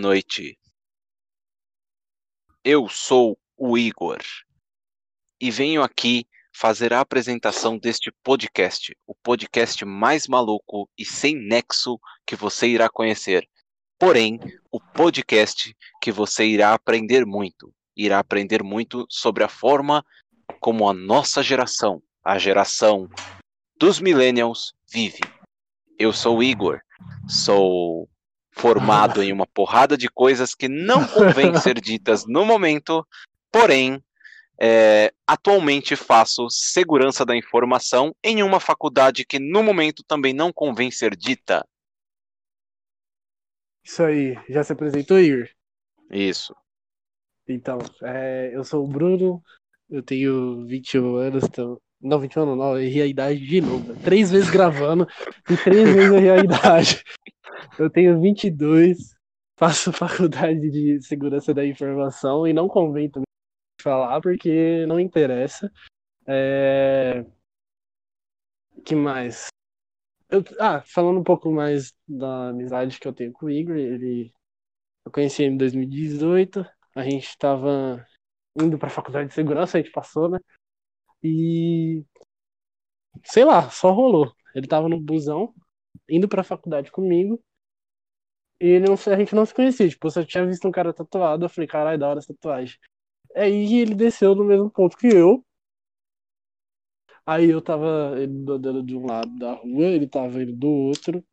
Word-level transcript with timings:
Noite. 0.00 0.58
Eu 2.64 2.88
sou 2.88 3.38
o 3.54 3.76
Igor 3.76 4.18
e 5.38 5.50
venho 5.50 5.82
aqui 5.82 6.26
fazer 6.56 6.94
a 6.94 7.00
apresentação 7.00 7.76
deste 7.76 8.10
podcast, 8.22 8.96
o 9.06 9.14
podcast 9.14 9.84
mais 9.84 10.26
maluco 10.26 10.88
e 10.96 11.04
sem 11.04 11.36
nexo 11.36 12.00
que 12.24 12.34
você 12.34 12.66
irá 12.66 12.88
conhecer. 12.88 13.46
Porém, 13.98 14.40
o 14.72 14.80
podcast 14.80 15.76
que 16.00 16.10
você 16.10 16.46
irá 16.46 16.72
aprender 16.72 17.26
muito. 17.26 17.70
Irá 17.94 18.20
aprender 18.20 18.62
muito 18.62 19.04
sobre 19.10 19.44
a 19.44 19.48
forma 19.50 20.02
como 20.60 20.88
a 20.88 20.94
nossa 20.94 21.42
geração, 21.42 22.02
a 22.24 22.38
geração 22.38 23.06
dos 23.76 24.00
millennials, 24.00 24.72
vive. 24.90 25.20
Eu 25.98 26.10
sou 26.10 26.38
o 26.38 26.42
Igor, 26.42 26.80
sou 27.28 28.08
formado 28.52 29.22
em 29.22 29.32
uma 29.32 29.46
porrada 29.46 29.96
de 29.96 30.08
coisas 30.08 30.54
que 30.54 30.68
não 30.68 31.06
convém 31.06 31.54
ser 31.56 31.80
ditas 31.80 32.26
no 32.26 32.44
momento, 32.44 33.06
porém, 33.50 34.02
é, 34.60 35.12
atualmente 35.26 35.96
faço 35.96 36.48
segurança 36.50 37.24
da 37.24 37.34
informação 37.34 38.14
em 38.22 38.42
uma 38.42 38.60
faculdade 38.60 39.24
que 39.24 39.38
no 39.38 39.62
momento 39.62 40.04
também 40.06 40.34
não 40.34 40.52
convém 40.52 40.90
ser 40.90 41.16
dita. 41.16 41.66
Isso 43.82 44.02
aí, 44.02 44.36
já 44.48 44.62
se 44.62 44.72
apresentou, 44.72 45.18
Igor? 45.18 45.48
Isso. 46.10 46.54
Então, 47.48 47.78
é, 48.02 48.50
eu 48.54 48.62
sou 48.62 48.84
o 48.84 48.88
Bruno, 48.88 49.42
eu 49.88 50.02
tenho 50.02 50.66
21 50.66 51.16
anos, 51.16 51.44
então. 51.44 51.80
Não, 52.00 52.18
21 52.18 52.42
anos 52.42 52.58
não, 52.58 52.72
eu 52.76 52.82
errei 52.82 53.02
a 53.02 53.06
idade 53.06 53.46
de 53.46 53.60
novo. 53.60 53.94
Três 54.02 54.30
vezes 54.30 54.50
gravando 54.50 55.06
e 55.50 55.56
três 55.56 55.94
vezes 55.94 56.10
eu 56.10 56.16
errei 56.16 56.30
a 56.30 56.38
idade. 56.38 57.04
Eu 57.78 57.90
tenho 57.90 58.20
22, 58.20 59.14
faço 59.58 59.92
faculdade 59.92 60.70
de 60.70 61.02
segurança 61.02 61.52
da 61.52 61.64
informação 61.64 62.46
e 62.46 62.52
não 62.52 62.68
convém 62.68 63.10
também 63.10 63.24
falar 63.82 64.20
porque 64.20 64.86
não 64.86 64.98
interessa. 64.98 65.70
É... 66.26 67.24
que 68.84 68.94
mais? 68.94 69.48
Eu... 70.30 70.42
ah, 70.58 70.82
falando 70.86 71.20
um 71.20 71.24
pouco 71.24 71.50
mais 71.50 71.92
da 72.08 72.48
amizade 72.48 72.98
que 72.98 73.06
eu 73.06 73.12
tenho 73.12 73.32
com 73.32 73.46
o 73.46 73.50
Igor, 73.50 73.76
ele 73.76 74.32
eu 75.04 75.12
conheci 75.12 75.42
ele 75.42 75.54
em 75.54 75.56
2018, 75.56 76.64
a 76.94 77.02
gente 77.02 77.28
estava 77.28 78.04
indo 78.60 78.78
para 78.78 78.88
a 78.88 78.90
faculdade 78.90 79.28
de 79.28 79.34
segurança, 79.34 79.78
a 79.78 79.82
gente 79.82 79.92
passou, 79.92 80.28
né? 80.28 80.38
E 81.22 82.04
sei 83.24 83.44
lá, 83.44 83.70
só 83.70 83.92
rolou. 83.92 84.32
Ele 84.54 84.66
tava 84.66 84.88
no 84.88 85.00
busão, 85.00 85.54
indo 86.08 86.28
pra 86.28 86.42
faculdade 86.42 86.90
comigo. 86.90 87.42
E 88.60 88.66
ele 88.66 88.86
não, 88.88 88.94
a 88.94 89.16
gente 89.18 89.34
não 89.34 89.46
se 89.46 89.54
conhecia. 89.54 89.88
Tipo, 89.88 90.06
eu 90.06 90.10
só 90.10 90.24
tinha 90.24 90.46
visto 90.46 90.66
um 90.68 90.72
cara 90.72 90.92
tatuado. 90.92 91.44
Eu 91.44 91.48
falei, 91.48 91.68
caralho, 91.68 91.98
da 91.98 92.08
hora 92.08 92.18
essa 92.18 92.34
tatuagem. 92.34 92.78
Aí 93.34 93.74
ele 93.74 93.94
desceu 93.94 94.34
no 94.34 94.44
mesmo 94.44 94.70
ponto 94.70 94.96
que 94.96 95.06
eu. 95.06 95.44
Aí 97.24 97.48
eu 97.50 97.62
tava 97.62 98.14
ele 98.18 98.34
de 98.84 98.96
um 98.96 99.06
lado 99.06 99.38
da 99.38 99.52
rua, 99.52 99.86
ele 99.86 100.06
tava 100.08 100.42
indo 100.42 100.52
do 100.52 100.68
outro. 100.68 101.24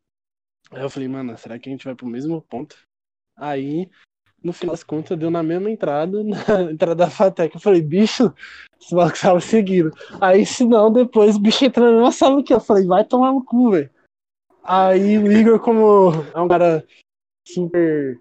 Aí 0.70 0.82
eu 0.82 0.90
falei, 0.90 1.08
mano, 1.08 1.36
será 1.36 1.58
que 1.58 1.68
a 1.68 1.72
gente 1.72 1.84
vai 1.84 1.94
pro 1.94 2.06
mesmo 2.06 2.40
ponto? 2.42 2.76
Aí 3.36 3.90
no 4.42 4.52
final 4.52 4.74
das 4.74 4.84
contas, 4.84 5.18
deu 5.18 5.30
na 5.30 5.42
mesma 5.42 5.70
entrada, 5.70 6.22
na 6.24 6.72
entrada 6.72 6.94
da 6.94 7.10
Fatec. 7.10 7.54
Eu 7.54 7.60
falei, 7.60 7.82
bicho, 7.82 8.32
esse 8.80 8.94
maluco 8.94 9.16
estava 9.16 9.40
seguindo. 9.40 9.92
Aí, 10.20 10.46
se 10.46 10.64
não, 10.64 10.92
depois 10.92 11.36
o 11.36 11.40
bicho 11.40 11.64
entrou 11.64 11.86
na 11.86 11.92
mesma 11.92 12.12
sala 12.12 12.42
que 12.42 12.52
eu 12.52 12.60
falei, 12.60 12.86
vai 12.86 13.04
tomar 13.04 13.32
no 13.32 13.44
cu, 13.44 13.72
velho. 13.72 13.90
Aí 14.62 15.18
o 15.18 15.32
Igor, 15.32 15.60
como 15.60 16.10
é 16.34 16.40
um 16.40 16.48
cara 16.48 16.86
super. 17.46 18.20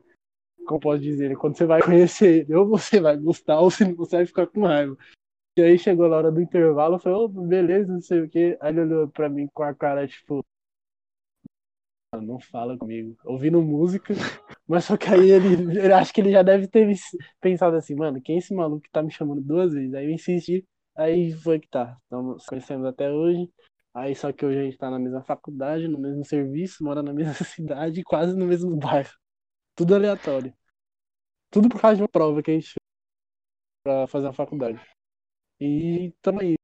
Como 0.65 0.79
posso 0.79 1.01
dizer? 1.01 1.35
Quando 1.37 1.57
você 1.57 1.65
vai 1.65 1.81
conhecer 1.81 2.41
ele, 2.41 2.55
ou 2.55 2.67
você 2.67 2.99
vai 2.99 3.17
gostar, 3.17 3.59
ou 3.59 3.69
você 3.69 4.17
vai 4.17 4.25
ficar 4.25 4.47
com 4.47 4.65
raiva. 4.65 4.97
E 5.57 5.61
aí 5.61 5.79
chegou 5.79 6.07
na 6.07 6.17
hora 6.17 6.31
do 6.31 6.41
intervalo, 6.41 6.95
eu 6.95 6.99
falei, 6.99 7.17
oh, 7.17 7.27
beleza, 7.27 7.91
não 7.91 8.01
sei 8.01 8.21
o 8.21 8.29
quê. 8.29 8.57
Aí 8.61 8.71
ele 8.71 8.81
olhou 8.81 9.07
pra 9.07 9.27
mim 9.27 9.47
com 9.53 9.63
a 9.63 9.73
cara, 9.73 10.07
tipo, 10.07 10.45
não 12.15 12.39
fala 12.39 12.77
comigo. 12.77 13.17
Ouvindo 13.25 13.61
música, 13.61 14.13
mas 14.67 14.85
só 14.85 14.95
que 14.95 15.07
aí 15.07 15.31
ele, 15.31 15.77
eu 15.79 15.95
acho 15.95 16.13
que 16.13 16.21
ele 16.21 16.31
já 16.31 16.41
deve 16.41 16.67
ter 16.67 16.87
pensado 17.41 17.75
assim, 17.75 17.95
mano, 17.95 18.21
quem 18.21 18.35
é 18.35 18.39
esse 18.39 18.53
maluco 18.53 18.81
que 18.81 18.89
tá 18.89 19.03
me 19.03 19.11
chamando 19.11 19.41
duas 19.41 19.73
vezes? 19.73 19.93
Aí 19.93 20.05
eu 20.05 20.11
insisti, 20.11 20.65
aí 20.95 21.33
foi 21.33 21.59
que 21.59 21.67
tá. 21.67 21.97
Estamos 22.03 22.45
conhecendo 22.45 22.87
até 22.87 23.11
hoje. 23.11 23.49
Aí 23.93 24.15
só 24.15 24.31
que 24.31 24.45
hoje 24.45 24.59
a 24.59 24.63
gente 24.63 24.77
tá 24.77 24.89
na 24.89 24.99
mesma 24.99 25.23
faculdade, 25.23 25.87
no 25.87 25.99
mesmo 25.99 26.23
serviço, 26.23 26.83
mora 26.83 27.03
na 27.03 27.13
mesma 27.13 27.33
cidade, 27.33 28.03
quase 28.03 28.35
no 28.37 28.45
mesmo 28.45 28.75
bairro. 28.77 29.11
Tudo 29.75 29.95
aleatório. 29.95 30.53
Tudo 31.51 31.69
por 31.69 31.81
causa 31.81 31.97
de 31.97 32.01
uma 32.03 32.09
prova 32.09 32.41
que 32.41 32.51
a 32.51 32.53
gente 32.53 32.67
fez 32.67 32.77
pra 33.83 34.07
fazer 34.07 34.27
a 34.27 34.33
faculdade. 34.33 34.79
E 35.59 36.13
tamo 36.21 36.41
aí. 36.41 36.55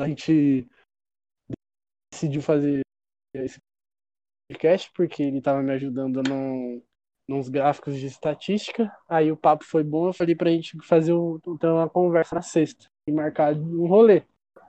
A 0.00 0.08
gente 0.08 0.68
decidiu 2.12 2.42
fazer 2.42 2.82
esse 3.32 3.58
podcast 4.50 4.90
porque 4.94 5.22
ele 5.22 5.38
estava 5.38 5.62
me 5.62 5.70
ajudando 5.72 6.22
num, 6.28 6.82
nos 7.28 7.48
gráficos 7.48 7.96
de 7.96 8.06
estatística. 8.06 8.90
Aí 9.08 9.30
o 9.30 9.36
papo 9.36 9.64
foi 9.64 9.84
bom, 9.84 10.08
eu 10.08 10.12
falei 10.12 10.34
pra 10.34 10.50
gente 10.50 10.76
fazer 10.82 11.12
o, 11.12 11.40
então, 11.46 11.76
uma 11.76 11.88
conversa 11.88 12.34
na 12.34 12.42
sexta 12.42 12.86
e 13.06 13.12
marcar 13.12 13.54
um 13.54 13.86
rolê 13.86 14.24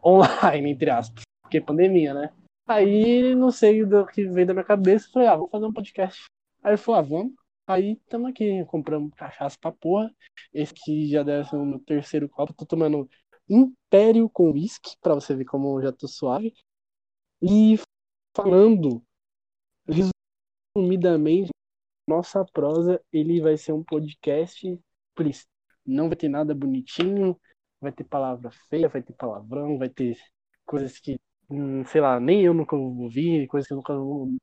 online, 0.06 0.72
entre 0.72 0.90
aspas, 0.90 1.24
porque 1.42 1.58
é 1.58 1.62
pandemia, 1.62 2.14
né? 2.14 2.32
Aí 2.68 3.36
não 3.36 3.52
sei 3.52 3.84
do 3.84 4.06
que 4.06 4.28
veio 4.28 4.48
da 4.48 4.54
minha 4.54 4.64
cabeça, 4.64 5.10
falei, 5.12 5.28
ah, 5.28 5.36
vamos 5.36 5.52
fazer 5.52 5.66
um 5.66 5.74
podcast. 5.74 6.26
Aí 6.64 6.74
ele 6.74 6.82
ah, 6.88 7.02
vamos. 7.02 7.34
Aí 7.68 7.94
estamos 7.94 8.30
aqui, 8.30 8.64
compramos 8.66 9.14
cachaça 9.16 9.58
pra 9.60 9.72
porra. 9.72 10.14
Esse 10.54 10.74
que 10.74 11.10
já 11.10 11.24
deve 11.24 11.50
ser 11.50 11.56
o 11.56 11.66
meu 11.66 11.80
terceiro 11.80 12.30
copo. 12.30 12.54
Tô 12.54 12.66
tomando 12.66 13.10
Império 13.50 14.30
com 14.30 14.52
whisky, 14.52 14.96
pra 15.02 15.14
você 15.14 15.36
ver 15.36 15.46
como 15.46 15.78
eu 15.78 15.84
já 15.84 15.92
tô 15.92 16.08
suave. 16.08 16.54
E 17.42 17.78
falando 18.36 19.04
resumidamente, 19.88 21.52
nossa 22.08 22.44
prosa 22.46 23.02
ele 23.12 23.42
vai 23.42 23.58
ser 23.58 23.74
um 23.74 23.84
podcast. 23.84 24.80
Não 25.86 26.08
vai 26.08 26.16
ter 26.16 26.30
nada 26.30 26.54
bonitinho, 26.56 27.40
vai 27.80 27.92
ter 27.92 28.04
palavra 28.04 28.52
feia, 28.70 28.90
vai 28.90 29.02
ter 29.02 29.14
palavrão, 29.14 29.78
vai 29.78 29.90
ter 29.90 30.18
coisas 30.66 31.00
que, 31.00 31.20
hum, 31.50 31.84
sei 31.86 32.02
lá, 32.02 32.20
nem 32.20 32.44
eu 32.44 32.54
nunca 32.54 32.76
vou 32.78 33.04
ouvir, 33.04 33.48
coisas 33.48 33.68
que 33.68 33.74
nunca 33.74 33.94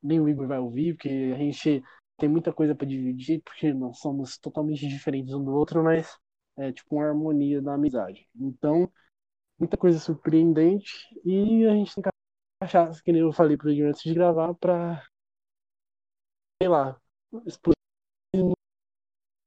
nem 0.02 0.20
o 0.20 0.28
Igor 0.28 0.46
vai 0.46 0.58
ouvir, 0.58 0.94
porque 0.94 1.32
a 1.34 1.38
gente 1.38 1.82
tem 2.16 2.28
muita 2.28 2.52
coisa 2.52 2.74
para 2.74 2.86
dividir, 2.86 3.40
porque 3.42 3.72
nós 3.72 3.98
somos 3.98 4.38
totalmente 4.38 4.86
diferentes 4.86 5.32
um 5.32 5.44
do 5.44 5.52
outro, 5.52 5.82
mas 5.82 6.18
é 6.56 6.72
tipo 6.72 6.96
uma 6.96 7.06
harmonia 7.06 7.62
da 7.62 7.74
amizade. 7.74 8.28
Então, 8.34 8.90
muita 9.58 9.76
coisa 9.76 9.98
surpreendente 9.98 10.92
e 11.24 11.64
a 11.66 11.74
gente 11.74 11.94
tem 11.94 12.02
que 12.02 12.10
achar, 12.60 12.90
que 13.02 13.12
nem 13.12 13.22
eu 13.22 13.32
falei 13.32 13.56
pro 13.56 13.70
Igor 13.70 13.88
antes 13.88 14.02
de 14.02 14.14
gravar, 14.14 14.54
para 14.54 15.02
sei 16.60 16.68
lá, 16.68 17.00
explodir 17.46 17.74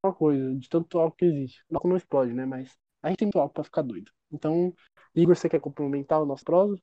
uma 0.03 0.13
coisa, 0.13 0.55
de 0.55 0.69
tanto 0.69 0.97
álcool 0.97 1.17
que 1.17 1.25
existe. 1.25 1.63
Não, 1.69 1.81
não 1.84 1.97
explode, 1.97 2.34
né? 2.34 2.46
Mas 2.46 2.75
a 3.03 3.09
gente 3.09 3.19
tem 3.19 3.25
muito 3.28 3.40
álcool 3.40 3.53
pra 3.53 3.63
ficar 3.63 3.81
doido. 3.81 4.11
Então, 4.31 4.73
Igor, 5.13 5.35
você 5.35 5.49
quer 5.49 5.59
complementar 5.59 6.22
o 6.22 6.25
nosso 6.25 6.43
prosa? 6.43 6.78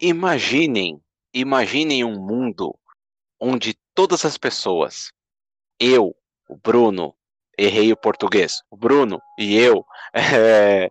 Imaginem, 0.00 1.00
imaginem 1.32 2.04
um 2.04 2.20
mundo 2.20 2.76
onde 3.40 3.74
todas 3.94 4.24
as 4.24 4.36
pessoas, 4.36 5.12
eu, 5.78 6.14
o 6.48 6.56
Bruno, 6.56 7.14
errei 7.58 7.92
o 7.92 7.96
português, 7.96 8.62
o 8.70 8.76
Bruno 8.76 9.20
e 9.38 9.56
eu, 9.56 9.86
é, 10.12 10.90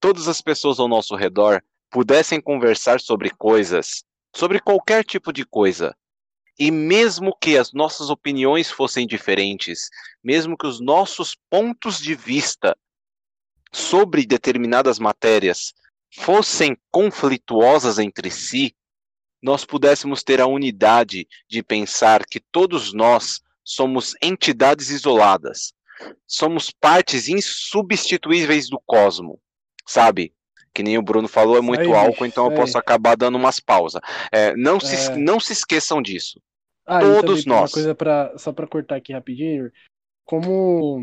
todas 0.00 0.28
as 0.28 0.40
pessoas 0.40 0.78
ao 0.78 0.88
nosso 0.88 1.16
redor 1.16 1.62
pudessem 1.90 2.40
conversar 2.40 3.00
sobre 3.00 3.30
coisas, 3.30 4.04
sobre 4.34 4.60
qualquer 4.60 5.04
tipo 5.04 5.32
de 5.32 5.44
coisa, 5.44 5.96
e 6.58 6.70
mesmo 6.70 7.36
que 7.40 7.58
as 7.58 7.72
nossas 7.72 8.10
opiniões 8.10 8.70
fossem 8.70 9.06
diferentes, 9.06 9.88
mesmo 10.22 10.56
que 10.56 10.66
os 10.66 10.80
nossos 10.80 11.36
pontos 11.50 11.98
de 11.98 12.14
vista 12.14 12.76
sobre 13.72 14.24
determinadas 14.24 14.98
matérias 14.98 15.74
fossem 16.14 16.76
conflituosas 16.92 17.98
entre 17.98 18.30
si, 18.30 18.74
nós 19.42 19.64
pudéssemos 19.64 20.22
ter 20.22 20.40
a 20.40 20.46
unidade 20.46 21.26
de 21.48 21.62
pensar 21.62 22.24
que 22.24 22.40
todos 22.40 22.94
nós 22.94 23.42
somos 23.64 24.14
entidades 24.22 24.90
isoladas, 24.90 25.72
somos 26.26 26.70
partes 26.70 27.28
insubstituíveis 27.28 28.68
do 28.68 28.80
cosmo, 28.86 29.40
sabe? 29.86 30.32
Que 30.74 30.82
nem 30.82 30.98
o 30.98 31.02
Bruno 31.02 31.28
falou, 31.28 31.56
é 31.56 31.60
muito 31.60 31.80
aí, 31.80 31.92
álcool, 31.92 32.26
então 32.26 32.46
eu 32.46 32.54
posso 32.54 32.76
acabar 32.76 33.16
dando 33.16 33.36
umas 33.36 33.60
pausas. 33.60 34.02
É, 34.32 34.56
não, 34.56 34.80
se, 34.80 35.12
é... 35.12 35.16
não 35.16 35.38
se 35.38 35.52
esqueçam 35.52 36.02
disso. 36.02 36.40
Ah, 36.84 37.00
Todos 37.00 37.46
nós. 37.46 37.70
Uma 37.70 37.74
coisa 37.74 37.94
pra, 37.94 38.36
só 38.36 38.52
para 38.52 38.66
cortar 38.66 38.96
aqui 38.96 39.12
rapidinho, 39.12 39.70
como 40.24 41.00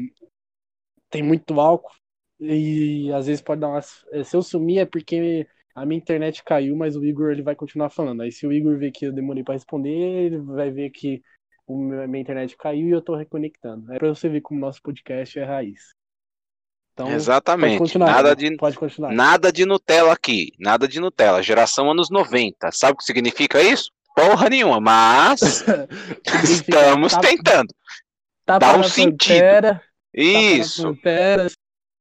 tem 1.09 1.23
muito 1.23 1.59
álcool 1.59 1.95
e 2.39 3.11
às 3.13 3.27
vezes 3.27 3.41
pode 3.41 3.61
dar 3.61 3.69
umas. 3.69 4.05
É, 4.11 4.23
se 4.23 4.35
eu 4.35 4.41
sumir 4.41 4.79
é 4.79 4.85
porque 4.85 5.47
a 5.73 5.85
minha 5.85 5.97
internet 5.97 6.43
caiu, 6.43 6.75
mas 6.75 6.95
o 6.95 7.05
Igor 7.05 7.31
ele 7.31 7.41
vai 7.41 7.55
continuar 7.55 7.89
falando. 7.89 8.21
Aí 8.21 8.31
se 8.31 8.45
o 8.45 8.51
Igor 8.51 8.77
ver 8.77 8.91
que 8.91 9.05
eu 9.05 9.13
demorei 9.13 9.43
para 9.43 9.53
responder, 9.53 9.89
ele 9.89 10.37
vai 10.39 10.69
ver 10.69 10.89
que 10.89 11.21
o 11.65 11.77
meu- 11.77 12.07
minha 12.07 12.21
internet 12.21 12.57
caiu 12.57 12.87
e 12.87 12.91
eu 12.91 13.01
tô 13.01 13.15
reconectando. 13.15 13.91
É 13.93 13.97
pra 13.97 14.09
você 14.09 14.27
ver 14.27 14.41
como 14.41 14.59
o 14.59 14.61
nosso 14.61 14.81
podcast 14.81 15.39
é 15.39 15.43
raiz. 15.43 15.93
Então, 17.01 17.07
pode 17.07 17.15
Exatamente. 17.21 17.77
continuar. 17.79 18.11
Nada 18.11 18.35
de, 18.35 18.57
Pode 18.57 18.77
continuar. 18.77 19.11
nada 19.13 19.51
de 19.51 19.65
Nutella 19.65 20.13
aqui. 20.13 20.51
Nada 20.59 20.87
de 20.87 20.99
Nutella. 20.99 21.41
Geração 21.43 21.89
anos 21.91 22.09
90. 22.09 22.71
Sabe 22.71 22.93
o 22.93 22.97
que 22.97 23.03
significa 23.03 23.61
isso? 23.61 23.91
Porra 24.15 24.49
nenhuma. 24.49 24.79
Mas 24.79 25.41
estamos 26.43 27.13
tapa- 27.13 27.27
tentando. 27.27 27.73
tapa 28.45 28.59
dá 28.59 28.77
um 28.77 28.83
sentido. 28.83 29.79
Isso. 30.13 30.83
pantera, 30.83 31.47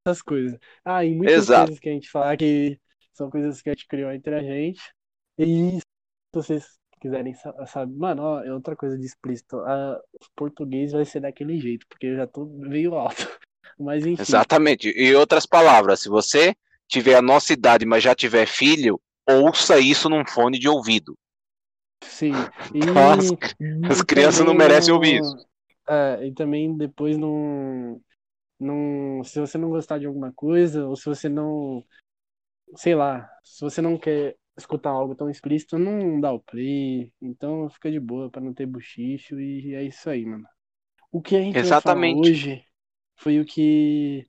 essas 0.05 0.21
coisas. 0.21 0.59
Ah, 0.83 1.03
e 1.05 1.15
muitas 1.15 1.35
Exato. 1.35 1.61
coisas 1.67 1.79
que 1.79 1.89
a 1.89 1.93
gente 1.93 2.09
fala 2.09 2.35
que 2.37 2.77
são 3.13 3.29
coisas 3.29 3.61
que 3.61 3.69
a 3.69 3.73
gente 3.73 3.87
criou 3.87 4.11
entre 4.11 4.35
a 4.35 4.41
gente. 4.43 4.81
E 5.37 5.79
se 5.79 5.81
vocês 6.33 6.65
quiserem 6.99 7.33
sa- 7.33 7.65
saber, 7.65 7.95
mano, 7.95 8.21
ó, 8.23 8.43
é 8.43 8.53
outra 8.53 8.75
coisa 8.75 8.97
de 8.97 9.05
explícito. 9.05 9.57
Ah, 9.61 9.97
o 10.13 10.25
português 10.35 10.91
vai 10.91 11.05
ser 11.05 11.21
daquele 11.21 11.57
jeito, 11.59 11.85
porque 11.87 12.07
eu 12.07 12.15
já 12.17 12.27
tô 12.27 12.45
meio 12.45 12.93
alto. 12.95 13.27
Mas 13.81 14.05
enfim. 14.05 14.21
Exatamente. 14.21 14.89
E 14.95 15.15
outras 15.15 15.45
palavras, 15.45 16.01
se 16.01 16.09
você 16.09 16.55
tiver 16.87 17.15
a 17.15 17.21
nossa 17.21 17.53
idade, 17.53 17.85
mas 17.85 18.03
já 18.03 18.13
tiver 18.13 18.45
filho, 18.45 18.99
ouça 19.27 19.79
isso 19.79 20.09
num 20.09 20.25
fone 20.25 20.59
de 20.59 20.67
ouvido. 20.67 21.17
Sim. 22.03 22.31
E, 22.75 22.79
As- 23.89 23.91
as 23.91 24.01
crianças 24.01 24.45
não 24.45 24.53
merecem 24.53 24.93
ouvir 24.93 25.21
isso. 25.21 25.35
É, 25.87 26.27
e 26.27 26.33
também 26.33 26.75
depois 26.77 27.17
não, 27.17 28.01
não. 28.59 29.23
Se 29.23 29.39
você 29.39 29.57
não 29.57 29.69
gostar 29.69 29.99
de 29.99 30.05
alguma 30.05 30.31
coisa, 30.33 30.87
ou 30.87 30.95
se 30.95 31.05
você 31.05 31.29
não. 31.29 31.83
Sei 32.75 32.95
lá, 32.95 33.29
se 33.43 33.61
você 33.61 33.81
não 33.81 33.97
quer 33.97 34.35
escutar 34.57 34.91
algo 34.91 35.15
tão 35.15 35.29
explícito, 35.29 35.77
não 35.77 36.19
dá 36.19 36.31
o 36.31 36.39
play. 36.39 37.11
Então 37.21 37.69
fica 37.69 37.91
de 37.91 37.99
boa 37.99 38.29
pra 38.29 38.41
não 38.41 38.53
ter 38.53 38.65
buchicho 38.65 39.39
e 39.39 39.75
é 39.75 39.83
isso 39.83 40.09
aí, 40.09 40.25
mano. 40.25 40.45
O 41.11 41.21
que 41.21 41.35
a 41.35 41.41
gente 41.41 41.63
vai 41.63 41.75
falar 41.75 42.05
Exatamente. 42.05 42.29
hoje 42.29 42.65
foi 43.21 43.39
o 43.39 43.45
que 43.45 44.27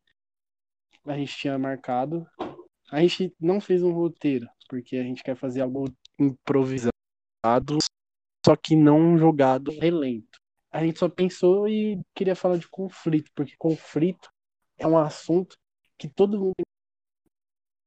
a 1.06 1.16
gente 1.16 1.36
tinha 1.36 1.58
marcado. 1.58 2.26
A 2.90 3.00
gente 3.00 3.34
não 3.40 3.60
fez 3.60 3.82
um 3.82 3.92
roteiro, 3.92 4.46
porque 4.68 4.96
a 4.96 5.02
gente 5.02 5.22
quer 5.22 5.34
fazer 5.34 5.62
algo 5.62 5.90
improvisado, 6.18 6.92
só 8.44 8.54
que 8.54 8.76
não 8.76 9.16
jogado 9.16 9.70
relento. 9.72 10.38
A 10.70 10.84
gente 10.84 10.98
só 10.98 11.08
pensou 11.08 11.66
e 11.68 12.00
queria 12.14 12.36
falar 12.36 12.58
de 12.58 12.68
conflito, 12.68 13.30
porque 13.34 13.54
conflito 13.58 14.30
é 14.78 14.86
um 14.86 14.98
assunto 14.98 15.56
que 15.98 16.08
todo 16.08 16.38
mundo 16.38 16.52
tem 16.56 16.64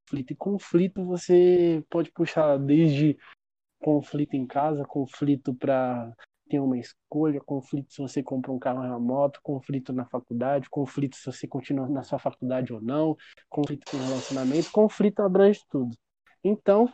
conflito. 0.08 0.32
E 0.32 0.36
conflito 0.36 1.06
você 1.06 1.84
pode 1.90 2.12
puxar 2.12 2.58
desde 2.58 3.18
conflito 3.80 4.34
em 4.34 4.48
casa, 4.48 4.84
conflito 4.86 5.54
para 5.54 6.16
ter 6.48 6.60
uma 6.60 6.78
escolha, 6.78 7.42
conflito 7.42 7.94
se 7.94 8.02
você 8.02 8.22
compra 8.24 8.52
um 8.52 8.60
carro 8.60 8.80
ou 8.80 8.86
uma 8.86 9.00
moto, 9.00 9.40
conflito 9.42 9.92
na 9.92 10.06
faculdade, 10.06 10.70
conflito 10.70 11.16
se 11.16 11.26
você 11.26 11.48
continua 11.48 11.88
na 11.88 12.04
sua 12.04 12.20
faculdade 12.20 12.74
ou 12.74 12.82
não, 12.82 13.16
conflito 13.50 13.90
com 13.90 13.98
relacionamento, 13.98 14.72
conflito 14.72 15.22
abrange 15.22 15.62
tudo. 15.70 15.96
Então, 16.44 16.92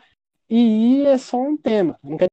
e 0.49 1.05
é 1.05 1.17
só 1.17 1.37
um 1.41 1.57
tema. 1.57 1.97
Não 2.03 2.17
quer 2.17 2.27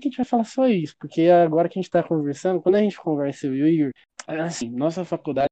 que 0.00 0.08
a 0.08 0.10
gente 0.10 0.16
vai 0.16 0.26
falar 0.26 0.44
só 0.44 0.68
isso, 0.68 0.94
porque 0.98 1.22
agora 1.22 1.68
que 1.68 1.78
a 1.78 1.82
gente 1.82 1.90
tá 1.90 2.02
conversando, 2.02 2.60
quando 2.60 2.74
a 2.74 2.80
gente 2.82 2.98
conversa 2.98 3.48
o 3.48 3.54
Igor, 3.54 3.90
assim, 4.26 4.70
nossa 4.70 5.04
faculdade, 5.04 5.48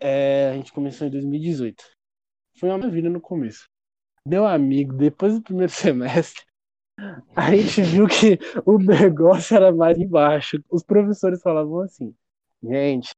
é, 0.00 0.50
a 0.50 0.54
gente 0.54 0.72
começou 0.72 1.06
em 1.06 1.10
2018. 1.10 1.84
Foi 2.58 2.68
uma 2.70 2.90
vida 2.90 3.08
no 3.08 3.20
começo. 3.20 3.66
Meu 4.26 4.44
amigo, 4.46 4.94
depois 4.96 5.34
do 5.34 5.42
primeiro 5.42 5.70
semestre, 5.72 6.44
a 7.34 7.54
gente 7.54 7.82
viu 7.82 8.06
que 8.06 8.38
o 8.64 8.78
negócio 8.78 9.56
era 9.56 9.72
mais 9.72 9.98
embaixo. 9.98 10.62
Os 10.70 10.82
professores 10.82 11.42
falavam 11.42 11.80
assim, 11.80 12.14
gente, 12.62 13.10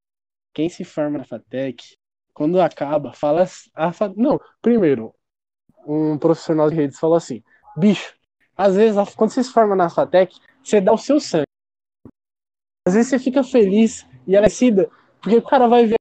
quem 0.53 0.69
se 0.69 0.85
forma 0.85 1.19
na 1.19 1.25
FATEC, 1.25 1.97
quando 2.35 2.61
acaba, 2.61 3.13
fala. 3.13 3.45
A. 3.75 3.91
Não, 4.17 4.41
primeiro, 4.61 5.15
um 5.87 6.19
profissional 6.19 6.69
de 6.71 6.77
redes 6.77 6.99
falou 6.99 7.17
assim: 7.17 7.43
bicho, 7.77 8.17
às 8.57 8.75
vezes, 8.75 8.97
quando 9.15 9.31
você 9.31 9.45
se 9.45 9.53
forma 9.53 9.77
na 9.77 9.89
FATEC, 9.89 10.37
você 10.63 10.81
dá 10.81 10.93
o 10.93 10.99
seu 10.99 11.21
sangue. 11.21 11.45
Às 12.87 12.95
vezes 12.95 13.11
você 13.11 13.19
fica 13.19 13.45
feliz 13.45 14.07
e 14.27 14.37
agradecida, 14.37 14.91
porque 15.21 15.37
o 15.37 15.43
cara 15.43 15.69
vai 15.69 15.87
ver. 15.87 15.97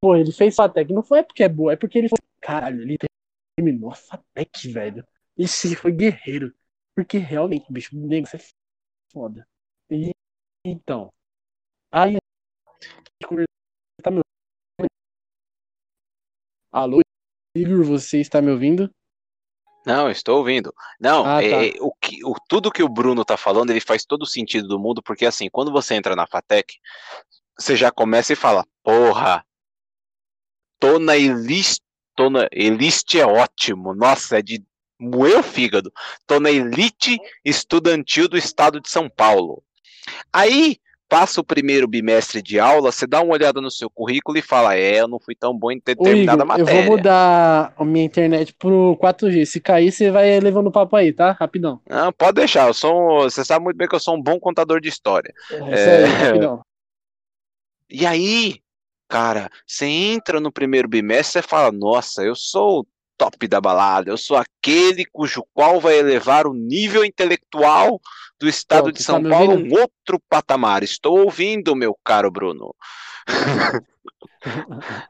Pô, 0.00 0.16
ele 0.16 0.32
fez 0.32 0.54
FATEC. 0.54 0.92
Não 0.92 1.02
foi 1.02 1.22
porque 1.22 1.44
é 1.44 1.48
boa, 1.48 1.72
é 1.72 1.76
porque 1.76 1.98
ele 1.98 2.08
foi. 2.08 2.18
Caralho, 2.40 2.82
ele 2.82 2.96
terminou 3.56 3.90
a 3.90 3.94
FATEC, 3.94 4.68
velho. 4.72 5.06
Esse 5.36 5.74
foi 5.76 5.92
guerreiro. 5.92 6.52
Porque 6.94 7.18
realmente, 7.18 7.72
bicho, 7.72 7.96
o 7.96 8.06
negócio 8.06 8.36
é 8.36 8.40
foda. 9.12 9.46
E, 9.90 10.10
então. 10.64 11.12
Aí. 11.90 12.16
Tá 14.02 14.10
me 14.10 14.22
Alô, 16.72 17.00
Igor, 17.54 17.84
você 17.84 18.20
está 18.20 18.40
me 18.40 18.50
ouvindo? 18.50 18.90
Não, 19.84 20.10
estou 20.10 20.38
ouvindo. 20.38 20.72
Não, 20.98 21.20
Ah, 21.24 21.40
tá. 21.40 21.44
é, 21.44 21.72
o 21.80 21.92
que, 21.92 22.24
o, 22.24 22.34
tudo 22.48 22.70
que 22.70 22.82
o 22.82 22.88
Bruno 22.88 23.24
tá 23.24 23.36
falando, 23.36 23.70
ele 23.70 23.80
faz 23.80 24.04
todo 24.04 24.22
o 24.22 24.26
sentido 24.26 24.68
do 24.68 24.78
mundo, 24.78 25.02
porque 25.02 25.26
assim, 25.26 25.50
quando 25.50 25.70
você 25.72 25.94
entra 25.94 26.16
na 26.16 26.26
FATEC, 26.26 26.78
você 27.58 27.76
já 27.76 27.90
começa 27.90 28.32
e 28.32 28.36
fala, 28.36 28.64
porra, 28.82 29.44
tô 30.78 30.98
na 30.98 31.16
elite, 31.16 31.80
tô 32.16 32.30
na, 32.30 32.48
elite 32.52 33.20
é 33.20 33.26
ótimo, 33.26 33.94
nossa, 33.94 34.38
é 34.38 34.42
de 34.42 34.64
moer 35.02 35.38
o 35.38 35.42
fígado, 35.42 35.92
tô 36.26 36.38
na 36.38 36.50
elite 36.50 37.18
estudantil 37.44 38.28
do 38.28 38.36
estado 38.36 38.80
de 38.80 38.88
São 38.88 39.08
Paulo. 39.08 39.62
Aí, 40.32 40.78
passa 41.12 41.42
o 41.42 41.44
primeiro 41.44 41.86
bimestre 41.86 42.40
de 42.40 42.58
aula, 42.58 42.90
você 42.90 43.06
dá 43.06 43.20
uma 43.20 43.34
olhada 43.34 43.60
no 43.60 43.70
seu 43.70 43.90
currículo 43.90 44.38
e 44.38 44.42
fala, 44.42 44.74
é, 44.74 45.00
eu 45.00 45.06
não 45.06 45.20
fui 45.20 45.34
tão 45.34 45.54
bom 45.54 45.70
em 45.70 45.76
Ô, 45.76 45.82
determinada 45.84 46.42
Igor, 46.42 46.56
eu 46.56 46.64
matéria. 46.64 46.86
vou 46.86 46.96
mudar 46.96 47.74
a 47.76 47.84
minha 47.84 48.06
internet 48.06 48.54
pro 48.54 48.96
4G. 48.98 49.44
Se 49.44 49.60
cair, 49.60 49.92
você 49.92 50.10
vai 50.10 50.40
levando 50.40 50.68
o 50.68 50.72
papo 50.72 50.96
aí, 50.96 51.12
tá? 51.12 51.32
Rapidão. 51.32 51.82
Não, 51.86 52.10
pode 52.14 52.36
deixar, 52.36 52.66
eu 52.66 52.72
sou, 52.72 53.24
você 53.24 53.44
sabe 53.44 53.62
muito 53.62 53.76
bem 53.76 53.86
que 53.86 53.94
eu 53.94 54.00
sou 54.00 54.16
um 54.16 54.22
bom 54.22 54.40
contador 54.40 54.80
de 54.80 54.88
história. 54.88 55.34
É 55.50 55.56
isso 55.56 55.90
aí, 55.90 56.04
rapidão. 56.04 56.62
E 57.90 58.06
aí, 58.06 58.56
cara, 59.06 59.50
você 59.66 59.84
entra 59.84 60.40
no 60.40 60.50
primeiro 60.50 60.88
bimestre 60.88 61.40
e 61.40 61.46
fala, 61.46 61.70
nossa, 61.70 62.24
eu 62.24 62.34
sou 62.34 62.86
top 63.22 63.46
da 63.46 63.60
balada, 63.60 64.10
eu 64.10 64.18
sou 64.18 64.36
aquele 64.36 65.04
cujo 65.04 65.44
qual 65.54 65.80
vai 65.80 65.96
elevar 65.96 66.44
o 66.44 66.52
nível 66.52 67.04
intelectual 67.04 68.00
do 68.40 68.48
estado 68.48 68.88
Ó, 68.88 68.90
de 68.90 69.00
São 69.00 69.22
tá 69.22 69.28
Paulo 69.28 69.52
a 69.52 69.54
um 69.54 69.72
outro 69.72 70.20
patamar. 70.28 70.82
Estou 70.82 71.20
ouvindo, 71.20 71.76
meu 71.76 71.96
caro 72.04 72.32
Bruno. 72.32 72.74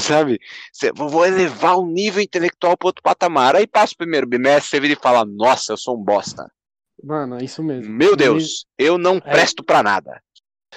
Sabe? 0.00 0.38
Vou 0.94 1.26
elevar 1.26 1.78
o 1.78 1.86
nível 1.86 2.22
intelectual 2.22 2.76
para 2.76 2.86
outro 2.86 3.02
patamar. 3.02 3.56
Aí 3.56 3.66
passa 3.66 3.94
o 3.94 3.98
primeiro 3.98 4.28
bimestre, 4.28 4.70
você 4.70 4.78
vira 4.78 4.92
e 4.92 5.02
fala, 5.02 5.24
nossa, 5.24 5.72
eu 5.72 5.76
sou 5.76 5.98
um 5.98 6.04
bosta. 6.04 6.48
Mano, 7.02 7.40
é 7.40 7.44
isso 7.44 7.60
mesmo. 7.62 7.92
Meu 7.92 8.14
Deus, 8.14 8.66
eu 8.78 8.96
não 8.96 9.18
presto 9.18 9.64
pra 9.64 9.82
nada. 9.82 10.22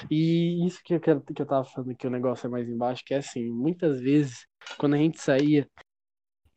E 0.10 0.66
isso 0.66 0.80
que 0.84 0.96
eu, 0.96 1.00
quero, 1.00 1.22
que 1.22 1.42
eu 1.42 1.46
tava 1.46 1.64
falando 1.64 1.96
que 1.96 2.08
o 2.08 2.12
negócio 2.12 2.48
é 2.48 2.50
mais 2.50 2.68
embaixo, 2.68 3.04
que 3.06 3.14
é 3.14 3.18
assim, 3.18 3.52
muitas 3.52 4.00
vezes, 4.00 4.48
quando 4.78 4.96
a 4.96 4.98
gente 4.98 5.22
saía, 5.22 5.68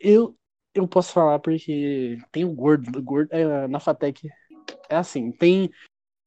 eu, 0.04 0.36
eu 0.74 0.86
posso 0.86 1.12
falar 1.12 1.38
porque 1.38 2.18
tem 2.30 2.44
o 2.44 2.52
gordo, 2.52 2.98
o 2.98 3.02
gordo 3.02 3.32
é, 3.32 3.66
na 3.68 3.80
Fatec 3.80 4.28
é 4.88 4.96
assim, 4.96 5.32
tem 5.32 5.70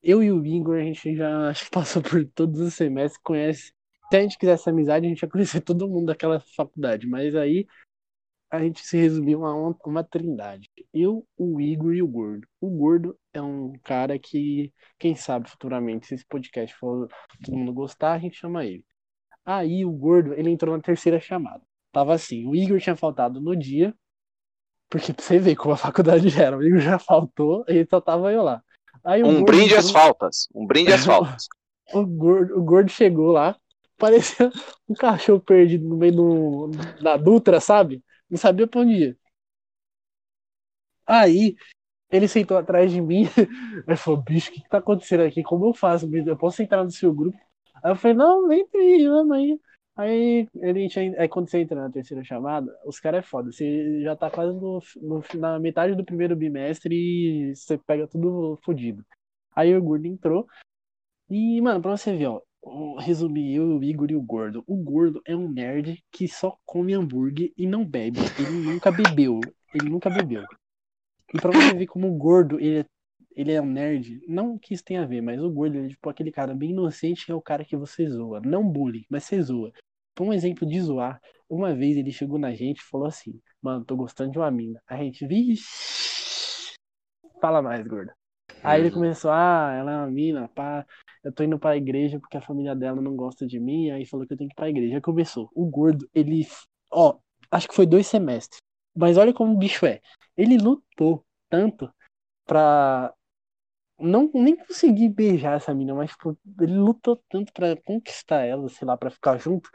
eu 0.02 0.24
e 0.24 0.32
o 0.32 0.46
Igor, 0.46 0.78
a 0.78 0.84
gente 0.84 1.16
já 1.16 1.54
passou 1.72 2.02
por 2.02 2.26
todos 2.28 2.60
os 2.60 2.74
semestres, 2.74 3.22
conhece. 3.24 3.74
Se 4.10 4.18
a 4.18 4.22
gente 4.22 4.38
quisesse 4.38 4.70
amizade, 4.70 5.06
a 5.06 5.10
gente 5.10 5.22
ia 5.22 5.30
conhecer 5.30 5.62
todo 5.62 5.88
mundo 5.88 6.08
daquela 6.08 6.40
faculdade, 6.56 7.06
mas 7.08 7.36
aí 7.36 7.68
a 8.50 8.60
gente 8.64 8.86
se 8.86 8.98
resumiu 8.98 9.46
a 9.46 9.54
uma, 9.54 9.76
uma 9.86 10.04
trindade. 10.04 10.70
Eu, 10.94 11.28
o 11.38 11.60
Igor 11.60 11.94
e 11.94 12.02
o 12.02 12.08
Gordo. 12.08 12.48
O 12.62 12.70
Gordo 12.70 13.20
é 13.34 13.42
um 13.42 13.74
cara 13.84 14.18
que, 14.18 14.74
quem 14.98 15.16
sabe 15.16 15.50
futuramente, 15.50 16.08
se 16.08 16.16
esse 16.16 16.26
podcast 16.26 16.76
for 16.78 17.10
todo 17.44 17.58
mundo 17.58 17.74
gostar, 17.74 18.14
a 18.14 18.20
gente 18.20 18.38
chama 18.38 18.66
ele. 18.66 18.86
Aí 19.46 19.86
o 19.86 19.92
Gordo, 19.92 20.34
ele 20.34 20.50
entrou 20.50 20.76
na 20.76 20.82
terceira 20.82 21.20
chamada. 21.20 21.62
Tava 21.98 22.14
assim, 22.14 22.46
o 22.46 22.56
Igor 22.56 22.80
tinha 22.80 22.96
faltado 22.96 23.42
no 23.42 23.56
dia, 23.56 23.92
porque 24.88 25.12
pra 25.12 25.24
você 25.26 25.40
ver 25.40 25.56
como 25.56 25.74
a 25.74 25.78
faculdade 25.78 26.28
era, 26.40 26.56
o 26.56 26.64
Igor 26.64 26.80
já 26.80 27.00
faltou, 27.00 27.66
e 27.68 27.84
só 27.90 28.00
tava 28.00 28.32
eu 28.32 28.44
lá. 28.44 28.64
Aí 29.04 29.24
o 29.24 29.26
Um 29.26 29.34
Gordo 29.40 29.46
brinde 29.46 29.76
às 29.76 29.90
faltas. 29.90 30.48
Um 30.54 30.68
brinde 30.68 30.94
às 30.94 31.02
faltas. 31.04 31.48
o 31.92 32.06
gordo, 32.06 32.56
o 32.56 32.64
gordo 32.64 32.92
chegou 32.92 33.32
lá, 33.32 33.58
parecia 33.98 34.52
um 34.88 34.94
cachorro 34.94 35.40
perdido 35.40 35.90
no 35.90 35.98
meio 35.98 36.16
do, 36.16 36.72
da 37.02 37.18
Dutra, 37.18 37.60
sabe? 37.60 38.04
Não 38.30 38.38
sabia 38.38 38.68
pra 38.68 38.82
onde 38.82 38.94
ir. 38.94 39.20
Aí, 41.04 41.56
ele 42.12 42.28
sentou 42.28 42.58
atrás 42.60 42.92
de 42.92 43.02
mim, 43.02 43.24
aí 43.88 43.98
falou, 43.98 44.22
bicho, 44.22 44.52
o 44.52 44.54
que, 44.54 44.62
que 44.62 44.70
tá 44.70 44.78
acontecendo 44.78 45.24
aqui? 45.24 45.42
Como 45.42 45.66
eu 45.66 45.74
faço? 45.74 46.08
Eu 46.16 46.38
posso 46.38 46.62
entrar 46.62 46.84
no 46.84 46.92
seu 46.92 47.12
grupo? 47.12 47.40
Aí 47.84 47.92
eu 47.92 47.96
falei, 47.96 48.16
não, 48.16 48.52
entra 48.52 48.80
aí, 48.80 49.08
vamos 49.08 49.36
aí. 49.36 49.60
Aí, 49.98 50.48
ele 50.56 50.88
aí 51.18 51.28
quando 51.28 51.50
você 51.50 51.60
entra 51.60 51.82
na 51.82 51.90
terceira 51.92 52.24
chamada, 52.24 52.72
os 52.86 53.00
caras 53.00 53.20
é 53.26 53.28
foda. 53.28 53.52
Você 53.52 54.02
já 54.04 54.16
tá 54.16 54.30
quase 54.30 54.54
no, 54.56 54.80
no- 55.02 55.24
na 55.40 55.60
metade 55.60 55.96
do 55.96 56.06
primeiro 56.06 56.36
bimestre 56.36 56.96
e 56.96 57.56
você 57.56 57.78
pega 57.80 58.08
tudo 58.08 58.58
fodido. 58.64 59.04
Aí 59.56 59.76
o 59.76 59.82
gordo 59.84 60.06
entrou, 60.08 60.48
E, 61.30 61.62
mano, 61.62 61.82
pra 61.82 61.98
você 61.98 62.16
ver, 62.16 62.28
ó, 62.28 62.42
resumir 63.00 63.56
eu, 63.56 63.78
o 63.80 63.84
Igor 63.84 64.12
e 64.12 64.16
o 64.16 64.22
Gordo. 64.22 64.64
O 64.68 64.78
Gordo 64.78 65.22
é 65.26 65.36
um 65.36 65.50
nerd 65.50 66.04
que 66.12 66.28
só 66.28 66.58
come 66.66 66.94
hambúrguer 66.94 67.52
e 67.58 67.68
não 67.68 67.86
bebe. 67.86 68.20
Ele 68.40 68.74
nunca 68.74 68.92
bebeu. 68.92 69.40
Ele 69.74 69.90
nunca 69.90 70.10
bebeu. 70.10 70.44
E 71.34 71.40
pra 71.42 71.52
você 71.52 71.74
ver 71.76 71.88
como 71.88 72.08
o 72.10 72.18
Gordo, 72.18 72.60
ele 72.60 72.80
é, 72.80 72.86
ele 73.36 73.52
é 73.52 73.62
um 73.62 73.66
nerd, 73.66 74.22
não 74.28 74.58
que 74.58 74.74
isso 74.74 74.84
tenha 74.84 75.04
a 75.04 75.06
ver, 75.06 75.22
mas 75.22 75.42
o 75.42 75.50
Gordo, 75.50 75.78
ele 75.78 75.88
é 75.88 75.90
tipo 75.90 76.10
aquele 76.10 76.32
cara 76.32 76.54
bem 76.56 76.72
inocente 76.72 77.26
que 77.26 77.32
é 77.32 77.36
o 77.36 77.42
cara 77.42 77.66
que 77.66 77.76
você 77.78 78.08
zoa. 78.10 78.42
Não 78.42 78.68
bullying, 78.68 79.06
mas 79.10 79.24
você 79.26 79.42
zoa. 79.42 79.72
Um 80.24 80.34
exemplo 80.34 80.68
de 80.68 80.80
zoar, 80.82 81.20
uma 81.50 81.74
vez 81.74 81.98
ele 81.98 82.12
chegou 82.12 82.38
na 82.38 82.54
gente 82.54 82.80
e 82.80 82.84
falou 82.84 83.08
assim, 83.08 83.40
mano, 83.62 83.86
tô 83.86 83.96
gostando 83.96 84.32
de 84.32 84.38
uma 84.38 84.52
mina. 84.52 84.82
A 84.88 84.98
gente, 84.98 85.26
vixe, 85.28 86.74
fala 87.42 87.62
mais, 87.62 87.86
Gordo. 87.88 88.12
Aí 88.64 88.80
ele 88.82 88.90
Uhum. 88.90 88.96
começou, 88.96 89.32
ah, 89.32 89.74
ela 89.78 89.92
é 89.92 89.96
uma 89.98 90.08
mina, 90.08 90.50
pá, 90.50 90.86
eu 91.24 91.32
tô 91.32 91.44
indo 91.44 91.60
pra 91.60 91.78
igreja 91.78 92.20
porque 92.20 92.38
a 92.38 92.42
família 92.42 92.76
dela 92.76 93.02
não 93.02 93.16
gosta 93.16 93.46
de 93.46 93.60
mim, 93.60 93.92
aí 93.92 94.06
falou 94.06 94.26
que 94.26 94.34
eu 94.34 94.38
tenho 94.38 94.50
que 94.50 94.54
ir 94.54 94.56
pra 94.56 94.70
igreja. 94.70 94.96
Aí 94.96 95.02
começou. 95.02 95.50
O 95.54 95.66
gordo, 95.66 96.10
ele, 96.14 96.46
ó, 96.92 97.18
acho 97.52 97.68
que 97.68 97.76
foi 97.76 97.86
dois 97.86 98.08
semestres. 98.08 98.60
Mas 98.96 99.18
olha 99.18 99.34
como 99.34 99.54
o 99.54 99.58
bicho 99.58 99.86
é. 99.86 100.02
Ele 100.36 100.58
lutou 100.58 101.24
tanto 101.50 101.90
pra 102.46 103.14
não 104.00 104.30
nem 104.34 104.56
conseguir 104.56 105.10
beijar 105.10 105.56
essa 105.58 105.74
mina, 105.74 105.94
mas 105.96 106.12
tipo, 106.12 106.38
ele 106.60 106.78
lutou 106.78 107.22
tanto 107.30 107.52
pra 107.54 107.76
conquistar 107.84 108.44
ela, 108.44 108.68
sei 108.70 108.88
lá, 108.88 108.98
pra 108.98 109.10
ficar 109.10 109.38
junto. 109.38 109.70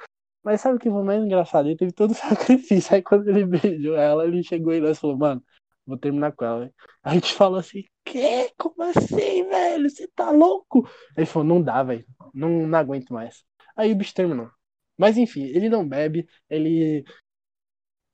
Mas 0.45 0.61
sabe 0.61 0.77
o 0.77 0.79
que 0.79 0.91
foi 0.91 1.03
mais 1.05 1.23
engraçado? 1.25 1.69
Ele 1.69 1.77
teve 1.77 1.93
todo 1.93 2.11
o 2.13 2.15
sacrifício. 2.15 2.95
Aí 2.95 3.03
quando 3.03 3.29
ele 3.29 3.45
beijou 3.47 3.97
ela, 3.97 4.25
ele 4.27 4.43
chegou 4.43 4.73
e 4.73 4.95
falou, 4.95 5.17
mano, 5.17 5.43
vou 5.87 5.97
terminar 5.97 6.33
com 6.33 6.45
ela. 6.45 6.71
A 7.03 7.15
gente 7.15 7.33
falou 7.35 7.59
assim, 7.59 7.85
que? 8.05 8.51
Como 8.59 8.83
assim, 8.83 9.49
velho? 9.49 9.89
Você 9.89 10.09
tá 10.09 10.31
louco? 10.31 10.87
Aí 11.17 11.19
ele 11.19 11.27
falou, 11.27 11.49
não 11.49 11.63
dá, 11.63 11.83
velho. 11.83 12.05
Não, 12.35 12.67
não 12.67 12.79
aguento 12.79 13.13
mais. 13.13 13.45
Aí 13.77 13.93
o 13.93 13.97
bicho 13.97 14.15
terminou. 14.15 14.51
Mas 14.99 15.17
enfim, 15.17 15.45
ele 15.45 15.69
não 15.69 15.89
bebe, 15.89 16.27
ele. 16.49 17.05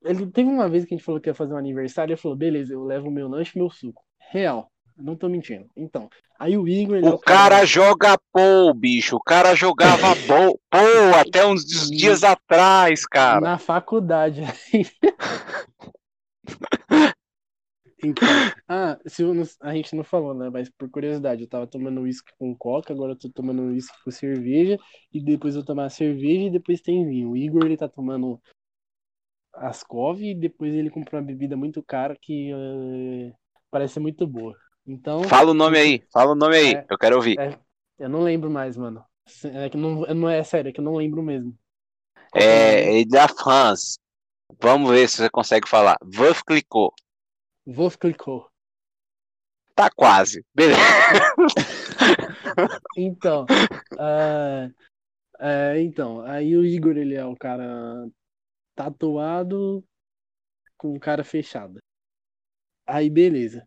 Ele 0.03 0.27
teve 0.31 0.49
uma 0.49 0.69
vez 0.69 0.85
que 0.85 0.95
a 0.95 0.97
gente 0.97 1.05
falou 1.05 1.21
que 1.21 1.29
ia 1.29 1.35
fazer 1.35 1.55
um 1.55 1.57
aniversário, 1.57 2.13
ele 2.13 2.21
falou, 2.21 2.37
beleza, 2.37 2.73
eu 2.73 2.85
levo 2.85 3.11
meu 3.11 3.29
lanche 3.29 3.53
e 3.57 3.59
meu 3.61 3.71
suco. 3.71 4.03
Real. 4.31 4.71
Não 4.99 5.15
tô 5.15 5.29
mentindo. 5.29 5.67
Então, 5.77 6.11
aí 6.39 6.59
o 6.59 6.67
Igor, 6.67 6.97
ele 6.97 7.07
é 7.07 7.11
O 7.11 7.19
cara 7.19 7.65
joga 7.65 8.19
pô, 8.33 8.75
bicho. 8.75 9.17
O 9.17 9.23
cara 9.23 9.55
jogava 9.55 10.09
pô 10.27 10.59
até 11.19 11.47
uns 11.47 11.65
dias 11.89 12.25
atrás, 12.25 13.07
cara. 13.07 13.41
na 13.41 13.59
faculdade. 13.59 14.43
Então, 18.01 18.29
ah, 18.69 18.97
se 19.07 19.23
eu 19.23 19.33
a 19.61 19.75
gente 19.75 19.97
não 19.97 20.05
falou, 20.05 20.33
né? 20.33 20.49
Mas 20.51 20.71
por 20.71 20.89
curiosidade, 20.89 21.43
eu 21.43 21.49
tava 21.49 21.67
tomando 21.67 22.03
uísque 22.03 22.31
com 22.39 22.55
coca, 22.55 22.93
agora 22.93 23.13
eu 23.13 23.19
tô 23.19 23.29
tomando 23.29 23.63
uísque 23.63 23.97
com 24.05 24.11
cerveja, 24.13 24.79
e 25.13 25.21
depois 25.21 25.57
eu 25.57 25.65
tomar 25.65 25.91
cerveja 25.91 26.47
e 26.47 26.51
depois 26.51 26.81
tem 26.81 27.05
vinho. 27.05 27.31
O 27.31 27.37
Igor, 27.37 27.65
ele 27.65 27.77
tá 27.77 27.89
tomando 27.89 28.41
Ascov 29.53 30.23
e 30.23 30.35
depois 30.35 30.75
ele 30.75 30.91
comprou 30.91 31.21
uma 31.21 31.27
bebida 31.27 31.57
muito 31.57 31.83
cara 31.83 32.17
que 32.21 32.53
eh, 32.53 33.33
parece 33.71 33.95
ser 33.95 34.01
muito 34.01 34.27
boa. 34.27 34.55
Então, 34.89 35.23
Fala 35.25 35.51
o 35.51 35.55
nome 35.55 35.79
aí, 35.79 36.03
fala 36.11 36.33
o 36.33 36.35
nome 36.35 36.57
aí. 36.57 36.75
É. 36.75 36.87
Eu 36.89 36.97
quero 36.99 37.17
ouvir. 37.17 37.39
É. 37.39 37.59
eu 37.99 38.09
não 38.09 38.23
lembro 38.23 38.51
mais, 38.51 38.77
mano. 38.77 39.05
É 39.45 39.69
que 39.69 39.77
não, 39.77 40.01
não 40.15 40.29
é 40.29 40.43
sério, 40.43 40.71
é 40.71 40.73
que 40.73 40.81
eu 40.81 40.85
não 40.85 40.97
lembro 40.97 41.23
mesmo. 41.23 41.57
Qual 42.31 42.43
É, 42.43 42.87
nome? 42.87 43.03
é 43.03 43.05
da 43.05 43.29
fãs. 43.29 43.99
Vamos 44.61 44.91
ver 44.91 45.09
se 45.09 45.19
você 45.19 45.29
consegue 45.31 45.69
falar. 45.69 45.99
Vuff 46.03 46.43
clicou. 46.45 46.95
Wolf 47.67 47.97
clicou. 47.99 48.51
Tá 49.75 49.91
quase. 49.95 50.45
Beleza. 50.55 50.81
Então, 52.97 53.47
ah, 53.99 54.69
é, 55.41 55.81
então, 55.81 56.21
aí 56.23 56.57
o 56.57 56.65
Igor, 56.65 56.97
ele 56.97 57.15
é 57.15 57.25
o 57.25 57.37
cara 57.37 57.65
tatuado 58.75 59.85
com 60.77 60.99
cara 60.99 61.25
fechada. 61.25 61.81
Aí, 62.87 63.11
beleza. 63.11 63.67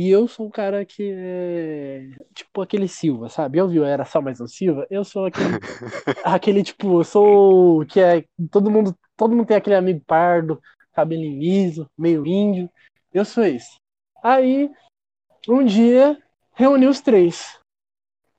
E 0.00 0.08
eu 0.08 0.26
sou 0.26 0.46
um 0.46 0.50
cara 0.50 0.82
que 0.82 1.12
é 1.14 2.08
tipo 2.34 2.62
aquele 2.62 2.88
Silva, 2.88 3.28
sabe? 3.28 3.58
Eu 3.58 3.68
viu, 3.68 3.84
era 3.84 4.02
só 4.06 4.18
mais 4.18 4.40
um 4.40 4.46
Silva. 4.46 4.86
Eu 4.88 5.04
sou 5.04 5.26
aquele, 5.26 5.50
aquele 6.24 6.62
tipo, 6.62 7.00
eu 7.00 7.04
sou 7.04 7.84
que 7.84 8.00
é 8.00 8.24
todo 8.50 8.70
mundo, 8.70 8.96
todo 9.14 9.36
mundo 9.36 9.46
tem 9.46 9.58
aquele 9.58 9.76
amigo 9.76 10.02
pardo, 10.06 10.58
cabelo 10.94 11.20
liso, 11.20 11.86
meio 11.98 12.26
índio. 12.26 12.70
Eu 13.12 13.26
sou 13.26 13.44
esse. 13.44 13.76
Aí, 14.24 14.70
um 15.46 15.62
dia, 15.62 16.16
reuni 16.54 16.86
os 16.86 17.02
três. 17.02 17.58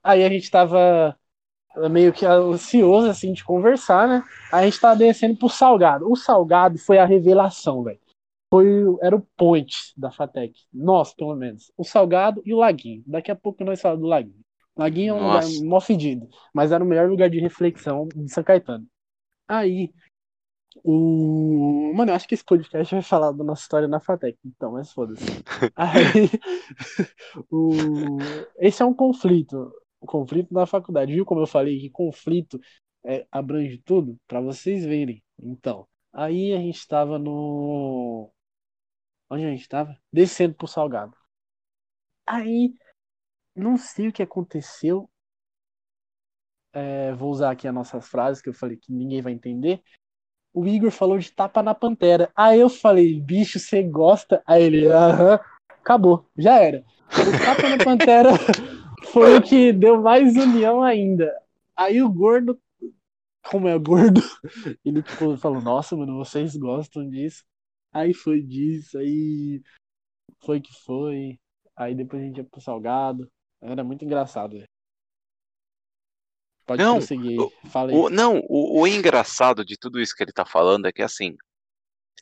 Aí 0.02 0.24
a 0.24 0.28
gente 0.28 0.50
tava 0.50 1.16
meio 1.88 2.12
que 2.12 2.26
ansioso, 2.26 3.08
assim, 3.08 3.32
de 3.32 3.44
conversar, 3.44 4.08
né? 4.08 4.24
Aí 4.50 4.62
a 4.62 4.64
gente 4.64 4.80
tava 4.80 4.96
descendo 4.96 5.36
pro 5.36 5.48
Salgado. 5.48 6.10
O 6.10 6.16
Salgado 6.16 6.76
foi 6.76 6.98
a 6.98 7.06
revelação, 7.06 7.84
velho. 7.84 8.01
Foi, 8.52 8.66
era 9.00 9.16
o 9.16 9.26
point 9.34 9.74
da 9.96 10.10
Fatec. 10.10 10.52
Nós, 10.70 11.14
pelo 11.14 11.34
menos. 11.34 11.72
O 11.74 11.84
Salgado 11.84 12.42
e 12.44 12.52
o 12.52 12.58
Laguinho. 12.58 13.02
Daqui 13.06 13.30
a 13.30 13.34
pouco 13.34 13.64
nós 13.64 13.80
falamos 13.80 14.02
do 14.02 14.08
Laguinho. 14.08 14.44
Laguinho 14.76 15.14
é 15.14 15.18
um 15.18 15.22
Nossa. 15.22 15.48
lugar 15.48 15.68
mó 15.70 15.80
fedido, 15.80 16.28
mas 16.52 16.70
era 16.70 16.84
o 16.84 16.86
melhor 16.86 17.08
lugar 17.08 17.30
de 17.30 17.40
reflexão 17.40 18.06
de 18.14 18.30
São 18.30 18.44
Caetano. 18.44 18.86
Aí, 19.48 19.90
o. 20.84 21.94
Mano, 21.94 22.10
eu 22.10 22.14
acho 22.14 22.28
que 22.28 22.34
esse 22.34 22.44
podcast 22.44 22.94
vai 22.94 23.02
falar 23.02 23.32
da 23.32 23.42
nossa 23.42 23.62
história 23.62 23.88
na 23.88 24.00
Fatec, 24.00 24.38
então, 24.44 24.72
mas 24.72 24.92
foda-se. 24.92 25.24
Aí, 25.74 26.28
o... 27.50 27.70
esse 28.58 28.82
é 28.82 28.84
um 28.84 28.92
conflito. 28.92 29.72
O 29.98 30.04
conflito 30.06 30.52
da 30.52 30.66
faculdade. 30.66 31.14
Viu 31.14 31.24
como 31.24 31.40
eu 31.40 31.46
falei 31.46 31.80
que 31.80 31.88
conflito 31.88 32.60
é, 33.02 33.26
abrange 33.32 33.78
tudo? 33.78 34.18
Pra 34.28 34.42
vocês 34.42 34.84
verem. 34.84 35.22
Então, 35.38 35.88
aí 36.12 36.52
a 36.52 36.58
gente 36.58 36.86
tava 36.86 37.18
no. 37.18 38.30
Onde 39.32 39.46
a 39.46 39.50
gente 39.50 39.66
tava? 39.66 39.96
Descendo 40.12 40.54
pro 40.54 40.68
Salgado. 40.68 41.16
Aí, 42.26 42.74
não 43.56 43.78
sei 43.78 44.08
o 44.08 44.12
que 44.12 44.22
aconteceu. 44.22 45.08
É, 46.70 47.14
vou 47.14 47.30
usar 47.30 47.50
aqui 47.52 47.66
as 47.66 47.72
nossas 47.72 48.06
frases 48.06 48.42
que 48.42 48.50
eu 48.50 48.52
falei 48.52 48.76
que 48.76 48.92
ninguém 48.92 49.22
vai 49.22 49.32
entender. 49.32 49.82
O 50.52 50.66
Igor 50.66 50.90
falou 50.90 51.18
de 51.18 51.32
tapa 51.32 51.62
na 51.62 51.74
pantera. 51.74 52.30
Aí 52.36 52.60
eu 52.60 52.68
falei, 52.68 53.18
bicho, 53.22 53.58
você 53.58 53.82
gosta? 53.82 54.42
Aí 54.46 54.64
ele, 54.64 54.86
aham, 54.88 55.40
acabou, 55.66 56.30
já 56.36 56.58
era. 56.58 56.84
O 57.08 57.42
tapa 57.42 57.70
na 57.70 57.82
pantera 57.82 58.32
foi 59.12 59.38
o 59.38 59.42
que 59.42 59.72
deu 59.72 60.02
mais 60.02 60.36
união 60.36 60.82
ainda. 60.82 61.34
Aí 61.74 62.02
o 62.02 62.12
gordo, 62.12 62.60
como 63.50 63.66
é 63.66 63.78
gordo, 63.78 64.20
ele 64.84 65.02
tipo, 65.02 65.38
falou, 65.38 65.62
nossa, 65.62 65.96
mano, 65.96 66.18
vocês 66.18 66.54
gostam 66.54 67.08
disso. 67.08 67.42
Aí 67.92 68.14
foi 68.14 68.42
disso, 68.42 68.98
aí 68.98 69.62
foi 70.44 70.60
que 70.60 70.72
foi. 70.84 71.38
Aí 71.76 71.94
depois 71.94 72.22
a 72.22 72.26
gente 72.26 72.38
ia 72.38 72.44
pro 72.44 72.60
salgado. 72.60 73.30
Era 73.62 73.84
muito 73.84 74.04
engraçado. 74.04 74.58
Pode 76.66 76.84
Não, 76.84 76.98
prosseguir. 76.98 77.48
Fala. 77.70 77.92
O- 77.92 78.10
não, 78.10 78.40
o, 78.48 78.82
o 78.82 78.86
engraçado 78.88 79.64
de 79.64 79.76
tudo 79.78 80.00
isso 80.00 80.14
que 80.16 80.22
ele 80.24 80.32
tá 80.32 80.44
falando 80.46 80.86
é 80.86 80.92
que 80.92 81.02
assim, 81.02 81.36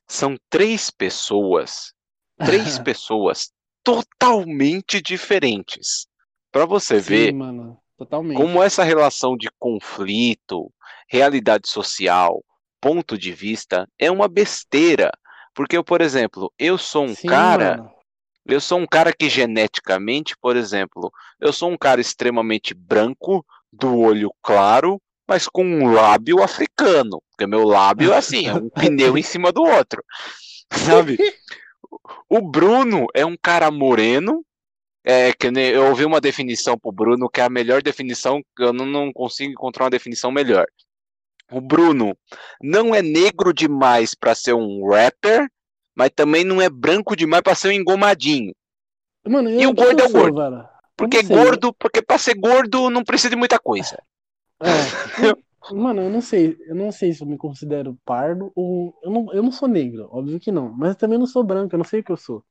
são 0.08 0.36
três 0.50 0.90
pessoas, 0.90 1.94
três 2.42 2.78
pessoas 2.80 3.52
totalmente 3.84 5.00
diferentes. 5.02 6.06
Pra 6.52 6.66
você 6.66 6.98
Sim, 6.98 6.98
ver 7.00 7.36
mano, 7.38 7.82
como 8.32 8.62
essa 8.62 8.84
relação 8.84 9.36
de 9.36 9.50
conflito, 9.58 10.72
realidade 11.08 11.68
social, 11.68 12.44
ponto 12.80 13.18
de 13.18 13.32
vista 13.32 13.88
é 13.98 14.10
uma 14.10 14.28
besteira. 14.28 15.10
Porque 15.60 15.76
eu, 15.76 15.84
por 15.84 16.00
exemplo, 16.00 16.50
eu 16.58 16.78
sou 16.78 17.04
um 17.04 17.14
Sim, 17.14 17.28
cara 17.28 17.76
mano. 17.76 17.92
Eu 18.46 18.62
sou 18.62 18.78
um 18.78 18.86
cara 18.86 19.12
que 19.12 19.28
geneticamente, 19.28 20.34
por 20.40 20.56
exemplo, 20.56 21.12
eu 21.38 21.52
sou 21.52 21.70
um 21.70 21.76
cara 21.76 22.00
extremamente 22.00 22.72
branco, 22.72 23.44
do 23.70 23.98
olho 23.98 24.32
claro, 24.42 24.98
mas 25.28 25.46
com 25.46 25.62
um 25.62 25.92
lábio 25.92 26.42
africano. 26.42 27.22
Porque 27.30 27.46
meu 27.46 27.64
lábio, 27.64 28.14
assim, 28.14 28.46
é 28.46 28.54
um 28.54 28.70
pneu 28.72 29.18
em 29.18 29.22
cima 29.22 29.52
do 29.52 29.62
outro. 29.62 30.02
Sabe? 30.72 31.18
O 32.26 32.40
Bruno 32.40 33.06
é 33.12 33.26
um 33.26 33.36
cara 33.36 33.70
moreno. 33.70 34.42
É, 35.04 35.30
que 35.34 35.46
eu 35.46 35.88
ouvi 35.88 36.06
uma 36.06 36.22
definição 36.22 36.78
pro 36.78 36.90
Bruno 36.90 37.28
que 37.28 37.42
é 37.42 37.44
a 37.44 37.50
melhor 37.50 37.82
definição, 37.82 38.42
eu 38.58 38.72
não, 38.72 38.86
não 38.86 39.12
consigo 39.12 39.52
encontrar 39.52 39.84
uma 39.84 39.90
definição 39.90 40.32
melhor. 40.32 40.66
O 41.50 41.60
Bruno 41.60 42.16
não 42.62 42.94
é 42.94 43.02
negro 43.02 43.52
demais 43.52 44.14
para 44.14 44.34
ser 44.34 44.54
um 44.54 44.88
rapper, 44.88 45.48
mas 45.94 46.10
também 46.14 46.44
não 46.44 46.60
é 46.60 46.70
branco 46.70 47.16
demais 47.16 47.42
para 47.42 47.54
ser 47.54 47.68
um 47.68 47.72
engomadinho. 47.72 48.52
Mano, 49.26 49.50
E 49.50 49.66
o 49.66 49.74
gordo 49.74 50.00
é 50.02 50.06
o 50.06 50.10
gordo. 50.10 50.36
velho? 50.36 50.68
Porque 50.96 51.22
gordo, 51.22 51.74
porque 51.74 52.02
pra 52.02 52.18
ser 52.18 52.34
gordo 52.34 52.90
não 52.90 53.02
precisa 53.02 53.30
de 53.30 53.36
muita 53.36 53.58
coisa. 53.58 54.02
É. 54.60 54.66
Mano, 55.72 56.02
eu 56.02 56.10
não 56.10 56.20
sei. 56.20 56.56
Eu 56.66 56.74
não 56.74 56.90
sei 56.90 57.12
se 57.12 57.22
eu 57.22 57.26
me 57.26 57.36
considero 57.36 57.96
pardo 58.04 58.50
ou. 58.54 58.94
Eu 59.02 59.10
não, 59.10 59.32
eu 59.32 59.42
não 59.42 59.52
sou 59.52 59.68
negro, 59.68 60.08
óbvio 60.10 60.40
que 60.40 60.50
não. 60.50 60.72
Mas 60.72 60.90
eu 60.90 60.94
também 60.96 61.18
não 61.18 61.26
sou 61.26 61.44
branco, 61.44 61.74
eu 61.74 61.78
não 61.78 61.84
sei 61.84 62.00
o 62.00 62.04
que 62.04 62.12
eu 62.12 62.16
sou. 62.16 62.42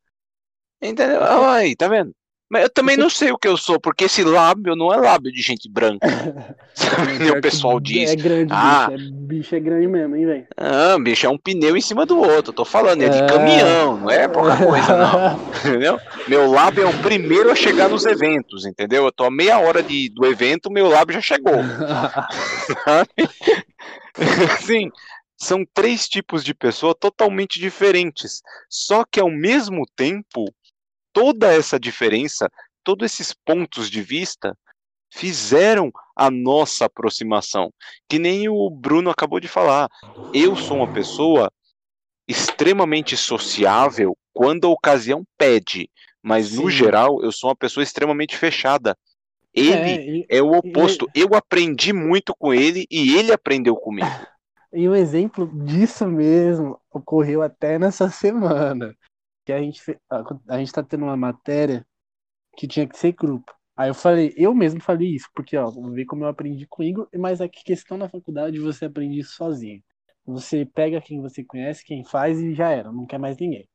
Entendeu? 0.82 1.24
Aí, 1.24 1.76
tá 1.76 1.88
vendo? 1.88 2.14
Mas 2.50 2.64
eu 2.64 2.70
também 2.70 2.98
não 2.98 3.12
sei 3.12 3.32
o 3.32 3.38
que 3.38 3.48
eu 3.48 3.56
sou, 3.56 3.80
porque 3.80 4.06
esse 4.06 4.24
lábio 4.24 4.76
não 4.76 4.92
é 4.92 4.98
lábio 4.98 5.32
de 5.32 5.40
gente 5.40 5.70
branca. 5.70 6.08
Sabe? 6.74 7.30
o 7.30 7.42
pessoal 7.42 7.80
diz. 7.80 8.10
É 8.10 8.16
grande, 8.16 8.52
ah, 8.52 8.88
bicho. 8.90 9.04
É, 9.04 9.12
bicho 9.12 9.56
é 9.56 9.60
grande 9.60 9.88
mesmo, 9.88 10.16
hein, 10.16 10.26
velho? 10.26 10.48
Ah, 10.58 10.98
bicho, 11.00 11.28
é 11.28 11.30
um 11.30 11.38
pneu 11.38 11.78
em 11.78 11.82
cima 11.82 12.08
do 12.08 12.18
outro. 12.18 12.52
Tô 12.52 12.66
falando, 12.66 13.04
é 13.04 13.10
de 13.10 13.22
é... 13.22 13.28
caminhão, 13.28 13.98
não 13.98 14.10
é 14.10 14.28
pouca 14.28 14.58
coisa, 14.66 14.98
não. 14.98 15.40
entendeu? 15.60 16.00
Meu 16.28 16.50
lábio 16.50 16.86
é 16.86 16.88
o 16.88 17.02
primeiro 17.02 17.52
a 17.52 17.56
chegar 17.56 17.88
nos 17.88 18.04
eventos, 18.06 18.66
entendeu? 18.66 19.06
Eu 19.06 19.12
tô 19.12 19.26
a 19.26 19.32
meia 19.32 19.60
hora 19.60 19.84
de, 19.84 20.10
do 20.10 20.26
evento, 20.26 20.72
meu 20.72 20.88
lábio 20.88 21.14
já 21.14 21.22
chegou. 21.22 21.54
Sim, 24.66 24.90
são 25.38 25.64
três 25.74 26.10
tipos 26.10 26.44
de 26.44 26.54
pessoa 26.54 26.94
totalmente 26.94 27.60
diferentes. 27.60 28.42
Só 28.70 29.06
que 29.06 29.20
ao 29.20 29.30
mesmo 29.30 29.86
tempo 29.96 30.46
toda 31.14 31.54
essa 31.54 31.80
diferença, 31.80 32.50
todos 32.84 33.06
esses 33.06 33.34
pontos 33.34 33.90
de 33.90 34.02
vista 34.02 34.58
fizeram 35.12 35.92
a 36.16 36.30
nossa 36.30 36.86
aproximação. 36.86 37.72
Que 38.08 38.20
nem 38.20 38.48
o 38.48 38.70
Bruno 38.70 39.10
acabou 39.10 39.40
de 39.40 39.48
falar. 39.48 39.90
Eu 40.34 40.56
sou 40.56 40.78
uma 40.78 40.94
pessoa 40.94 41.52
extremamente 42.28 43.18
sociável 43.18 44.16
quando 44.34 44.68
a 44.68 44.70
ocasião 44.70 45.24
pede, 45.38 45.90
mas 46.22 46.50
Sim. 46.50 46.58
no 46.58 46.70
geral 46.70 47.24
eu 47.24 47.32
sou 47.32 47.50
uma 47.50 47.56
pessoa 47.56 47.84
extremamente 47.84 48.38
fechada. 48.38 48.96
Ele 49.52 49.72
é, 49.72 50.06
e, 50.06 50.26
é 50.30 50.42
o 50.42 50.52
oposto. 50.52 51.08
E... 51.16 51.22
Eu 51.22 51.34
aprendi 51.34 51.92
muito 51.92 52.36
com 52.38 52.54
ele 52.54 52.86
e 52.90 53.18
ele 53.18 53.32
aprendeu 53.32 53.76
comigo. 53.76 54.08
E 54.72 54.88
um 54.88 54.96
exemplo 54.96 55.50
disso 55.66 56.06
mesmo 56.06 56.80
ocorreu 56.92 57.42
até 57.42 57.80
nessa 57.80 58.10
semana 58.12 58.96
que 59.50 59.54
a 59.54 59.60
gente, 59.62 59.82
a, 60.10 60.24
a 60.56 60.60
gente 60.60 60.72
tá 60.72 60.84
tendo 60.84 61.06
uma 61.06 61.18
matéria 61.18 61.84
que 62.58 62.68
tinha 62.68 62.88
que 62.88 62.98
ser 62.98 63.14
grupo. 63.14 63.54
Aí 63.76 63.90
eu 63.90 63.96
falei, 63.96 64.34
eu 64.38 64.54
mesmo 64.54 64.82
falei 64.82 65.16
isso, 65.16 65.28
porque 65.36 65.58
ó, 65.58 65.72
ver 65.92 66.06
como 66.06 66.24
eu 66.26 66.30
aprendi 66.30 66.68
com 66.68 66.84
o 66.84 66.86
Igor, 66.86 67.10
mas 67.18 67.42
a 67.42 67.50
questão 67.50 67.98
na 67.98 68.10
faculdade 68.10 68.60
você 68.60 68.86
aprende 68.86 69.20
isso 69.20 69.34
sozinho. 69.36 69.84
Você 70.26 70.66
pega 70.66 71.02
quem 71.02 71.22
você 71.22 71.44
conhece, 71.44 71.84
quem 71.86 72.06
faz 72.06 72.40
e 72.42 72.54
já 72.54 72.72
era, 72.72 72.92
não 72.92 73.06
quer 73.08 73.20
mais 73.20 73.38
ninguém. 73.38 73.68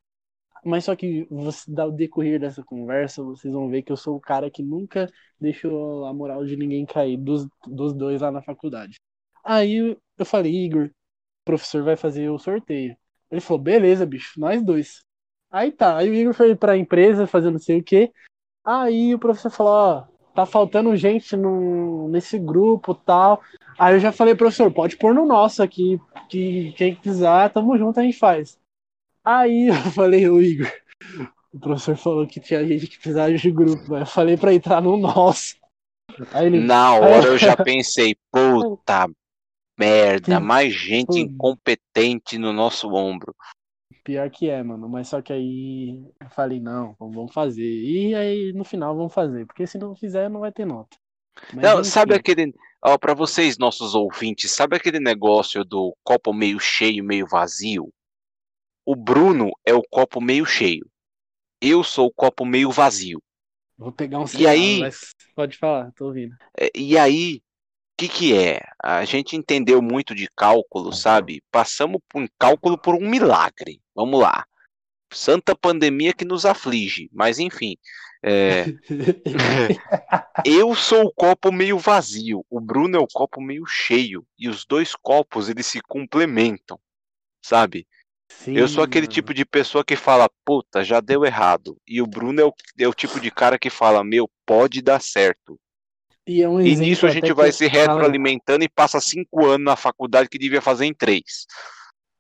Mas 0.65 0.85
só 0.85 0.97
que 0.97 1.27
você 1.31 1.71
dá 1.73 1.87
o 1.87 1.93
decorrer 1.93 2.41
dessa 2.41 2.63
conversa, 2.65 3.23
vocês 3.23 3.53
vão 3.53 3.69
ver 3.69 3.83
que 3.83 3.93
eu 3.93 3.97
sou 3.97 4.17
o 4.17 4.21
cara 4.21 4.51
que 4.51 4.63
nunca 4.63 5.09
deixou 5.41 6.07
a 6.07 6.15
moral 6.15 6.45
de 6.47 6.57
ninguém 6.57 6.87
cair 6.87 7.17
dos, 7.19 7.47
dos 7.67 7.95
dois 7.95 8.23
lá 8.23 8.31
na 8.33 8.43
faculdade. 8.43 8.99
Aí 9.45 9.97
eu 10.19 10.27
falei, 10.27 10.53
Igor, 10.67 10.87
o 10.87 10.91
professor 11.45 11.85
vai 11.85 11.97
fazer 11.97 12.31
o 12.31 12.39
sorteio. 12.39 12.97
Ele 13.31 13.41
falou, 13.41 13.63
beleza, 13.63 14.07
bicho, 14.07 14.39
nós 14.41 14.63
dois. 14.65 15.03
Aí 15.55 15.71
tá, 15.71 15.99
aí 15.99 16.11
o 16.11 16.15
Igor 16.15 16.35
foi 16.35 16.57
pra 16.57 16.77
empresa 16.77 17.29
fazer 17.29 17.49
não 17.49 17.61
sei 17.61 17.79
o 17.79 17.83
que. 17.83 18.11
Aí 18.65 19.15
o 19.15 19.21
professor 19.21 19.51
falou, 19.53 19.73
ó, 19.73 20.05
tá 20.35 20.45
faltando 20.45 20.97
gente 20.97 21.37
no, 21.37 22.09
nesse 22.09 22.41
grupo 22.41 22.93
tal. 22.93 23.41
Aí 23.79 23.95
eu 23.95 24.01
já 24.01 24.11
falei, 24.11 24.35
professor, 24.35 24.73
pode 24.73 24.97
pôr 24.97 25.15
no 25.15 25.25
nosso 25.25 25.63
aqui, 25.63 26.01
que 26.29 26.73
quem 26.73 26.97
quiser, 26.97 27.53
tamo 27.53 27.79
junto, 27.79 28.01
a 28.01 28.03
gente 28.03 28.19
faz. 28.19 28.59
Aí 29.25 29.69
eu 29.71 29.93
falei, 29.93 30.29
o 30.29 30.43
Igor, 30.43 30.73
o 31.53 31.61
professor 31.61 31.97
falou 31.97 32.27
que 32.27 32.41
tinha 32.41 32.67
gente 32.67 32.89
que 32.89 32.97
precisava 32.97 33.33
de 33.33 33.51
grupo, 33.53 33.97
eu 33.97 34.07
falei 34.07 34.37
pra 34.37 34.53
entrar 34.53 34.83
no 34.83 34.97
nosso. 34.97 35.55
Ele... 36.35 36.59
Na 36.59 36.95
hora 36.99 37.29
eu 37.29 37.39
já 37.39 37.57
pensei, 37.57 38.17
puta 38.33 39.09
merda, 39.79 40.41
mais 40.41 40.75
gente 40.75 41.21
incompetente 41.21 42.39
no 42.39 42.53
nosso 42.53 42.93
ombro. 42.93 43.33
Pior 44.05 44.31
que 44.31 44.51
é, 44.51 44.63
mano. 44.63 44.89
Mas 44.89 45.09
só 45.09 45.23
que 45.23 45.33
aí 45.33 46.05
eu 46.21 46.31
falei, 46.31 46.61
não, 46.61 46.95
vamos 46.99 47.33
fazer. 47.33 47.65
E 47.65 48.15
aí 48.15 48.53
no 48.53 48.63
final 48.63 48.95
vamos 48.95 49.15
fazer. 49.15 49.47
Porque 49.47 49.67
se 49.67 49.79
não 49.79 49.97
fizer, 49.97 50.29
não 50.29 50.41
vai 50.41 50.53
ter 50.53 50.67
nota. 50.67 50.97
Mas, 51.53 51.65
não, 51.65 51.83
sabe 51.83 52.15
aquele. 52.15 52.55
Ó, 52.83 52.99
pra 52.99 53.15
vocês, 53.15 53.57
nossos 53.57 53.95
ouvintes, 53.95 54.53
sabe 54.53 54.77
aquele 54.77 55.01
negócio 55.01 55.65
do 55.65 55.97
copo 56.05 56.35
meio 56.35 56.61
cheio, 56.61 57.03
meio 57.03 57.27
vazio? 57.27 57.91
O 58.85 58.95
Bruno 58.95 59.51
é 59.65 59.73
o 59.73 59.83
copo 59.83 60.21
meio 60.21 60.45
cheio. 60.45 60.87
Eu 61.61 61.83
sou 61.83 62.09
o 62.09 62.13
copo 62.13 62.45
meio 62.45 62.71
vazio. 62.71 63.23
Vou 63.77 63.91
pegar 63.91 64.21
um 64.21 64.27
sinal, 64.27 64.43
e 64.43 64.47
aí, 64.47 64.91
pode 65.35 65.57
falar, 65.57 65.91
tô 65.93 66.07
ouvindo. 66.07 66.37
É, 66.57 66.71
e 66.77 66.97
aí, 66.97 67.41
que, 68.09 68.09
que 68.09 68.39
é? 68.39 68.61
A 68.83 69.05
gente 69.05 69.37
entendeu 69.37 69.81
muito 69.81 70.15
de 70.15 70.29
cálculo, 70.37 70.93
sabe? 70.93 71.43
Passamos 71.51 72.01
por 72.09 72.23
um 72.23 72.29
cálculo 72.39 72.79
por 72.79 72.95
um 72.95 73.09
milagre. 73.09 73.81
Vamos 73.95 74.21
lá. 74.21 74.45
Santa 75.13 75.55
pandemia 75.55 76.13
que 76.13 76.25
nos 76.25 76.45
aflige, 76.45 77.09
mas 77.13 77.39
enfim. 77.39 77.77
É... 78.23 78.65
eu 80.45 80.75
sou 80.75 81.05
o 81.05 81.13
copo 81.13 81.53
meio 81.53 81.79
vazio, 81.79 82.45
o 82.49 82.59
Bruno 82.59 82.97
é 82.97 82.99
o 82.99 83.07
copo 83.07 83.41
meio 83.41 83.67
cheio, 83.67 84.27
e 84.39 84.49
os 84.49 84.65
dois 84.65 84.95
copos 84.97 85.51
eles 85.51 85.67
se 85.67 85.81
complementam, 85.83 86.81
sabe? 87.45 87.87
Sim, 88.31 88.57
eu 88.57 88.67
sou 88.67 88.83
aquele 88.83 89.07
mano. 89.07 89.15
tipo 89.15 89.35
de 89.35 89.45
pessoa 89.45 89.85
que 89.85 89.95
fala, 89.95 90.29
puta, 90.45 90.83
já 90.83 91.01
deu 91.01 91.25
errado. 91.25 91.79
E 91.87 92.01
o 92.01 92.07
Bruno 92.07 92.41
é 92.41 92.45
o, 92.45 92.53
é 92.79 92.89
o 92.89 92.95
tipo 92.95 93.21
de 93.21 93.31
cara 93.31 93.59
que 93.59 93.69
fala, 93.69 94.03
meu, 94.03 94.29
pode 94.47 94.81
dar 94.81 95.01
certo. 95.01 95.61
E, 96.27 96.43
é 96.43 96.49
um 96.49 96.61
e 96.61 96.75
nisso 96.75 97.07
a 97.07 97.11
gente 97.11 97.33
vai 97.33 97.53
se 97.53 97.67
retroalimentando 97.67 98.65
e 98.65 98.69
passa 98.69 99.01
cinco 99.01 99.45
anos 99.45 99.65
na 99.65 99.77
faculdade 99.77 100.29
que 100.29 100.39
devia 100.39 100.63
fazer 100.63 100.87
em 100.87 100.95
três. 100.95 101.47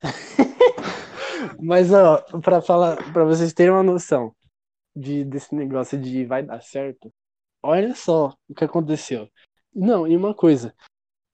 Mas, 1.60 1.92
ó, 1.92 2.18
pra 2.42 2.60
falar, 2.60 2.96
para 3.12 3.24
vocês 3.24 3.52
terem 3.52 3.72
uma 3.72 3.82
noção 3.82 4.34
de, 4.94 5.24
desse 5.24 5.54
negócio 5.54 5.98
de 5.98 6.24
vai 6.24 6.42
dar 6.42 6.60
certo, 6.62 7.12
olha 7.62 7.94
só 7.94 8.34
o 8.48 8.54
que 8.54 8.64
aconteceu. 8.64 9.28
Não, 9.74 10.06
e 10.06 10.16
uma 10.16 10.34
coisa, 10.34 10.74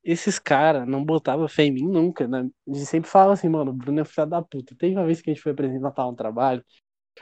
esses 0.02 0.38
caras 0.38 0.86
não 0.86 1.04
botavam 1.04 1.48
fé 1.48 1.64
em 1.64 1.72
mim 1.72 1.88
nunca, 1.88 2.26
né? 2.26 2.48
Eles 2.66 2.88
sempre 2.88 3.10
falavam 3.10 3.34
assim, 3.34 3.48
mano, 3.48 3.70
o 3.70 3.74
Bruno 3.74 4.00
é 4.00 4.04
filho 4.04 4.26
da 4.26 4.40
puta. 4.40 4.74
Teve 4.76 4.94
uma 4.94 5.04
vez 5.04 5.20
que 5.20 5.30
a 5.30 5.34
gente 5.34 5.42
foi 5.42 5.52
apresentar 5.52 6.06
um 6.06 6.14
trabalho, 6.14 6.64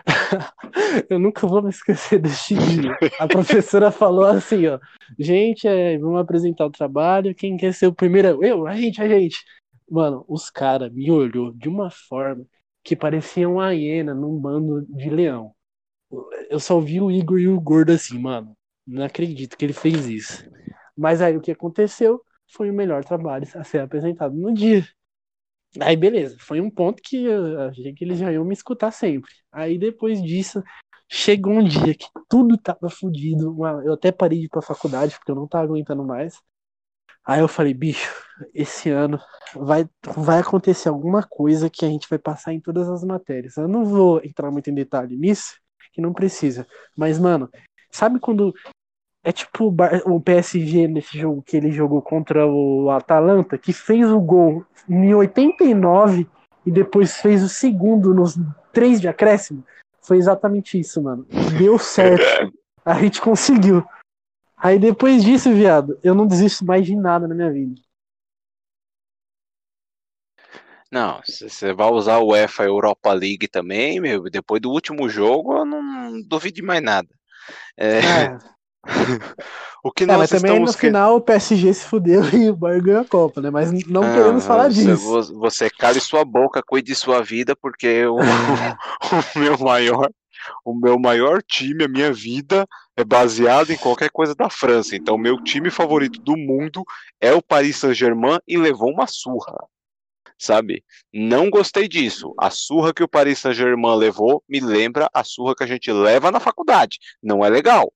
eu 1.09 1.19
nunca 1.19 1.47
vou 1.47 1.63
me 1.63 1.71
esquecer 1.71 2.19
desse 2.19 2.55
dia. 2.55 2.97
A 3.19 3.27
professora 3.27 3.91
falou 3.91 4.25
assim, 4.25 4.67
ó, 4.67 4.79
gente, 5.19 5.67
é, 5.67 5.99
vamos 5.99 6.21
apresentar 6.21 6.67
o 6.67 6.71
trabalho, 6.71 7.35
quem 7.35 7.57
quer 7.57 7.73
ser 7.75 7.87
o 7.87 7.95
primeiro? 7.95 8.45
Eu, 8.45 8.67
a 8.67 8.75
gente, 8.75 9.01
a 9.03 9.09
gente. 9.09 9.45
Mano, 9.91 10.25
os 10.29 10.51
caras 10.51 10.93
me 10.93 11.11
olhou 11.11 11.53
de 11.53 11.69
uma 11.69 11.91
forma 11.91 12.45
que 12.85 12.95
parecia 12.97 13.49
uma 13.49 13.73
hiena 13.73 14.15
num 14.15 14.39
bando 14.39 14.87
de 14.89 15.11
leão. 15.11 15.53
Eu 16.49 16.59
só 16.59 16.81
vi 16.81 17.01
o 17.01 17.11
Igor 17.11 17.39
e 17.39 17.49
o 17.49 17.61
Gordo 17.61 17.93
assim, 17.93 18.19
mano. 18.19 18.57
Não 18.87 19.05
acredito 19.05 19.57
que 19.57 19.65
ele 19.65 19.75
fez 19.75 20.07
isso. 20.07 20.51
Mas 20.97 21.21
aí 21.21 21.37
o 21.37 21.41
que 21.41 21.51
aconteceu 21.51 22.23
foi 22.51 22.71
o 22.71 22.75
melhor 22.75 23.05
trabalho 23.05 23.47
a 23.55 23.65
ser 23.65 23.81
apresentado 23.81 24.35
no 24.35 24.53
dia. 24.53 24.87
Aí 25.81 25.97
beleza, 25.97 26.37
foi 26.41 26.61
um 26.61 26.71
ponto 26.71 27.03
que 27.03 27.25
eu 27.25 27.61
achei 27.63 27.93
que 27.93 28.05
eles 28.05 28.19
já 28.19 28.33
iam 28.33 28.45
me 28.45 28.55
escutar 28.55 28.91
sempre. 28.91 29.31
Aí 29.53 29.79
depois 29.79 30.23
disso, 30.23 30.63
chegou 31.11 31.53
um 31.53 31.65
dia 31.65 31.95
que 31.95 32.07
tudo 32.29 32.57
tava 32.57 32.89
fodido. 32.89 33.57
Eu 33.85 33.95
até 33.95 34.11
parei 34.11 34.39
de 34.41 34.47
ir 34.47 34.49
pra 34.49 34.63
faculdade 34.63 35.17
porque 35.17 35.31
eu 35.31 35.37
não 35.37 35.47
tava 35.47 35.65
aguentando 35.65 36.05
mais. 36.05 36.41
Aí 37.25 37.41
eu 37.41 37.49
falei, 37.49 37.75
bicho, 37.75 38.11
esse 38.55 38.89
ano 38.89 39.21
vai, 39.55 39.87
vai 40.17 40.39
acontecer 40.39 40.89
alguma 40.89 41.23
coisa 41.23 41.69
que 41.69 41.85
a 41.85 41.89
gente 41.89 42.09
vai 42.09 42.19
passar 42.19 42.55
em 42.55 42.61
todas 42.61 42.89
as 42.89 43.05
matérias. 43.05 43.57
Eu 43.59 43.69
não 43.69 43.85
vou 43.85 44.25
entrar 44.25 44.51
muito 44.51 44.71
em 44.71 44.75
detalhe 44.75 45.15
nisso, 45.17 45.55
que 45.93 46.01
não 46.01 46.15
precisa. 46.15 46.67
Mas, 46.97 47.19
mano, 47.19 47.51
sabe 47.91 48.19
quando 48.19 48.55
é 49.25 49.33
tipo 49.33 49.75
o 50.07 50.21
PSG 50.21 50.89
nesse 50.89 51.19
jogo 51.19 51.43
que 51.43 51.57
ele 51.57 51.71
jogou 51.71 52.01
contra 52.01 52.47
o 52.47 52.91
Atalanta, 52.91 53.59
que 53.59 53.73
fez 53.73 54.11
o 54.11 54.21
gol 54.21 54.65
em 54.89 55.15
89 55.15 56.27
e 56.65 56.71
depois 56.71 57.17
fez 57.17 57.43
o 57.43 57.49
segundo 57.49 58.15
nos 58.15 58.39
três 58.73 59.01
de 59.01 59.09
acréscimo. 59.09 59.65
Foi 60.01 60.17
exatamente 60.17 60.79
isso, 60.79 61.03
mano. 61.03 61.27
Deu 61.59 61.79
certo. 61.79 62.53
A 62.85 62.95
gente 63.01 63.21
conseguiu. 63.21 63.85
Aí 64.57 64.79
depois 64.79 65.23
disso, 65.23 65.53
viado, 65.53 65.99
eu 66.03 66.15
não 66.15 66.27
desisto 66.27 66.65
mais 66.65 66.87
de 66.87 66.97
nada 66.97 67.29
na 67.29 67.35
minha 67.35 67.53
vida. 67.53 67.81
Não, 70.91 71.21
você 71.23 71.75
vai 71.75 71.91
usar 71.91 72.19
o 72.19 72.29
UEFA 72.29 72.65
Europa 72.65 73.13
League 73.13 73.47
também, 73.47 74.01
meu. 74.01 74.23
Depois 74.31 74.61
do 74.61 74.71
último 74.71 75.07
jogo, 75.09 75.59
eu 75.59 75.65
não 75.67 76.23
duvido 76.23 76.57
de 76.57 76.63
mais 76.63 76.83
nada. 76.83 77.09
É... 77.77 77.99
É. 77.99 78.39
o 79.83 79.91
que 79.91 80.05
é, 80.05 80.07
nós 80.07 80.19
mas 80.19 80.31
também 80.31 80.59
no 80.59 80.73
final 80.73 81.17
o 81.17 81.21
PSG 81.21 81.75
se 81.75 81.85
fudeu 81.85 82.23
e 82.33 82.51
o 82.51 82.57
Bayern 82.57 82.85
ganhou 82.85 83.03
a 83.03 83.05
Copa, 83.05 83.41
né? 83.41 83.51
Mas 83.51 83.71
não 83.87 84.03
ah, 84.03 84.13
queremos 84.13 84.47
falar 84.47 84.71
você, 84.71 84.85
disso. 84.85 85.35
Você 85.35 85.71
cale 85.71 86.01
sua 86.01 86.25
boca, 86.25 86.63
cuide 86.63 86.89
de 86.89 86.95
sua 86.95 87.23
vida, 87.23 87.57
porque 87.57 88.07
o, 88.07 88.17
o, 88.17 89.39
meu 89.39 89.59
maior, 89.59 90.11
o 90.65 90.75
meu 90.75 90.99
maior 90.99 91.43
time, 91.43 91.85
a 91.85 91.89
minha 91.89 92.13
vida 92.13 92.67
é 92.97 93.05
baseado 93.05 93.71
em 93.71 93.77
qualquer 93.77 94.11
coisa 94.11 94.35
da 94.35 94.49
França. 94.49 94.97
Então, 94.97 95.17
o 95.17 95.19
meu 95.19 95.43
time 95.43 95.71
favorito 95.71 96.21
do 96.21 96.37
mundo 96.37 96.85
é 97.21 97.33
o 97.33 97.43
Paris 97.43 97.77
Saint-Germain 97.77 98.39
e 98.47 98.57
levou 98.57 98.91
uma 98.91 99.07
surra. 99.07 99.55
sabe? 100.39 100.85
Não 101.13 101.51
gostei 101.51 101.89
disso. 101.89 102.33
A 102.39 102.49
surra 102.51 102.95
que 102.95 103.03
o 103.03 103.09
Paris 103.09 103.41
Saint-Germain 103.41 103.97
levou 103.97 104.43
me 104.49 104.61
lembra 104.61 105.09
a 105.13 105.25
surra 105.25 105.55
que 105.55 105.65
a 105.65 105.67
gente 105.67 105.91
leva 105.93 106.31
na 106.31 106.39
faculdade. 106.41 106.99
Não 107.21 107.45
é 107.45 107.49
legal. 107.49 107.93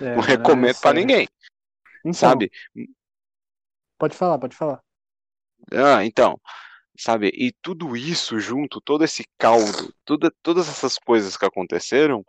É, 0.00 0.14
não 0.16 0.22
recomendo 0.22 0.80
para 0.80 0.94
ninguém. 0.94 1.28
Então, 2.00 2.12
sabe? 2.12 2.50
Pode 3.98 4.16
falar, 4.16 4.38
pode 4.38 4.56
falar. 4.56 4.82
Ah, 5.72 6.04
então, 6.04 6.38
sabe? 6.98 7.28
E 7.34 7.52
tudo 7.62 7.96
isso 7.96 8.38
junto, 8.38 8.80
todo 8.80 9.04
esse 9.04 9.24
caldo, 9.38 9.94
tudo, 10.04 10.30
todas 10.42 10.68
essas 10.68 10.98
coisas 10.98 11.36
que 11.36 11.44
aconteceram, 11.44 12.24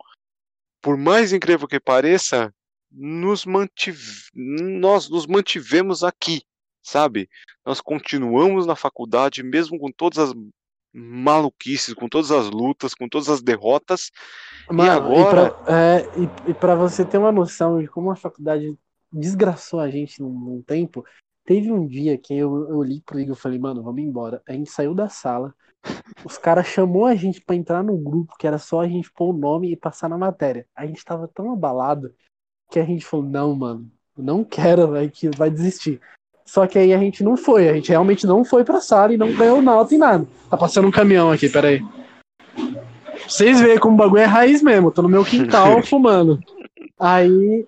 por 0.80 0.96
mais 0.96 1.32
incrível 1.32 1.68
que 1.68 1.80
pareça, 1.80 2.54
nos 2.90 3.44
mantive... 3.44 4.30
nós 4.34 5.08
nos 5.10 5.26
mantivemos 5.26 6.02
aqui, 6.02 6.42
sabe? 6.82 7.28
Nós 7.64 7.80
continuamos 7.80 8.66
na 8.66 8.76
faculdade, 8.76 9.42
mesmo 9.42 9.78
com 9.78 9.90
todas 9.90 10.18
as 10.18 10.34
maluquices, 10.96 11.92
com 11.92 12.08
todas 12.08 12.30
as 12.30 12.48
lutas, 12.48 12.94
com 12.94 13.06
todas 13.06 13.28
as 13.28 13.42
derrotas. 13.42 14.10
Mano, 14.70 14.84
e 14.84 14.88
agora. 14.88 15.54
E 16.48 16.54
para 16.54 16.72
é, 16.72 16.76
você 16.76 17.04
ter 17.04 17.18
uma 17.18 17.30
noção 17.30 17.80
de 17.80 17.86
como 17.86 18.10
a 18.10 18.16
faculdade 18.16 18.74
desgraçou 19.12 19.78
a 19.78 19.90
gente 19.90 20.20
num, 20.20 20.32
num 20.32 20.62
tempo, 20.62 21.04
teve 21.44 21.70
um 21.70 21.86
dia 21.86 22.16
que 22.16 22.34
eu, 22.34 22.68
eu 22.70 22.82
li 22.82 23.00
pro 23.02 23.20
Igor 23.20 23.36
e 23.36 23.38
falei, 23.38 23.58
mano, 23.58 23.82
vamos 23.82 24.02
embora. 24.02 24.42
A 24.48 24.52
gente 24.52 24.70
saiu 24.70 24.94
da 24.94 25.08
sala, 25.08 25.54
os 26.24 26.38
caras 26.38 26.66
chamou 26.66 27.04
a 27.04 27.14
gente 27.14 27.40
para 27.40 27.56
entrar 27.56 27.84
no 27.84 27.96
grupo, 27.96 28.34
que 28.38 28.46
era 28.46 28.58
só 28.58 28.80
a 28.80 28.88
gente 28.88 29.12
pôr 29.12 29.34
o 29.34 29.38
nome 29.38 29.70
e 29.70 29.76
passar 29.76 30.08
na 30.08 30.18
matéria. 30.18 30.66
A 30.74 30.86
gente 30.86 31.04
tava 31.04 31.28
tão 31.28 31.52
abalado 31.52 32.14
que 32.70 32.78
a 32.78 32.84
gente 32.84 33.04
falou, 33.04 33.26
não, 33.26 33.54
mano, 33.54 33.90
não 34.16 34.42
quero, 34.42 34.88
vai 34.88 35.10
que 35.10 35.28
vai 35.28 35.50
desistir. 35.50 36.00
Só 36.46 36.66
que 36.66 36.78
aí 36.78 36.94
a 36.94 36.98
gente 36.98 37.24
não 37.24 37.36
foi, 37.36 37.68
a 37.68 37.74
gente 37.74 37.90
realmente 37.90 38.26
não 38.26 38.44
foi 38.44 38.64
pra 38.64 38.80
sala 38.80 39.12
e 39.12 39.18
não 39.18 39.34
ganhou 39.34 39.60
nota 39.60 39.94
e 39.94 39.98
nada. 39.98 40.26
Tá 40.48 40.56
passando 40.56 40.86
um 40.86 40.92
caminhão 40.92 41.32
aqui, 41.32 41.48
peraí. 41.48 41.84
Vocês 43.28 43.60
veem 43.60 43.78
como 43.78 43.94
o 43.94 43.98
bagulho 43.98 44.22
é 44.22 44.24
raiz 44.24 44.62
mesmo, 44.62 44.92
tô 44.92 45.02
no 45.02 45.08
meu 45.08 45.24
quintal 45.24 45.82
fumando. 45.84 46.40
Aí, 46.98 47.66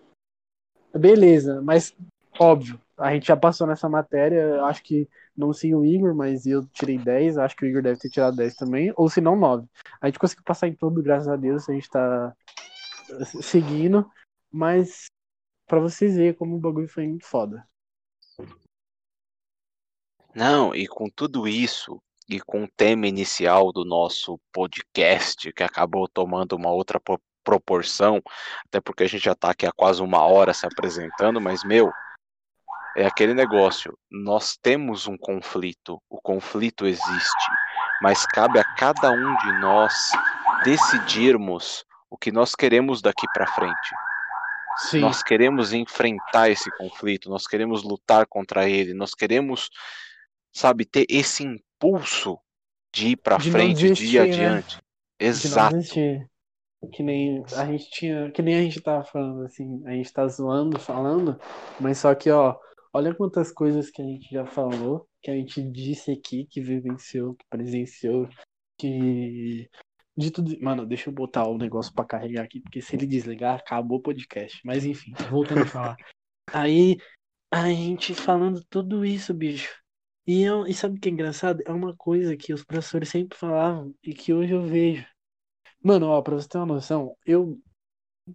beleza, 0.94 1.60
mas 1.60 1.92
óbvio, 2.38 2.80
a 2.96 3.12
gente 3.12 3.26
já 3.26 3.36
passou 3.36 3.66
nessa 3.66 3.88
matéria, 3.88 4.62
acho 4.64 4.82
que 4.84 5.08
não 5.36 5.52
sei 5.52 5.74
o 5.74 5.84
Igor, 5.84 6.14
mas 6.14 6.46
eu 6.46 6.64
tirei 6.66 6.98
10, 6.98 7.38
acho 7.38 7.56
que 7.56 7.64
o 7.64 7.68
Igor 7.68 7.82
deve 7.82 7.98
ter 7.98 8.08
tirado 8.08 8.36
10 8.36 8.54
também, 8.54 8.92
ou 8.96 9.10
se 9.10 9.20
não 9.20 9.36
9. 9.36 9.66
A 10.00 10.06
gente 10.06 10.18
conseguiu 10.18 10.44
passar 10.44 10.68
em 10.68 10.74
tudo, 10.74 11.02
graças 11.02 11.28
a 11.28 11.36
Deus, 11.36 11.68
a 11.68 11.72
gente 11.72 11.90
tá 11.90 12.32
seguindo, 13.42 14.08
mas 14.50 15.06
para 15.66 15.80
vocês 15.80 16.16
verem 16.16 16.32
como 16.32 16.56
o 16.56 16.60
bagulho 16.60 16.88
foi 16.88 17.18
foda. 17.22 17.67
Não, 20.34 20.74
e 20.74 20.86
com 20.86 21.08
tudo 21.08 21.48
isso, 21.48 22.00
e 22.28 22.40
com 22.40 22.64
o 22.64 22.68
tema 22.76 23.06
inicial 23.06 23.72
do 23.72 23.84
nosso 23.84 24.38
podcast, 24.52 25.52
que 25.52 25.62
acabou 25.62 26.06
tomando 26.08 26.54
uma 26.54 26.70
outra 26.70 27.00
proporção, 27.42 28.22
até 28.66 28.80
porque 28.80 29.04
a 29.04 29.08
gente 29.08 29.24
já 29.24 29.32
está 29.32 29.50
aqui 29.50 29.66
há 29.66 29.72
quase 29.72 30.02
uma 30.02 30.22
hora 30.22 30.52
se 30.52 30.66
apresentando, 30.66 31.40
mas, 31.40 31.64
meu, 31.64 31.90
é 32.96 33.06
aquele 33.06 33.32
negócio, 33.32 33.96
nós 34.10 34.58
temos 34.60 35.06
um 35.06 35.16
conflito, 35.16 36.02
o 36.10 36.20
conflito 36.20 36.86
existe, 36.86 37.50
mas 38.02 38.26
cabe 38.26 38.58
a 38.58 38.64
cada 38.74 39.10
um 39.10 39.36
de 39.36 39.60
nós 39.60 39.94
decidirmos 40.64 41.84
o 42.10 42.16
que 42.16 42.32
nós 42.32 42.54
queremos 42.54 43.00
daqui 43.00 43.26
para 43.32 43.46
frente. 43.46 43.94
Sim. 44.78 45.00
Nós 45.00 45.22
queremos 45.22 45.72
enfrentar 45.72 46.50
esse 46.50 46.70
conflito, 46.76 47.28
nós 47.28 47.46
queremos 47.46 47.82
lutar 47.82 48.26
contra 48.26 48.68
ele, 48.68 48.94
nós 48.94 49.14
queremos, 49.14 49.70
sabe, 50.58 50.84
ter 50.84 51.06
esse 51.08 51.44
impulso 51.44 52.38
de 52.94 53.08
ir 53.08 53.16
para 53.16 53.38
frente, 53.38 53.92
de 53.92 54.16
ir 54.16 54.20
né? 54.20 54.32
adiante. 54.32 54.78
Exato. 55.20 55.76
Que 56.92 57.02
nem 57.02 57.42
a 57.56 57.66
gente 57.66 57.90
tinha, 57.90 58.30
que 58.30 58.40
nem 58.40 58.56
a 58.56 58.62
gente 58.62 58.80
tava 58.80 59.04
falando 59.04 59.42
assim, 59.44 59.82
a 59.84 59.90
gente 59.90 60.12
tá 60.12 60.26
zoando, 60.28 60.78
falando, 60.78 61.38
mas 61.80 61.98
só 61.98 62.14
que 62.14 62.30
ó, 62.30 62.56
olha 62.92 63.12
quantas 63.14 63.50
coisas 63.50 63.90
que 63.90 64.00
a 64.00 64.04
gente 64.04 64.32
já 64.32 64.46
falou, 64.46 65.08
que 65.20 65.30
a 65.30 65.34
gente 65.34 65.60
disse 65.60 66.12
aqui, 66.12 66.46
que 66.48 66.60
vivenciou, 66.60 67.34
que 67.34 67.44
presenciou, 67.50 68.28
que 68.78 69.68
de 70.16 70.30
tudo. 70.32 70.56
Mano, 70.60 70.84
deixa 70.84 71.08
eu 71.08 71.14
botar 71.14 71.46
o 71.46 71.56
negócio 71.56 71.92
para 71.92 72.04
carregar 72.04 72.42
aqui, 72.42 72.60
porque 72.60 72.82
se 72.82 72.96
ele 72.96 73.06
desligar, 73.06 73.56
acabou 73.56 73.98
o 73.98 74.02
podcast. 74.02 74.60
Mas 74.64 74.84
enfim, 74.84 75.12
voltando 75.30 75.62
a 75.62 75.66
falar. 75.66 75.96
Aí, 76.52 76.96
a 77.52 77.68
gente 77.68 78.14
falando 78.14 78.64
tudo 78.68 79.04
isso, 79.04 79.32
bicho. 79.32 79.76
E, 80.28 80.42
eu, 80.42 80.66
e 80.66 80.74
sabe 80.74 80.98
o 80.98 81.00
que 81.00 81.08
é 81.08 81.12
engraçado? 81.12 81.62
É 81.64 81.72
uma 81.72 81.96
coisa 81.96 82.36
que 82.36 82.52
os 82.52 82.62
professores 82.62 83.08
sempre 83.08 83.38
falavam 83.38 83.94
e 84.04 84.12
que 84.12 84.34
hoje 84.34 84.52
eu 84.52 84.60
vejo. 84.60 85.06
Mano, 85.82 86.08
ó, 86.08 86.20
pra 86.20 86.34
você 86.34 86.46
ter 86.46 86.58
uma 86.58 86.66
noção, 86.66 87.16
eu 87.24 87.58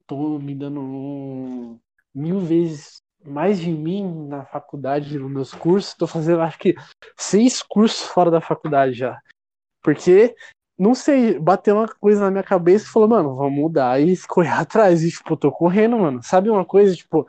tô 0.07 0.39
me 0.39 0.55
dando 0.55 1.79
mil 2.11 2.39
vezes 2.39 2.97
mais 3.23 3.59
de 3.59 3.69
mim 3.69 4.27
na 4.27 4.43
faculdade, 4.43 5.19
nos 5.19 5.31
meus 5.31 5.53
cursos. 5.53 5.93
Tô 5.93 6.07
fazendo, 6.07 6.41
acho 6.41 6.57
que, 6.57 6.73
seis 7.15 7.61
cursos 7.61 8.01
fora 8.07 8.31
da 8.31 8.41
faculdade 8.41 8.93
já. 8.93 9.21
Porque 9.83 10.33
não 10.75 10.95
sei, 10.95 11.37
bateu 11.37 11.75
uma 11.75 11.87
coisa 11.87 12.21
na 12.21 12.31
minha 12.31 12.43
cabeça 12.43 12.85
e 12.85 12.89
falou, 12.89 13.07
mano, 13.07 13.35
vamos 13.35 13.53
mudar. 13.53 14.01
E 14.01 14.17
correr 14.27 14.49
atrás. 14.49 15.03
E, 15.03 15.11
tipo, 15.11 15.33
eu 15.33 15.37
tô 15.37 15.51
correndo, 15.51 15.99
mano. 15.99 16.23
Sabe 16.23 16.49
uma 16.49 16.65
coisa? 16.65 16.95
Tipo, 16.95 17.27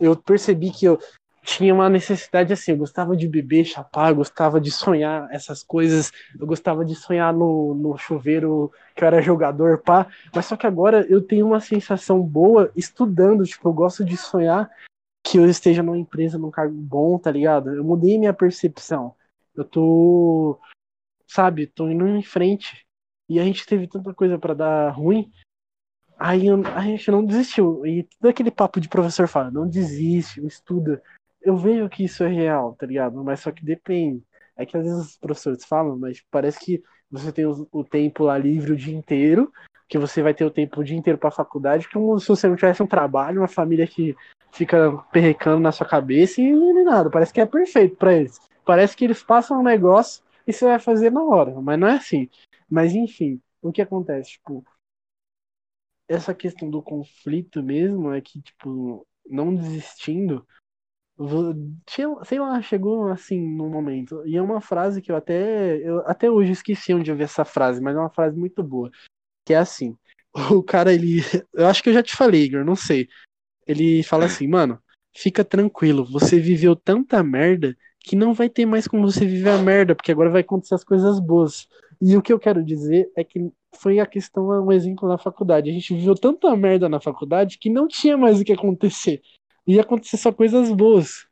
eu 0.00 0.16
percebi 0.16 0.70
que 0.70 0.86
eu 0.86 0.98
tinha 1.48 1.72
uma 1.72 1.88
necessidade 1.88 2.52
assim. 2.52 2.72
Eu 2.72 2.76
gostava 2.76 3.16
de 3.16 3.26
beber, 3.26 3.64
chapar, 3.64 4.12
gostava 4.12 4.60
de 4.60 4.70
sonhar 4.70 5.26
essas 5.32 5.62
coisas. 5.62 6.12
Eu 6.38 6.46
gostava 6.46 6.84
de 6.84 6.94
sonhar 6.94 7.32
no, 7.32 7.74
no 7.74 7.96
chuveiro 7.96 8.70
que 8.94 9.02
eu 9.02 9.06
era 9.06 9.22
jogador, 9.22 9.78
pá. 9.78 10.06
Mas 10.34 10.44
só 10.44 10.56
que 10.58 10.66
agora 10.66 11.06
eu 11.08 11.22
tenho 11.22 11.46
uma 11.46 11.58
sensação 11.58 12.20
boa 12.20 12.70
estudando. 12.76 13.44
Tipo, 13.44 13.70
eu 13.70 13.72
gosto 13.72 14.04
de 14.04 14.14
sonhar 14.14 14.70
que 15.24 15.38
eu 15.38 15.48
esteja 15.48 15.82
numa 15.82 15.96
empresa, 15.96 16.38
num 16.38 16.50
cargo 16.50 16.74
bom, 16.74 17.18
tá 17.18 17.30
ligado? 17.30 17.74
Eu 17.74 17.82
mudei 17.82 18.18
minha 18.18 18.34
percepção. 18.34 19.14
Eu 19.56 19.64
tô 19.64 20.60
sabe, 21.26 21.66
tô 21.66 21.88
indo 21.88 22.06
em 22.06 22.22
frente. 22.22 22.86
E 23.26 23.40
a 23.40 23.44
gente 23.44 23.66
teve 23.66 23.86
tanta 23.86 24.12
coisa 24.12 24.38
para 24.38 24.54
dar 24.54 24.90
ruim, 24.90 25.30
aí 26.18 26.46
a 26.74 26.80
gente 26.82 27.10
não 27.10 27.24
desistiu. 27.24 27.86
E 27.86 28.02
todo 28.02 28.30
aquele 28.30 28.50
papo 28.50 28.80
de 28.80 28.88
professor 28.88 29.28
fala, 29.28 29.50
não 29.50 29.66
desiste, 29.68 30.44
estuda. 30.46 31.02
Eu 31.48 31.56
vejo 31.56 31.88
que 31.88 32.04
isso 32.04 32.22
é 32.22 32.28
real, 32.28 32.74
tá 32.74 32.84
ligado? 32.84 33.24
Mas 33.24 33.40
só 33.40 33.50
que 33.50 33.64
depende. 33.64 34.22
É 34.54 34.66
que 34.66 34.76
às 34.76 34.84
vezes 34.84 35.06
os 35.12 35.16
professores 35.16 35.64
falam, 35.64 35.98
mas 35.98 36.22
parece 36.30 36.60
que 36.60 36.82
você 37.10 37.32
tem 37.32 37.46
o, 37.46 37.66
o 37.72 37.82
tempo 37.82 38.24
lá 38.24 38.36
livre 38.36 38.72
o 38.72 38.76
dia 38.76 38.94
inteiro, 38.94 39.50
que 39.88 39.96
você 39.96 40.22
vai 40.22 40.34
ter 40.34 40.44
o 40.44 40.50
tempo 40.50 40.78
o 40.78 40.84
dia 40.84 40.94
inteiro 40.94 41.18
para 41.18 41.30
faculdade, 41.30 41.88
como 41.88 42.20
se 42.20 42.28
você 42.28 42.46
não 42.46 42.54
tivesse 42.54 42.82
um 42.82 42.86
trabalho, 42.86 43.40
uma 43.40 43.48
família 43.48 43.86
que 43.86 44.14
fica 44.52 44.92
perrecando 45.10 45.60
na 45.60 45.72
sua 45.72 45.86
cabeça 45.86 46.38
e 46.38 46.52
nem 46.52 46.84
nada. 46.84 47.08
Parece 47.08 47.32
que 47.32 47.40
é 47.40 47.46
perfeito 47.46 47.96
para 47.96 48.12
eles. 48.12 48.38
Parece 48.62 48.94
que 48.94 49.06
eles 49.06 49.22
passam 49.22 49.60
um 49.60 49.64
negócio 49.64 50.22
e 50.46 50.52
você 50.52 50.66
vai 50.66 50.78
fazer 50.78 51.10
na 51.10 51.24
hora, 51.24 51.58
mas 51.62 51.80
não 51.80 51.88
é 51.88 51.94
assim. 51.94 52.28
Mas 52.68 52.94
enfim, 52.94 53.40
o 53.62 53.72
que 53.72 53.80
acontece? 53.80 54.32
Tipo, 54.32 54.62
essa 56.06 56.34
questão 56.34 56.68
do 56.68 56.82
conflito 56.82 57.62
mesmo 57.62 58.12
é 58.12 58.20
que, 58.20 58.38
tipo, 58.42 59.06
não 59.26 59.54
desistindo, 59.54 60.46
sei 61.88 62.38
lá, 62.38 62.62
chegou 62.62 63.08
assim 63.08 63.40
no 63.40 63.68
momento. 63.68 64.22
E 64.26 64.36
é 64.36 64.42
uma 64.42 64.60
frase 64.60 65.02
que 65.02 65.10
eu 65.10 65.16
até, 65.16 65.76
eu 65.78 66.00
até 66.06 66.30
hoje 66.30 66.52
esqueci 66.52 66.94
onde 66.94 67.10
eu 67.10 67.16
vi 67.16 67.24
essa 67.24 67.44
frase, 67.44 67.80
mas 67.80 67.96
é 67.96 67.98
uma 67.98 68.10
frase 68.10 68.36
muito 68.36 68.62
boa. 68.62 68.90
Que 69.44 69.54
é 69.54 69.58
assim: 69.58 69.96
o 70.50 70.62
cara, 70.62 70.92
ele. 70.92 71.20
Eu 71.52 71.66
acho 71.66 71.82
que 71.82 71.88
eu 71.88 71.94
já 71.94 72.02
te 72.02 72.14
falei, 72.14 72.44
Igor, 72.44 72.64
não 72.64 72.76
sei. 72.76 73.08
Ele 73.66 74.02
fala 74.02 74.24
assim, 74.24 74.46
mano, 74.46 74.78
fica 75.14 75.44
tranquilo, 75.44 76.04
você 76.04 76.40
viveu 76.40 76.74
tanta 76.74 77.22
merda 77.22 77.76
que 78.00 78.16
não 78.16 78.32
vai 78.32 78.48
ter 78.48 78.64
mais 78.64 78.88
como 78.88 79.10
você 79.10 79.26
viver 79.26 79.50
a 79.50 79.58
merda, 79.58 79.94
porque 79.94 80.10
agora 80.10 80.30
vai 80.30 80.40
acontecer 80.40 80.74
as 80.74 80.84
coisas 80.84 81.20
boas. 81.20 81.68
E 82.00 82.16
o 82.16 82.22
que 82.22 82.32
eu 82.32 82.38
quero 82.38 82.64
dizer 82.64 83.10
é 83.14 83.22
que 83.22 83.50
foi 83.74 83.98
a 83.98 84.06
questão, 84.06 84.48
um 84.64 84.72
exemplo 84.72 85.06
na 85.06 85.18
faculdade. 85.18 85.68
A 85.68 85.72
gente 85.72 85.94
viveu 85.94 86.14
tanta 86.14 86.54
merda 86.56 86.88
na 86.88 87.00
faculdade 87.00 87.58
que 87.58 87.68
não 87.68 87.86
tinha 87.86 88.16
mais 88.16 88.40
o 88.40 88.44
que 88.44 88.52
acontecer. 88.52 89.20
Ia 89.68 89.82
acontecer 89.82 90.16
só 90.16 90.32
coisas 90.32 90.72
boas. 90.72 91.28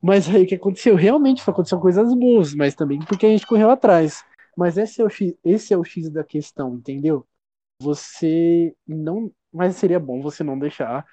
Mas 0.00 0.28
aí 0.28 0.44
o 0.44 0.46
que 0.46 0.54
aconteceu? 0.54 0.94
Realmente 0.94 1.42
aconteceram 1.48 1.82
coisas 1.82 2.14
boas, 2.14 2.54
mas 2.54 2.74
também 2.74 3.00
porque 3.00 3.26
a 3.26 3.28
gente 3.30 3.46
correu 3.46 3.68
atrás. 3.68 4.24
Mas 4.56 4.78
esse 4.78 5.02
é 5.02 5.04
o 5.04 5.10
X, 5.10 5.34
esse 5.44 5.74
é 5.74 5.76
o 5.76 5.84
X 5.84 6.08
da 6.08 6.24
questão, 6.24 6.76
entendeu? 6.76 7.26
Você 7.82 8.74
não. 8.86 9.32
Mas 9.52 9.76
seria 9.76 9.98
bom 9.98 10.22
você 10.22 10.44
não 10.44 10.58
deixar 10.58 11.04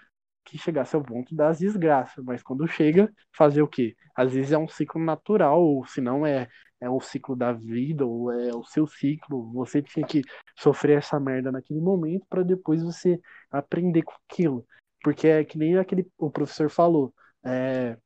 que 0.45 0.57
chegasse 0.57 0.95
ao 0.95 1.03
ponto 1.03 1.35
das 1.35 1.59
desgraças, 1.59 2.23
mas 2.23 2.41
quando 2.43 2.65
chega, 2.67 3.11
fazer 3.33 3.61
o 3.61 3.67
quê? 3.67 3.95
Às 4.15 4.31
vezes 4.33 4.51
é 4.53 4.57
um 4.57 4.67
ciclo 4.67 5.03
natural, 5.03 5.61
ou 5.61 5.85
se 5.85 5.99
não 5.99 6.25
é, 6.25 6.47
é 6.79 6.89
o 6.89 7.01
ciclo 7.01 7.35
da 7.35 7.51
vida, 7.51 8.05
ou 8.05 8.31
é 8.31 8.55
o 8.55 8.63
seu 8.63 8.87
ciclo. 8.87 9.51
Você 9.53 9.81
tinha 9.81 10.05
que 10.05 10.21
sofrer 10.55 10.99
essa 10.99 11.19
merda 11.19 11.51
naquele 11.51 11.81
momento 11.81 12.25
para 12.29 12.43
depois 12.43 12.81
você 12.83 13.19
aprender 13.51 14.03
com 14.03 14.13
aquilo. 14.29 14.65
Porque 15.03 15.27
é 15.27 15.43
que 15.43 15.57
nem 15.57 15.77
aquele 15.77 16.07
o 16.17 16.29
professor 16.29 16.69
falou, 16.69 17.13
é, 17.45 17.97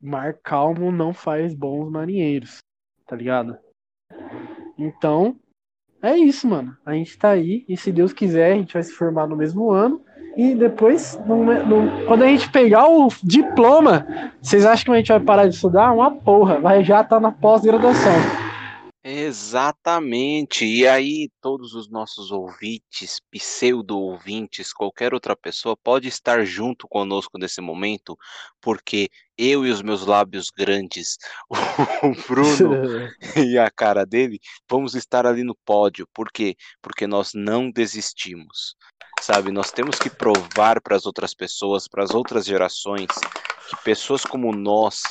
mar 0.00 0.34
calmo 0.42 0.90
não 0.90 1.12
faz 1.12 1.54
bons 1.54 1.90
marinheiros. 1.90 2.58
tá 3.06 3.16
ligado? 3.16 3.58
Então, 4.78 5.36
é 6.02 6.16
isso, 6.16 6.48
mano. 6.48 6.76
A 6.86 6.92
gente 6.94 7.18
tá 7.18 7.30
aí 7.30 7.64
e 7.68 7.76
se 7.76 7.92
Deus 7.92 8.12
quiser, 8.12 8.52
a 8.52 8.56
gente 8.56 8.72
vai 8.72 8.82
se 8.82 8.92
formar 8.92 9.26
no 9.26 9.36
mesmo 9.36 9.70
ano. 9.70 10.02
E 10.36 10.54
depois, 10.54 11.18
no, 11.26 11.44
no, 11.44 12.06
quando 12.06 12.22
a 12.22 12.28
gente 12.28 12.50
pegar 12.50 12.88
o 12.88 13.08
diploma, 13.22 14.06
vocês 14.40 14.64
acham 14.64 14.84
que 14.86 14.90
a 14.92 14.96
gente 14.96 15.08
vai 15.08 15.20
parar 15.20 15.48
de 15.48 15.54
estudar? 15.56 15.92
Uma 15.92 16.12
porra, 16.12 16.60
vai 16.60 16.84
já 16.84 17.02
tá 17.02 17.18
na 17.18 17.32
pós-graduação. 17.32 18.12
Exatamente. 19.02 20.66
E 20.66 20.86
aí, 20.86 21.30
todos 21.40 21.72
os 21.74 21.88
nossos 21.88 22.30
ouvintes, 22.30 23.18
pseudo-ouvintes, 23.30 24.74
qualquer 24.74 25.14
outra 25.14 25.34
pessoa 25.34 25.74
pode 25.74 26.06
estar 26.06 26.44
junto 26.44 26.86
conosco 26.86 27.38
nesse 27.38 27.62
momento, 27.62 28.14
porque 28.60 29.08
eu 29.38 29.64
e 29.64 29.70
os 29.70 29.80
meus 29.80 30.04
lábios 30.04 30.50
grandes, 30.50 31.16
o 32.02 32.28
Bruno 32.28 33.08
e 33.48 33.58
a 33.58 33.70
cara 33.70 34.04
dele, 34.04 34.38
vamos 34.68 34.94
estar 34.94 35.26
ali 35.26 35.44
no 35.44 35.56
pódio. 35.64 36.06
Por 36.12 36.30
quê? 36.30 36.54
Porque 36.82 37.06
nós 37.06 37.30
não 37.34 37.70
desistimos. 37.70 38.76
Sabe, 39.22 39.50
nós 39.50 39.70
temos 39.70 39.98
que 39.98 40.10
provar 40.10 40.80
para 40.82 40.96
as 40.96 41.06
outras 41.06 41.34
pessoas, 41.34 41.88
para 41.88 42.04
as 42.04 42.14
outras 42.14 42.44
gerações, 42.44 43.08
que 43.68 43.82
pessoas 43.82 44.24
como 44.26 44.52
nós 44.52 45.02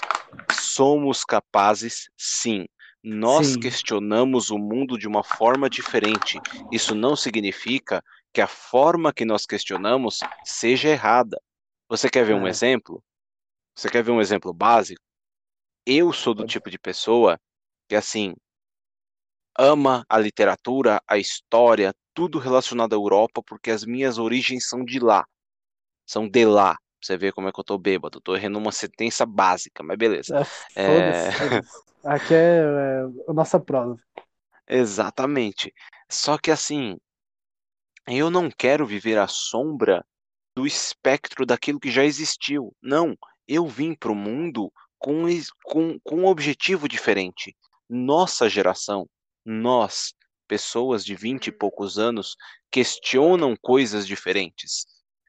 somos 0.52 1.24
capazes, 1.24 2.10
sim, 2.18 2.68
nós 3.04 3.48
Sim. 3.48 3.60
questionamos 3.60 4.50
o 4.50 4.58
mundo 4.58 4.98
de 4.98 5.08
uma 5.08 5.24
forma 5.24 5.70
diferente. 5.70 6.40
Isso 6.72 6.94
não 6.94 7.16
significa 7.16 8.04
que 8.34 8.42
a 8.42 8.48
forma 8.48 9.14
que 9.14 9.26
nós 9.26 9.46
questionamos 9.46 10.20
seja 10.44 10.90
errada. 10.90 11.42
Você 11.88 12.10
quer 12.10 12.26
ver 12.26 12.36
um 12.36 12.46
é. 12.46 12.50
exemplo? 12.50 13.04
Você 13.76 13.90
quer 13.90 14.04
ver 14.04 14.12
um 14.12 14.22
exemplo 14.22 14.54
básico? 14.54 15.02
Eu 15.86 16.12
sou 16.12 16.34
do 16.34 16.46
tipo 16.46 16.70
de 16.70 16.78
pessoa 16.78 17.40
que, 17.88 17.96
assim, 17.96 18.36
ama 19.58 20.06
a 20.08 20.20
literatura, 20.20 21.02
a 21.08 21.18
história, 21.18 21.94
tudo 22.14 22.38
relacionado 22.38 22.94
à 22.94 22.96
Europa, 22.98 23.42
porque 23.42 23.72
as 23.72 23.86
minhas 23.86 24.18
origens 24.18 24.68
são 24.68 24.84
de 24.84 25.00
lá. 25.00 25.26
São 26.06 26.28
de 26.28 26.46
lá. 26.46 26.78
Você 27.02 27.18
vê 27.18 27.32
como 27.32 27.48
é 27.48 27.52
que 27.52 27.60
eu 27.60 27.64
tô 27.64 27.78
bêbado. 27.78 28.18
Eu 28.18 28.22
tô 28.22 28.36
errando 28.36 28.60
uma 28.60 28.74
sentença 28.74 29.26
básica, 29.26 29.82
mas 29.82 29.98
beleza. 29.98 30.46
É, 30.76 30.84
é... 30.84 31.30
Aqui 32.04 32.34
é, 32.34 32.60
é 32.60 33.02
a 33.28 33.34
nossa 33.34 33.60
prova. 33.60 33.98
Exatamente. 34.68 35.74
Só 36.10 36.38
que 36.38 36.52
assim, 36.52 36.98
eu 38.08 38.30
não 38.30 38.50
quero 38.50 38.86
viver 38.86 39.18
à 39.18 39.28
sombra 39.28 40.06
do 40.56 40.66
espectro 40.66 41.46
daquilo 41.46 41.80
que 41.80 41.92
já 41.92 42.04
existiu. 42.04 42.76
Não, 42.82 43.18
eu 43.48 43.68
vim 43.68 43.94
para 43.94 44.12
o 44.12 44.16
mundo 44.16 44.72
com, 44.98 45.26
com, 45.64 46.00
com 46.04 46.16
um 46.18 46.26
objetivo 46.26 46.88
diferente. 46.88 47.56
Nossa 47.90 48.50
geração, 48.50 49.08
nós, 49.46 50.14
pessoas 50.48 51.04
de 51.04 51.16
vinte 51.16 51.48
e 51.48 51.52
poucos 51.52 51.98
anos, 51.98 52.36
questionam 52.72 53.56
coisas 53.62 54.06
diferentes. 54.06 54.86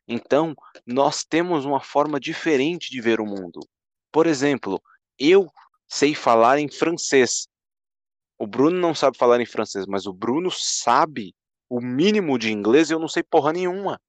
Então, 0.07 0.55
nós 0.85 1.25
temos 1.25 1.65
uma 1.65 1.81
forma 1.81 2.19
diferente 2.19 2.91
de 2.91 3.01
ver 3.01 3.21
o 3.21 3.27
mundo. 3.27 3.61
Por 4.11 4.27
exemplo, 4.27 4.83
eu 5.19 5.49
sei 5.91 6.15
falar 6.15 6.59
em 6.59 6.69
francês. 6.69 7.49
O 8.39 8.47
Bruno 8.47 8.79
não 8.79 8.95
sabe 8.95 9.19
falar 9.19 9.41
em 9.41 9.47
francês, 9.47 9.87
mas 9.87 10.07
o 10.07 10.13
Bruno 10.13 10.51
sabe 10.51 11.35
o 11.69 11.81
mínimo 11.81 12.39
de 12.39 12.53
inglês 12.53 12.91
e 12.91 12.95
eu 12.95 12.99
não 12.99 13.09
sei 13.09 13.23
porra 13.23 13.53
nenhuma. 13.53 14.01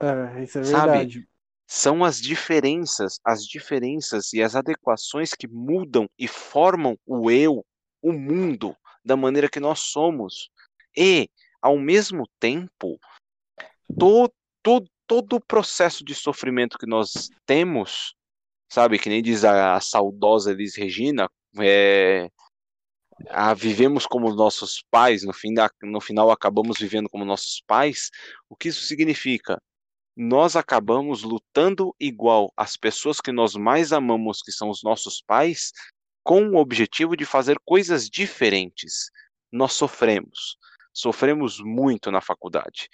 É, 0.00 0.42
isso 0.42 0.58
é 0.58 0.62
verdade. 0.62 1.14
Sabe? 1.14 1.28
São 1.66 2.02
as 2.02 2.18
diferenças, 2.18 3.20
as 3.22 3.44
diferenças 3.44 4.32
e 4.32 4.42
as 4.42 4.56
adequações 4.56 5.34
que 5.34 5.46
mudam 5.46 6.08
e 6.18 6.26
formam 6.26 6.98
o 7.04 7.30
eu, 7.30 7.64
o 8.00 8.12
mundo, 8.12 8.74
da 9.04 9.16
maneira 9.16 9.50
que 9.50 9.60
nós 9.60 9.80
somos. 9.80 10.50
E, 10.96 11.28
ao 11.60 11.78
mesmo 11.78 12.26
tempo, 12.40 12.98
todo 13.98 14.32
todo, 14.62 14.90
todo 15.06 15.36
o 15.36 15.40
processo 15.40 16.04
de 16.04 16.14
sofrimento 16.14 16.78
que 16.78 16.86
nós 16.86 17.30
temos, 17.46 18.14
sabe, 18.68 18.98
que 18.98 19.08
nem 19.08 19.22
diz 19.22 19.44
a, 19.44 19.76
a 19.76 19.80
saudosa 19.80 20.50
Elis 20.50 20.76
Regina, 20.76 21.28
é, 21.58 22.30
a, 23.30 23.54
vivemos 23.54 24.06
como 24.06 24.34
nossos 24.34 24.82
pais, 24.90 25.24
no, 25.24 25.32
fim 25.32 25.54
da, 25.54 25.70
no 25.82 26.00
final 26.00 26.30
acabamos 26.30 26.78
vivendo 26.78 27.08
como 27.08 27.24
nossos 27.24 27.62
pais, 27.66 28.10
o 28.48 28.56
que 28.56 28.68
isso 28.68 28.84
significa? 28.84 29.60
Nós 30.16 30.56
acabamos 30.56 31.22
lutando 31.22 31.94
igual 31.98 32.52
às 32.56 32.76
pessoas 32.76 33.20
que 33.20 33.32
nós 33.32 33.54
mais 33.54 33.92
amamos, 33.92 34.42
que 34.42 34.52
são 34.52 34.68
os 34.68 34.82
nossos 34.82 35.22
pais, 35.22 35.72
com 36.24 36.48
o 36.48 36.56
objetivo 36.56 37.16
de 37.16 37.24
fazer 37.24 37.58
coisas 37.64 38.08
diferentes. 38.08 39.10
Nós 39.50 39.72
sofremos, 39.72 40.56
sofremos 40.92 41.60
muito 41.60 42.10
na 42.10 42.20
faculdade. 42.20 42.88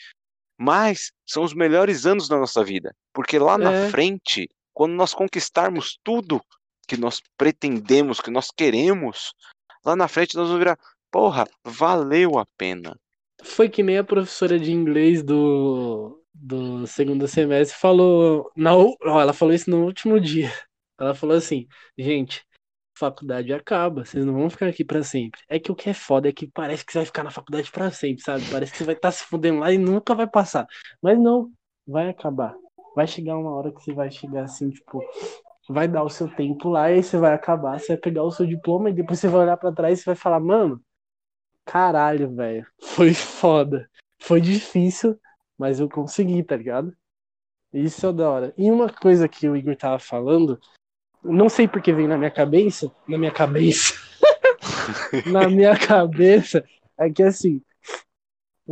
Mas 0.56 1.10
são 1.26 1.42
os 1.42 1.54
melhores 1.54 2.06
anos 2.06 2.28
da 2.28 2.38
nossa 2.38 2.62
vida, 2.62 2.94
porque 3.12 3.38
lá 3.38 3.54
é. 3.54 3.58
na 3.58 3.90
frente, 3.90 4.48
quando 4.74 4.92
nós 4.92 5.14
conquistarmos 5.14 5.98
tudo 6.02 6.42
que 6.86 6.96
nós 6.96 7.22
pretendemos, 7.38 8.20
que 8.20 8.30
nós 8.30 8.48
queremos, 8.54 9.32
lá 9.84 9.96
na 9.96 10.08
frente 10.08 10.36
nós 10.36 10.48
vamos 10.48 10.58
virar, 10.58 10.78
porra, 11.10 11.46
valeu 11.64 12.38
a 12.38 12.46
pena. 12.58 12.98
Foi 13.42 13.68
que 13.68 13.82
nem 13.82 13.98
a 13.98 14.04
professora 14.04 14.58
de 14.58 14.72
inglês 14.72 15.22
do, 15.22 16.22
do 16.34 16.86
segundo 16.86 17.26
semestre 17.28 17.78
falou, 17.78 18.50
na, 18.56 18.72
ela 19.02 19.32
falou 19.32 19.54
isso 19.54 19.70
no 19.70 19.84
último 19.84 20.20
dia. 20.20 20.52
Ela 20.98 21.14
falou 21.14 21.36
assim, 21.36 21.66
gente, 21.98 22.44
faculdade 22.96 23.52
acaba, 23.52 24.04
vocês 24.04 24.24
não 24.24 24.34
vão 24.34 24.48
ficar 24.48 24.68
aqui 24.68 24.84
para 24.84 25.02
sempre. 25.02 25.40
É 25.48 25.58
que 25.58 25.70
o 25.70 25.74
que 25.74 25.90
é 25.90 25.94
foda 25.94 26.28
é 26.28 26.32
que 26.32 26.46
parece 26.46 26.84
que 26.84 26.92
você 26.92 26.98
vai 26.98 27.06
ficar 27.06 27.24
na 27.24 27.30
faculdade 27.30 27.70
para 27.70 27.90
sempre, 27.90 28.22
sabe? 28.22 28.44
Parece 28.50 28.72
que 28.72 28.78
você 28.78 28.84
vai 28.84 28.94
estar 28.94 29.08
tá 29.08 29.12
se 29.12 29.24
fudendo 29.24 29.60
lá 29.60 29.72
e 29.72 29.78
nunca 29.78 30.14
vai 30.14 30.28
passar. 30.28 30.66
Mas 31.02 31.18
não, 31.18 31.50
vai 31.86 32.08
acabar. 32.08 32.54
Vai 32.94 33.06
chegar 33.06 33.36
uma 33.36 33.50
hora 33.50 33.72
que 33.72 33.82
você 33.82 33.92
vai 33.92 34.10
chegar 34.10 34.44
assim, 34.44 34.70
tipo, 34.70 35.02
vai 35.68 35.88
dar 35.88 36.02
o 36.02 36.10
seu 36.10 36.28
tempo 36.28 36.68
lá 36.68 36.90
e 36.90 37.02
você 37.02 37.16
vai 37.16 37.34
acabar, 37.34 37.78
você 37.78 37.88
vai 37.88 37.96
pegar 37.96 38.22
o 38.22 38.30
seu 38.30 38.46
diploma 38.46 38.90
e 38.90 38.94
depois 38.94 39.18
você 39.18 39.28
vai 39.28 39.42
olhar 39.42 39.56
para 39.56 39.72
trás 39.72 40.00
e 40.00 40.04
vai 40.04 40.14
falar, 40.14 40.40
mano, 40.40 40.80
caralho, 41.64 42.34
velho, 42.34 42.66
foi 42.80 43.12
foda. 43.14 43.88
Foi 44.20 44.40
difícil, 44.40 45.18
mas 45.58 45.80
eu 45.80 45.88
consegui, 45.88 46.42
tá 46.42 46.56
ligado? 46.56 46.96
Isso 47.72 48.06
é 48.06 48.12
da 48.12 48.30
hora. 48.30 48.54
E 48.56 48.70
uma 48.70 48.88
coisa 48.88 49.28
que 49.28 49.48
o 49.48 49.56
Igor 49.56 49.76
tava 49.76 49.98
falando 49.98 50.58
não 51.24 51.48
sei 51.48 51.66
porque 51.66 51.92
vem 51.92 52.06
na 52.06 52.18
minha 52.18 52.30
cabeça, 52.30 52.92
na 53.08 53.16
minha 53.16 53.32
cabeça, 53.32 53.94
na 55.32 55.48
minha 55.48 55.74
cabeça, 55.74 56.62
é 56.98 57.10
que 57.10 57.22
assim, 57.22 57.62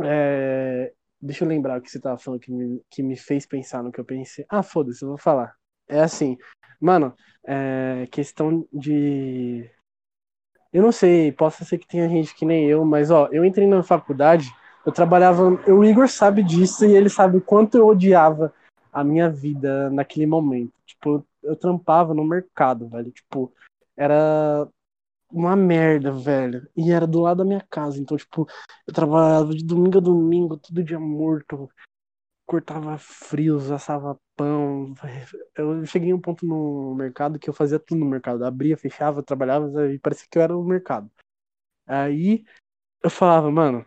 é... 0.03 0.93
deixa 1.23 1.43
eu 1.43 1.47
lembrar 1.47 1.79
o 1.79 1.81
que 1.81 1.89
você 1.89 1.99
tava 1.99 2.17
falando 2.17 2.41
que 2.41 2.51
me, 2.51 2.81
que 2.89 3.01
me 3.01 3.15
fez 3.15 3.45
pensar 3.45 3.81
no 3.81 3.91
que 3.91 3.99
eu 3.99 4.05
pensei. 4.05 4.45
Ah, 4.49 4.61
foda-se, 4.61 5.03
eu 5.03 5.09
vou 5.09 5.17
falar. 5.17 5.55
É 5.87 6.01
assim, 6.01 6.37
mano, 6.79 7.13
é 7.45 8.07
questão 8.11 8.67
de. 8.71 9.69
Eu 10.71 10.81
não 10.81 10.91
sei, 10.91 11.31
possa 11.31 11.63
ser 11.63 11.77
que 11.77 11.87
tenha 11.87 12.09
gente 12.09 12.35
que 12.35 12.45
nem 12.45 12.67
eu, 12.67 12.83
mas 12.83 13.11
ó, 13.11 13.29
eu 13.31 13.45
entrei 13.45 13.67
na 13.67 13.83
faculdade, 13.83 14.51
eu 14.85 14.91
trabalhava. 14.91 15.49
O 15.71 15.83
Igor 15.85 16.07
sabe 16.09 16.43
disso 16.43 16.85
e 16.85 16.95
ele 16.95 17.09
sabe 17.09 17.37
o 17.37 17.41
quanto 17.41 17.77
eu 17.77 17.87
odiava 17.87 18.53
a 18.91 19.03
minha 19.03 19.29
vida 19.29 19.89
naquele 19.89 20.25
momento. 20.25 20.73
Tipo, 20.85 21.25
eu 21.41 21.55
trampava 21.55 22.13
no 22.13 22.25
mercado, 22.25 22.89
velho. 22.89 23.11
Tipo, 23.11 23.51
era 23.95 24.67
uma 25.33 25.55
merda, 25.55 26.11
velho. 26.11 26.67
E 26.77 26.91
era 26.91 27.07
do 27.07 27.21
lado 27.21 27.39
da 27.39 27.45
minha 27.45 27.65
casa. 27.69 27.99
Então, 27.99 28.15
tipo, 28.15 28.47
eu 28.87 28.93
trabalhava 28.93 29.53
de 29.53 29.65
domingo 29.65 29.97
a 29.97 30.01
domingo, 30.01 30.57
todo 30.57 30.83
dia 30.83 30.99
morto. 30.99 31.69
Cortava 32.45 32.97
frios, 32.97 33.71
assava 33.71 34.19
pão. 34.35 34.93
Eu 35.57 35.85
cheguei 35.85 36.11
a 36.11 36.15
um 36.15 36.21
ponto 36.21 36.45
no 36.45 36.93
mercado 36.95 37.39
que 37.39 37.49
eu 37.49 37.53
fazia 37.53 37.79
tudo 37.79 37.99
no 37.99 38.05
mercado. 38.05 38.45
Abria, 38.45 38.77
fechava, 38.77 39.23
trabalhava 39.23 39.91
e 39.91 39.99
parecia 39.99 40.27
que 40.29 40.37
eu 40.37 40.41
era 40.43 40.57
o 40.57 40.63
mercado. 40.63 41.09
Aí 41.87 42.45
eu 43.03 43.09
falava, 43.09 43.51
mano, 43.51 43.85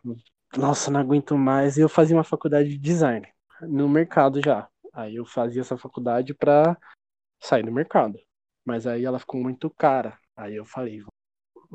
nossa, 0.56 0.90
não 0.90 1.00
aguento 1.00 1.36
mais. 1.38 1.76
E 1.76 1.80
eu 1.82 1.88
fazia 1.88 2.16
uma 2.16 2.24
faculdade 2.24 2.70
de 2.70 2.78
design 2.78 3.26
no 3.62 3.88
mercado 3.88 4.40
já. 4.42 4.68
Aí 4.92 5.16
eu 5.16 5.26
fazia 5.26 5.60
essa 5.62 5.76
faculdade 5.76 6.34
pra 6.34 6.76
sair 7.40 7.64
no 7.64 7.72
mercado. 7.72 8.18
Mas 8.64 8.86
aí 8.86 9.04
ela 9.04 9.18
ficou 9.18 9.40
muito 9.40 9.70
cara. 9.70 10.18
Aí 10.36 10.56
eu 10.56 10.64
falei, 10.64 11.02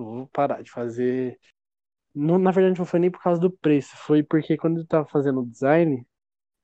vou 0.06 0.28
parar 0.28 0.62
de 0.62 0.72
fazer. 0.72 1.40
Não, 2.16 2.38
na 2.40 2.52
verdade, 2.52 2.80
não 2.80 2.86
foi 2.86 3.00
nem 3.00 3.12
por 3.12 3.22
causa 3.22 3.40
do 3.42 3.52
preço, 3.52 3.96
foi 3.98 4.24
porque 4.24 4.58
quando 4.58 4.82
eu 4.82 4.88
tava 4.88 5.08
fazendo 5.08 5.46
design, 5.46 6.06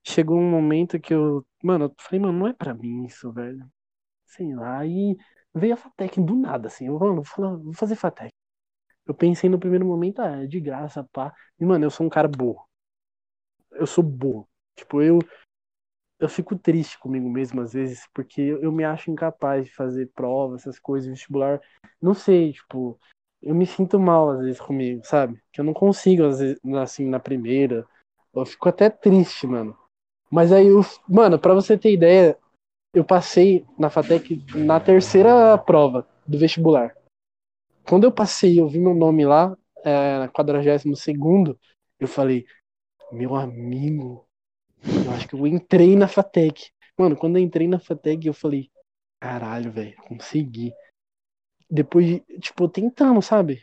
chegou 0.06 0.40
um 0.40 0.50
momento 0.50 1.00
que 1.00 1.14
eu. 1.14 1.46
Mano, 1.64 1.86
eu 1.86 1.96
falei, 2.00 2.20
mano, 2.22 2.40
não 2.40 2.48
é 2.48 2.54
pra 2.54 2.74
mim 2.74 3.06
isso, 3.06 3.32
velho. 3.32 3.66
Sei 4.26 4.54
lá. 4.56 4.80
Aí 4.80 5.18
veio 5.54 5.74
a 5.74 5.78
Fatec 5.78 6.22
do 6.22 6.36
nada, 6.36 6.68
assim. 6.68 6.88
Eu, 6.88 7.00
mano, 7.00 7.24
vou, 7.24 7.64
vou 7.64 7.74
fazer 7.74 7.96
Fatec. 7.96 8.32
Eu 9.06 9.14
pensei 9.16 9.50
no 9.50 9.60
primeiro 9.60 9.86
momento, 9.86 10.22
ah, 10.22 10.44
é 10.44 10.48
de 10.48 10.60
graça, 10.60 11.04
pá. 11.14 11.34
E, 11.60 11.66
mano, 11.66 11.86
eu 11.86 11.90
sou 11.90 12.06
um 12.06 12.10
cara 12.10 12.28
burro. 12.28 12.66
Eu 13.72 13.88
sou 13.88 14.04
burro. 14.04 14.48
Tipo, 14.76 15.02
eu, 15.02 15.20
eu 16.20 16.30
fico 16.30 16.58
triste 16.58 16.98
comigo 17.00 17.30
mesmo 17.30 17.62
às 17.62 17.74
vezes, 17.74 18.08
porque 18.14 18.42
eu 18.42 18.72
me 18.72 18.84
acho 18.84 19.12
incapaz 19.12 19.66
de 19.66 19.74
fazer 19.74 20.12
prova, 20.14 20.56
essas 20.56 20.80
coisas, 20.80 21.10
vestibular. 21.10 21.62
Não 22.02 22.14
sei, 22.14 22.54
tipo, 22.54 23.00
eu 23.42 23.56
me 23.56 23.66
sinto 23.66 24.00
mal 24.00 24.30
às 24.32 24.40
vezes 24.40 24.60
comigo, 24.60 25.02
sabe? 25.04 25.42
Que 25.52 25.62
eu 25.62 25.66
não 25.66 25.74
consigo, 25.74 26.24
às 26.26 26.40
vezes, 26.40 26.60
assim, 26.76 27.06
na 27.08 27.20
primeira. 27.20 27.86
Eu 28.34 28.46
fico 28.46 28.70
até 28.70 28.90
triste, 28.90 29.48
mano. 29.48 29.78
Mas 30.30 30.52
aí, 30.52 30.68
eu, 30.68 30.82
mano, 31.08 31.40
pra 31.40 31.54
você 31.54 31.78
ter 31.78 31.94
ideia, 31.94 32.38
eu 32.94 33.04
passei 33.04 33.66
na 33.78 33.90
FATEC 33.90 34.44
na 34.56 34.80
terceira 34.80 35.58
prova 35.58 36.08
do 36.26 36.38
vestibular. 36.38 36.96
Quando 37.88 38.04
eu 38.04 38.12
passei, 38.12 38.60
eu 38.60 38.68
vi 38.68 38.80
meu 38.80 38.94
nome 38.94 39.26
lá, 39.26 39.56
é, 39.84 40.20
na 40.20 40.28
42 40.28 41.00
segundo, 41.00 41.58
eu 42.00 42.08
falei, 42.08 42.46
meu 43.12 43.36
amigo, 43.36 44.28
eu 44.84 45.12
acho 45.12 45.28
que 45.28 45.36
eu 45.36 45.48
entrei 45.48 45.96
na 45.96 46.08
FATEC. 46.08 46.70
Mano, 46.98 47.16
quando 47.16 47.38
eu 47.38 47.44
entrei 47.44 47.68
na 47.68 47.80
FATEC, 47.80 48.28
eu 48.28 48.34
falei, 48.34 48.70
caralho, 49.22 49.72
velho, 49.72 49.96
consegui. 50.08 50.74
Depois 51.70 52.06
de, 52.06 52.20
tipo, 52.40 52.68
tentando, 52.70 53.22
sabe? 53.22 53.62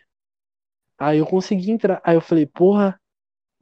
Aí 0.99 1.19
eu 1.19 1.27
consegui 1.27 1.71
entrar. 1.71 2.01
Aí 2.05 2.17
eu 2.17 2.21
falei, 2.21 2.47
porra, 2.47 2.99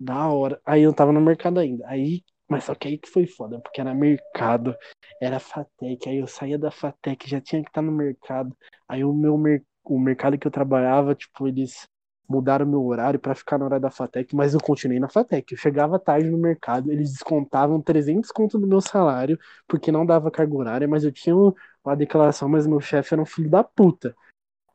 da 0.01 0.29
hora. 0.29 0.61
Aí 0.67 0.83
eu 0.83 0.95
tava 0.95 1.13
no 1.13 1.21
mercado 1.21 1.61
ainda. 1.61 1.87
Aí, 1.89 2.23
mas 2.49 2.65
só 2.65 2.75
que 2.75 2.89
aí 2.89 2.99
que 2.99 3.09
foi 3.09 3.27
foda, 3.27 3.61
porque 3.61 3.81
era 3.81 3.95
mercado, 3.95 4.77
era 5.21 5.41
Fatec. 5.41 6.09
Aí 6.09 6.19
eu 6.19 6.27
saía 6.27 6.59
da 6.59 6.71
Fatec, 6.71 7.29
já 7.29 7.41
tinha 7.41 7.63
que 7.63 7.71
estar 7.71 7.83
no 7.83 7.93
mercado. 7.93 8.57
Aí 8.89 9.05
o 9.05 9.13
meu 9.15 9.39
mer 9.39 9.65
o 9.85 9.99
mercado 9.99 10.39
que 10.39 10.47
eu 10.47 10.51
trabalhava, 10.51 11.15
tipo, 11.15 11.49
eles 11.49 11.89
mudaram 12.29 12.67
meu 12.67 12.85
horário 12.85 13.21
para 13.21 13.35
ficar 13.35 13.59
na 13.59 13.65
hora 13.67 13.81
da 13.81 13.91
Fatec, 13.91 14.35
mas 14.35 14.55
eu 14.55 14.61
continuei 14.61 15.01
na 15.01 15.09
Fatec. 15.09 15.53
Eu 15.53 15.59
chegava 15.59 15.99
tarde 15.99 16.31
no 16.31 16.39
mercado, 16.39 16.93
eles 16.93 17.13
descontavam 17.13 17.81
300 17.83 18.31
conto 18.31 18.59
do 18.59 18.67
meu 18.67 18.81
salário, 18.81 19.39
porque 19.69 19.93
não 19.93 20.07
dava 20.07 20.31
carga 20.31 20.55
horária, 20.55 20.89
mas 20.89 21.05
eu 21.05 21.13
tinha 21.13 21.35
uma 21.37 21.97
declaração, 21.97 22.49
mas 22.49 22.67
meu 22.67 22.81
chefe 22.81 23.15
era 23.15 23.23
um 23.23 23.27
filho 23.27 23.51
da 23.51 23.65
puta. 23.65 24.15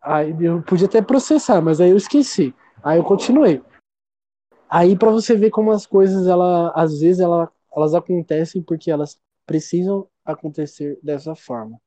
Aí 0.07 0.33
eu 0.39 0.61
podia 0.63 0.87
até 0.87 1.01
processar, 1.01 1.61
mas 1.61 1.81
aí 1.81 1.89
eu 1.89 1.97
esqueci. 1.97 2.55
Aí 2.81 2.97
eu 2.97 3.03
continuei. 3.03 3.61
Aí 4.69 4.97
para 4.97 5.11
você 5.11 5.35
ver 5.35 5.49
como 5.49 5.69
as 5.71 5.85
coisas, 5.85 6.27
ela, 6.27 6.71
às 6.73 7.01
vezes, 7.01 7.19
ela, 7.19 7.51
elas 7.75 7.93
acontecem 7.93 8.61
porque 8.63 8.89
elas 8.89 9.19
precisam 9.45 10.07
acontecer 10.23 10.97
dessa 11.03 11.35
forma. 11.35 11.77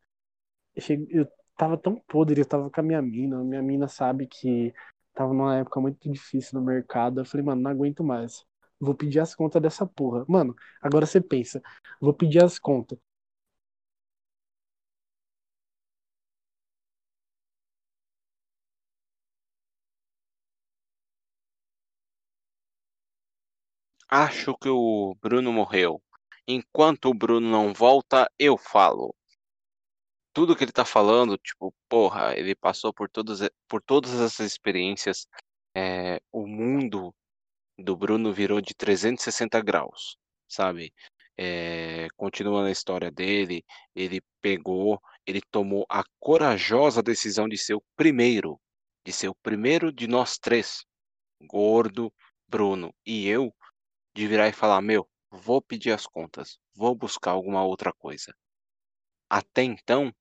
Eu, 0.76 0.82
cheguei, 0.82 1.08
eu 1.10 1.26
tava 1.56 1.78
tão 1.78 1.96
podre, 1.96 2.42
eu 2.42 2.46
tava 2.46 2.68
com 2.68 2.80
a 2.80 2.84
minha 2.84 3.00
mina, 3.00 3.42
minha 3.42 3.62
mina 3.62 3.88
sabe 3.88 4.26
que 4.26 4.74
tava 5.14 5.32
numa 5.32 5.56
época 5.56 5.80
muito 5.80 6.10
difícil 6.10 6.58
no 6.60 6.66
mercado. 6.66 7.20
Eu 7.20 7.24
falei, 7.24 7.44
mano, 7.46 7.62
não 7.62 7.70
aguento 7.70 8.04
mais. 8.04 8.44
Vou 8.78 8.94
pedir 8.94 9.20
as 9.20 9.34
contas 9.34 9.62
dessa 9.62 9.86
porra. 9.86 10.26
Mano, 10.28 10.54
agora 10.82 11.06
você 11.06 11.22
pensa, 11.22 11.62
vou 11.98 12.12
pedir 12.12 12.44
as 12.44 12.58
contas. 12.58 12.98
Acho 24.12 24.56
que 24.58 24.68
o 24.68 25.14
Bruno 25.22 25.52
morreu. 25.52 26.02
Enquanto 26.46 27.06
o 27.06 27.14
Bruno 27.14 27.48
não 27.48 27.72
volta, 27.72 28.28
eu 28.38 28.58
falo. 28.58 29.14
Tudo 30.32 30.56
que 30.56 30.64
ele 30.64 30.72
tá 30.72 30.84
falando, 30.84 31.36
tipo, 31.38 31.72
porra, 31.88 32.36
ele 32.36 32.54
passou 32.54 32.92
por 32.92 33.08
todas, 33.08 33.48
por 33.68 33.80
todas 33.82 34.12
essas 34.20 34.46
experiências. 34.46 35.26
É, 35.76 36.20
o 36.32 36.46
mundo 36.46 37.14
do 37.78 37.96
Bruno 37.96 38.32
virou 38.32 38.60
de 38.60 38.74
360 38.74 39.60
graus, 39.62 40.16
sabe? 40.48 40.92
É, 41.38 42.08
continua 42.16 42.62
na 42.62 42.70
história 42.72 43.10
dele, 43.10 43.64
ele 43.94 44.20
pegou, 44.42 45.00
ele 45.26 45.40
tomou 45.50 45.86
a 45.88 46.04
corajosa 46.20 47.02
decisão 47.02 47.48
de 47.48 47.58
ser 47.58 47.74
o 47.74 47.82
primeiro, 47.96 48.60
de 49.04 49.12
ser 49.12 49.28
o 49.28 49.36
primeiro 49.36 49.92
de 49.92 50.08
nós 50.08 50.38
três, 50.38 50.84
Gordo, 51.42 52.12
Bruno 52.48 52.94
e 53.06 53.28
eu, 53.28 53.54
de 54.14 54.26
virar 54.26 54.48
e 54.48 54.52
falar: 54.52 54.80
Meu, 54.82 55.08
vou 55.30 55.62
pedir 55.62 55.92
as 55.92 56.06
contas, 56.06 56.58
vou 56.74 56.94
buscar 56.94 57.32
alguma 57.32 57.64
outra 57.64 57.92
coisa. 57.92 58.34
Até 59.28 59.62
então, 59.62 60.12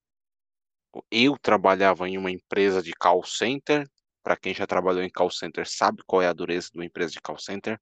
eu 1.11 1.37
trabalhava 1.37 2.07
em 2.07 2.17
uma 2.17 2.31
empresa 2.31 2.81
de 2.81 2.93
call 2.93 3.23
center. 3.23 3.87
Para 4.23 4.37
quem 4.37 4.53
já 4.53 4.67
trabalhou 4.67 5.01
em 5.03 5.09
call 5.09 5.31
center 5.31 5.67
sabe 5.67 6.03
qual 6.05 6.21
é 6.21 6.27
a 6.27 6.33
dureza 6.33 6.69
de 6.71 6.77
uma 6.77 6.85
empresa 6.85 7.13
de 7.13 7.21
call 7.21 7.37
center. 7.37 7.79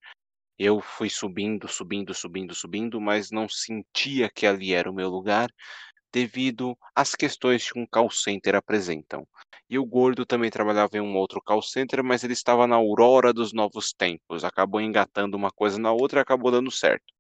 Eu 0.60 0.82
fui 0.82 1.10
subindo, 1.10 1.68
subindo, 1.68 2.14
subindo, 2.14 2.56
subindo, 2.56 3.02
mas 3.02 3.32
não 3.32 3.50
sentia 3.50 4.30
que 4.30 4.46
ali 4.48 4.74
era 4.74 4.90
o 4.90 4.94
meu 4.94 5.10
lugar 5.10 5.50
devido 6.12 6.78
às 6.96 7.16
questões 7.16 7.72
que 7.72 7.80
um 7.80 7.86
call 7.86 8.10
center 8.10 8.56
apresentam. 8.56 9.28
E 9.70 9.78
o 9.78 9.86
Gordo 9.86 10.26
também 10.26 10.50
trabalhava 10.50 10.98
em 10.98 11.02
um 11.02 11.16
outro 11.16 11.42
call 11.42 11.62
center, 11.62 12.04
mas 12.04 12.24
ele 12.24 12.34
estava 12.34 12.66
na 12.66 12.76
aurora 12.76 13.34
dos 13.34 13.54
novos 13.54 13.92
tempos, 13.94 14.44
acabou 14.44 14.80
engatando 14.80 15.36
uma 15.36 15.52
coisa 15.52 15.78
na 15.78 15.92
outra 15.92 16.20
e 16.20 16.22
acabou 16.22 16.52
dando 16.52 16.72
certo. 16.72 17.14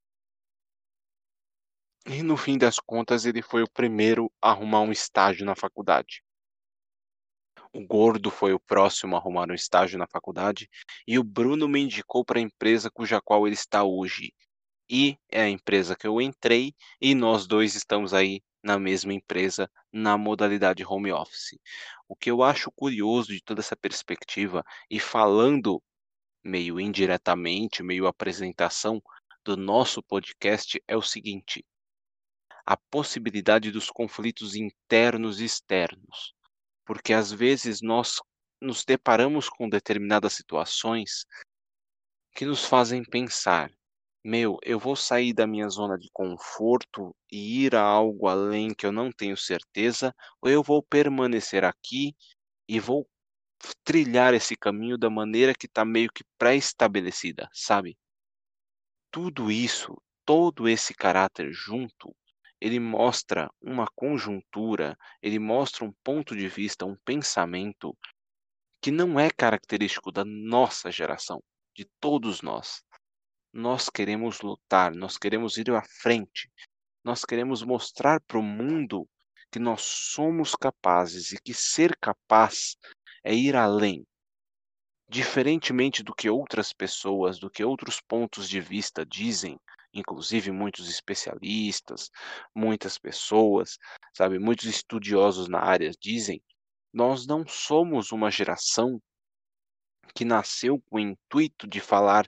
E 2.05 2.23
no 2.23 2.37
fim 2.37 2.57
das 2.57 2.79
contas, 2.79 3.25
ele 3.25 3.41
foi 3.41 3.63
o 3.63 3.69
primeiro 3.69 4.31
a 4.41 4.51
arrumar 4.51 4.79
um 4.79 4.93
estágio 4.93 5.45
na 5.45 5.55
faculdade. 5.55 6.23
O 7.73 7.85
Gordo 7.85 8.31
foi 8.31 8.53
o 8.53 8.59
próximo 8.59 9.15
a 9.15 9.19
arrumar 9.19 9.51
um 9.51 9.53
estágio 9.53 9.99
na 9.99 10.07
faculdade 10.07 10.69
e 11.05 11.19
o 11.19 11.23
Bruno 11.23 11.67
me 11.67 11.81
indicou 11.81 12.23
para 12.23 12.39
a 12.39 12.41
empresa 12.41 12.89
cuja 12.89 13.21
qual 13.21 13.45
ele 13.45 13.55
está 13.55 13.83
hoje. 13.83 14.33
E 14.89 15.17
é 15.29 15.41
a 15.41 15.49
empresa 15.49 15.97
que 15.97 16.07
eu 16.07 16.21
entrei 16.21 16.73
e 17.01 17.13
nós 17.13 17.45
dois 17.45 17.75
estamos 17.75 18.13
aí 18.13 18.41
na 18.63 18.79
mesma 18.79 19.13
empresa 19.13 19.69
na 19.91 20.17
modalidade 20.17 20.83
home 20.85 21.11
office. 21.11 21.59
O 22.07 22.15
que 22.15 22.29
eu 22.29 22.43
acho 22.43 22.71
curioso 22.71 23.29
de 23.29 23.41
toda 23.41 23.61
essa 23.61 23.75
perspectiva 23.75 24.63
e 24.89 24.99
falando 24.99 25.81
meio 26.43 26.79
indiretamente, 26.79 27.83
meio 27.83 28.07
apresentação 28.07 29.01
do 29.43 29.55
nosso 29.55 30.01
podcast 30.03 30.81
é 30.87 30.95
o 30.95 31.01
seguinte: 31.01 31.65
a 32.65 32.75
possibilidade 32.75 33.71
dos 33.71 33.89
conflitos 33.89 34.55
internos 34.55 35.39
e 35.39 35.45
externos. 35.45 36.33
Porque 36.85 37.13
às 37.13 37.31
vezes 37.31 37.81
nós 37.81 38.21
nos 38.61 38.83
deparamos 38.83 39.49
com 39.49 39.69
determinadas 39.69 40.33
situações 40.33 41.25
que 42.33 42.45
nos 42.45 42.65
fazem 42.65 43.03
pensar: 43.03 43.71
meu, 44.27 44.57
eu 44.61 44.77
vou 44.77 44.93
sair 44.93 45.33
da 45.33 45.47
minha 45.47 45.69
zona 45.69 45.97
de 45.97 46.09
conforto 46.11 47.15
e 47.31 47.63
ir 47.63 47.73
a 47.73 47.81
algo 47.81 48.27
além 48.27 48.73
que 48.73 48.85
eu 48.85 48.91
não 48.91 49.09
tenho 49.09 49.37
certeza, 49.37 50.13
ou 50.41 50.51
eu 50.51 50.61
vou 50.61 50.83
permanecer 50.83 51.63
aqui 51.63 52.13
e 52.67 52.77
vou 52.77 53.07
trilhar 53.85 54.33
esse 54.33 54.57
caminho 54.57 54.97
da 54.97 55.09
maneira 55.09 55.53
que 55.57 55.65
está 55.65 55.85
meio 55.85 56.09
que 56.13 56.25
pré-estabelecida, 56.37 57.47
sabe? 57.53 57.97
Tudo 59.09 59.49
isso, 59.49 59.95
todo 60.25 60.67
esse 60.67 60.93
caráter 60.93 61.49
junto, 61.53 62.13
ele 62.59 62.81
mostra 62.81 63.49
uma 63.61 63.87
conjuntura, 63.95 64.97
ele 65.21 65.39
mostra 65.39 65.85
um 65.85 65.93
ponto 66.03 66.35
de 66.35 66.49
vista, 66.49 66.85
um 66.85 66.97
pensamento 67.05 67.97
que 68.81 68.91
não 68.91 69.17
é 69.17 69.29
característico 69.29 70.11
da 70.11 70.25
nossa 70.25 70.91
geração, 70.91 71.41
de 71.73 71.85
todos 72.01 72.41
nós 72.41 72.85
nós 73.57 73.89
queremos 73.89 74.41
lutar, 74.41 74.93
nós 74.93 75.17
queremos 75.17 75.57
ir 75.57 75.71
à 75.71 75.81
frente, 75.81 76.47
nós 77.03 77.25
queremos 77.25 77.63
mostrar 77.63 78.21
para 78.21 78.37
o 78.37 78.43
mundo 78.43 79.09
que 79.51 79.57
nós 79.57 79.81
somos 79.81 80.53
capazes 80.53 81.31
e 81.31 81.41
que 81.41 81.55
ser 81.55 81.97
capaz 81.97 82.77
é 83.23 83.33
ir 83.33 83.55
além. 83.55 84.05
Diferentemente 85.09 86.03
do 86.03 86.13
que 86.13 86.29
outras 86.29 86.71
pessoas, 86.71 87.39
do 87.39 87.49
que 87.49 87.63
outros 87.63 87.99
pontos 87.99 88.47
de 88.47 88.61
vista 88.61 89.03
dizem, 89.03 89.57
inclusive 89.91 90.51
muitos 90.51 90.87
especialistas, 90.87 92.11
muitas 92.55 92.99
pessoas, 92.99 93.79
sabe, 94.15 94.37
muitos 94.37 94.65
estudiosos 94.65 95.47
na 95.49 95.59
área 95.59 95.89
dizem, 95.99 96.39
nós 96.93 97.25
não 97.25 97.43
somos 97.47 98.11
uma 98.11 98.29
geração 98.29 99.01
que 100.13 100.23
nasceu 100.23 100.79
com 100.89 100.97
o 100.97 100.99
intuito 100.99 101.67
de 101.67 101.79
falar 101.79 102.27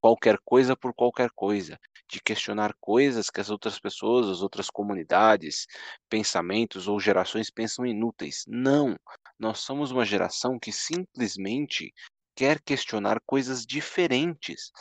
qualquer 0.00 0.38
coisa 0.44 0.76
por 0.76 0.94
qualquer 0.94 1.30
coisa, 1.30 1.78
de 2.08 2.20
questionar 2.20 2.74
coisas 2.80 3.30
que 3.30 3.40
as 3.40 3.50
outras 3.50 3.78
pessoas, 3.78 4.28
as 4.28 4.42
outras 4.42 4.68
comunidades, 4.68 5.66
pensamentos 6.08 6.88
ou 6.88 6.98
gerações 6.98 7.50
pensam 7.50 7.86
inúteis. 7.86 8.44
Não, 8.48 8.96
nós 9.38 9.60
somos 9.60 9.90
uma 9.90 10.04
geração 10.04 10.58
que 10.58 10.72
simplesmente 10.72 11.92
quer 12.34 12.60
questionar 12.60 13.20
coisas 13.26 13.64
diferentes. 13.64 14.72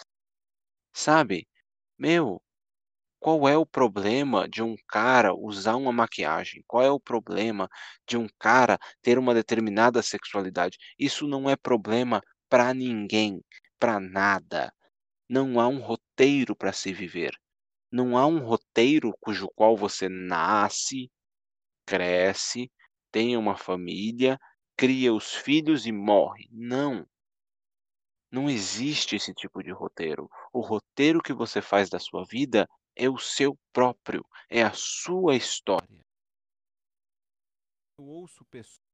Sabe? 0.94 1.48
Meu, 1.98 2.42
qual 3.20 3.48
é 3.48 3.58
o 3.58 3.66
problema 3.66 4.48
de 4.48 4.64
um 4.64 4.76
cara 4.88 5.34
usar 5.36 5.76
uma 5.76 5.92
maquiagem? 5.92 6.64
Qual 6.68 6.84
é 6.84 6.90
o 6.90 7.00
problema 7.00 7.70
de 8.08 8.18
um 8.18 8.28
cara 8.40 8.80
ter 9.02 9.20
uma 9.20 9.34
determinada 9.34 10.02
sexualidade? 10.02 10.78
Isso 10.98 11.28
não 11.28 11.50
é 11.50 11.56
problema 11.56 12.22
para 12.50 12.74
ninguém, 12.74 13.44
para 13.80 14.00
nada. 14.00 14.74
Não 15.30 15.60
há 15.60 15.68
um 15.68 15.80
roteiro 15.80 16.56
para 16.56 16.74
se 16.74 16.92
viver. 16.92 17.40
Não 17.92 18.18
há 18.18 18.26
um 18.26 18.40
roteiro 18.40 19.14
cujo 19.22 19.48
qual 19.56 19.78
você 19.78 20.10
nasce, 20.10 21.12
cresce, 21.86 22.72
tem 23.12 23.38
uma 23.38 23.56
família, 23.56 24.40
cria 24.76 25.14
os 25.14 25.36
filhos 25.36 25.86
e 25.86 25.92
morre. 25.92 26.50
Não. 26.52 27.08
Não 28.32 28.50
existe 28.50 29.16
esse 29.16 29.32
tipo 29.34 29.62
de 29.62 29.72
roteiro. 29.72 30.28
O 30.52 30.62
roteiro 30.62 31.22
que 31.22 31.34
você 31.34 31.62
faz 31.62 31.90
da 31.90 32.00
sua 32.00 32.26
vida 32.26 32.68
é 32.96 33.08
o 33.08 33.20
seu 33.20 33.56
próprio, 33.72 34.26
é 34.50 34.64
a 34.64 34.74
sua 34.74 35.36
história. 35.36 36.04
Eu 38.00 38.06
ouço 38.06 38.44
pessoas. 38.46 38.90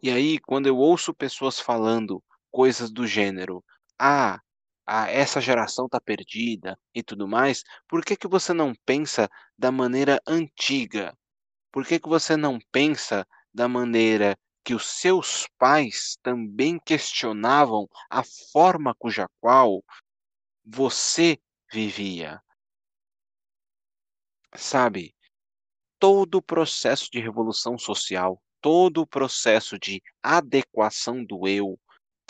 E 0.00 0.10
aí, 0.10 0.38
quando 0.40 0.66
eu 0.66 0.76
ouço 0.76 1.14
pessoas 1.14 1.60
falando 1.60 2.22
coisas 2.52 2.92
do 2.92 3.06
gênero, 3.06 3.64
ah, 3.98 4.38
ah, 4.86 5.10
essa 5.10 5.40
geração 5.40 5.86
está 5.86 6.00
perdida 6.00 6.78
e 6.94 7.02
tudo 7.02 7.26
mais, 7.26 7.64
por 7.88 8.04
que, 8.04 8.16
que 8.16 8.28
você 8.28 8.52
não 8.52 8.74
pensa 8.84 9.28
da 9.58 9.72
maneira 9.72 10.20
antiga? 10.26 11.16
Por 11.72 11.86
que, 11.86 11.98
que 11.98 12.08
você 12.08 12.36
não 12.36 12.58
pensa 12.70 13.26
da 13.52 13.66
maneira 13.66 14.36
que 14.64 14.74
os 14.74 14.86
seus 14.86 15.48
pais 15.58 16.16
também 16.22 16.78
questionavam 16.78 17.88
a 18.10 18.22
forma 18.52 18.94
cuja 18.94 19.26
qual 19.40 19.82
você 20.64 21.38
vivia? 21.72 22.40
Sabe, 24.54 25.14
todo 25.98 26.36
o 26.36 26.42
processo 26.42 27.10
de 27.10 27.20
revolução 27.20 27.78
social, 27.78 28.42
todo 28.60 29.02
o 29.02 29.06
processo 29.06 29.78
de 29.78 30.02
adequação 30.22 31.24
do 31.24 31.48
eu, 31.48 31.78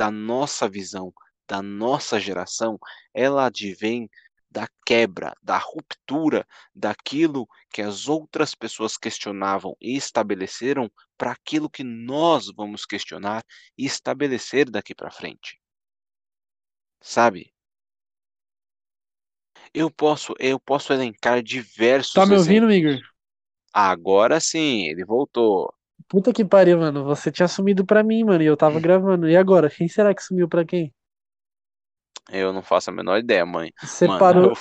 da 0.03 0.11
nossa 0.11 0.68
visão, 0.68 1.14
da 1.46 1.62
nossa 1.62 2.18
geração, 2.18 2.76
ela 3.14 3.46
advém 3.46 4.11
da 4.50 4.66
quebra, 4.84 5.32
da 5.40 5.57
ruptura 5.57 6.44
daquilo 6.74 7.46
que 7.72 7.80
as 7.80 8.09
outras 8.09 8.53
pessoas 8.53 8.96
questionavam 8.96 9.76
e 9.80 9.96
estabeleceram 9.96 10.90
para 11.16 11.30
aquilo 11.30 11.70
que 11.70 11.84
nós 11.84 12.48
vamos 12.53 12.84
questionar 12.84 13.44
e 13.78 13.86
estabelecer 13.86 14.68
daqui 14.68 14.92
para 14.92 15.09
frente. 15.09 15.61
Sabe? 17.00 17.55
Eu 19.72 19.88
posso, 19.88 20.34
eu 20.40 20.59
posso 20.59 20.92
elencar 20.92 21.40
diversos 21.44 22.14
Tá 22.14 22.26
me 22.26 22.36
ouvindo, 22.36 22.72
Igor? 22.72 22.98
Agora 23.72 24.40
sim, 24.40 24.88
ele 24.88 25.05
voltou. 25.05 25.72
Puta 26.09 26.32
que 26.32 26.44
pariu, 26.44 26.78
mano. 26.78 27.05
Você 27.05 27.30
tinha 27.30 27.48
sumido 27.48 27.84
pra 27.84 28.03
mim, 28.03 28.24
mano, 28.24 28.42
e 28.42 28.46
eu 28.46 28.57
tava 28.57 28.80
gravando. 28.80 29.28
E 29.28 29.36
agora? 29.36 29.70
Quem 29.70 29.88
será 29.88 30.14
que 30.14 30.22
sumiu 30.22 30.48
pra 30.48 30.64
quem? 30.64 30.92
Eu 32.30 32.53
não 32.53 32.62
faço 32.62 32.90
a 32.90 32.92
menor 32.92 33.18
ideia, 33.18 33.44
mãe. 33.44 33.72
Você 33.82 34.07
Mano, 34.07 34.18
parou. 34.18 34.48
eu 34.50 34.57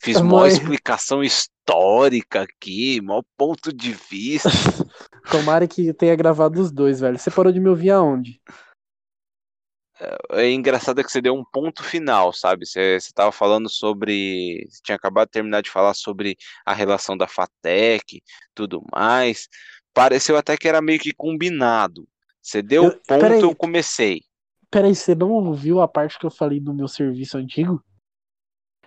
fiz 0.00 0.16
Mãe. 0.20 0.24
uma 0.26 0.48
explicação 0.48 1.22
histórica 1.22 2.42
aqui, 2.42 3.00
maior 3.00 3.22
ponto 3.36 3.72
de 3.72 3.92
vista. 3.92 4.48
Tomara 5.30 5.66
que 5.68 5.92
tenha 5.92 6.16
gravado 6.16 6.60
os 6.60 6.72
dois, 6.72 7.00
velho. 7.00 7.18
Você 7.18 7.30
parou 7.30 7.52
de 7.52 7.60
me 7.60 7.68
ouvir 7.68 7.90
aonde? 7.90 8.40
É 10.32 10.50
engraçado 10.50 11.02
que 11.02 11.10
você 11.10 11.22
deu 11.22 11.34
um 11.34 11.44
ponto 11.44 11.82
final, 11.82 12.30
sabe? 12.30 12.66
Você 12.66 12.96
estava 12.96 13.32
falando 13.32 13.68
sobre. 13.68 14.66
Você 14.68 14.80
tinha 14.84 14.96
acabado 14.96 15.26
de 15.28 15.32
terminar 15.32 15.62
de 15.62 15.70
falar 15.70 15.94
sobre 15.94 16.36
a 16.66 16.74
relação 16.74 17.16
da 17.16 17.26
FATEC, 17.26 18.20
tudo 18.54 18.82
mais. 18.92 19.48
Pareceu 19.96 20.36
até 20.36 20.58
que 20.58 20.68
era 20.68 20.82
meio 20.82 21.00
que 21.00 21.10
combinado. 21.10 22.06
Você 22.42 22.60
deu 22.60 22.84
Eu- 22.84 22.88
o 22.90 22.92
ponto, 22.92 23.06
peraí. 23.18 23.40
eu 23.40 23.56
comecei. 23.56 24.20
Peraí, 24.70 24.94
você 24.94 25.14
não 25.14 25.30
ouviu 25.32 25.80
a 25.80 25.88
parte 25.88 26.18
que 26.18 26.26
eu 26.26 26.30
falei 26.30 26.60
do 26.60 26.74
meu 26.74 26.86
serviço 26.86 27.38
antigo? 27.38 27.82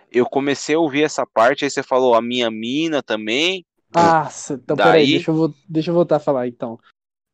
Eu 0.08 0.24
comecei 0.24 0.76
a 0.76 0.78
ouvir 0.78 1.02
essa 1.02 1.26
parte, 1.26 1.64
aí 1.64 1.70
você 1.70 1.82
falou 1.82 2.14
a 2.14 2.22
minha 2.22 2.48
mina 2.48 3.02
também. 3.02 3.66
Ah, 3.92 4.30
cê- 4.30 4.54
então 4.54 4.76
Daí? 4.76 4.86
peraí, 4.88 5.10
deixa 5.10 5.32
eu, 5.32 5.54
deixa 5.68 5.90
eu 5.90 5.94
voltar 5.96 6.16
a 6.16 6.20
falar 6.20 6.46
então. 6.46 6.78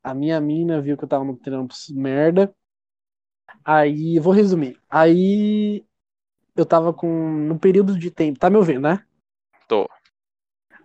A 0.02 0.14
minha 0.14 0.40
mina 0.40 0.80
viu 0.80 0.96
que 0.96 1.04
eu 1.04 1.08
tava 1.08 1.24
no 1.24 1.36
trampo 1.36 1.74
merda. 1.90 2.54
Aí, 3.62 4.16
eu 4.16 4.22
vou 4.22 4.32
resumir. 4.32 4.80
Aí 4.88 5.84
eu 6.56 6.64
tava 6.64 6.94
com. 6.94 7.06
No 7.30 7.58
período 7.58 7.98
de 7.98 8.10
tempo. 8.10 8.38
Tá 8.38 8.48
me 8.48 8.56
ouvindo, 8.56 8.80
né? 8.80 9.04
Tô. 9.68 9.86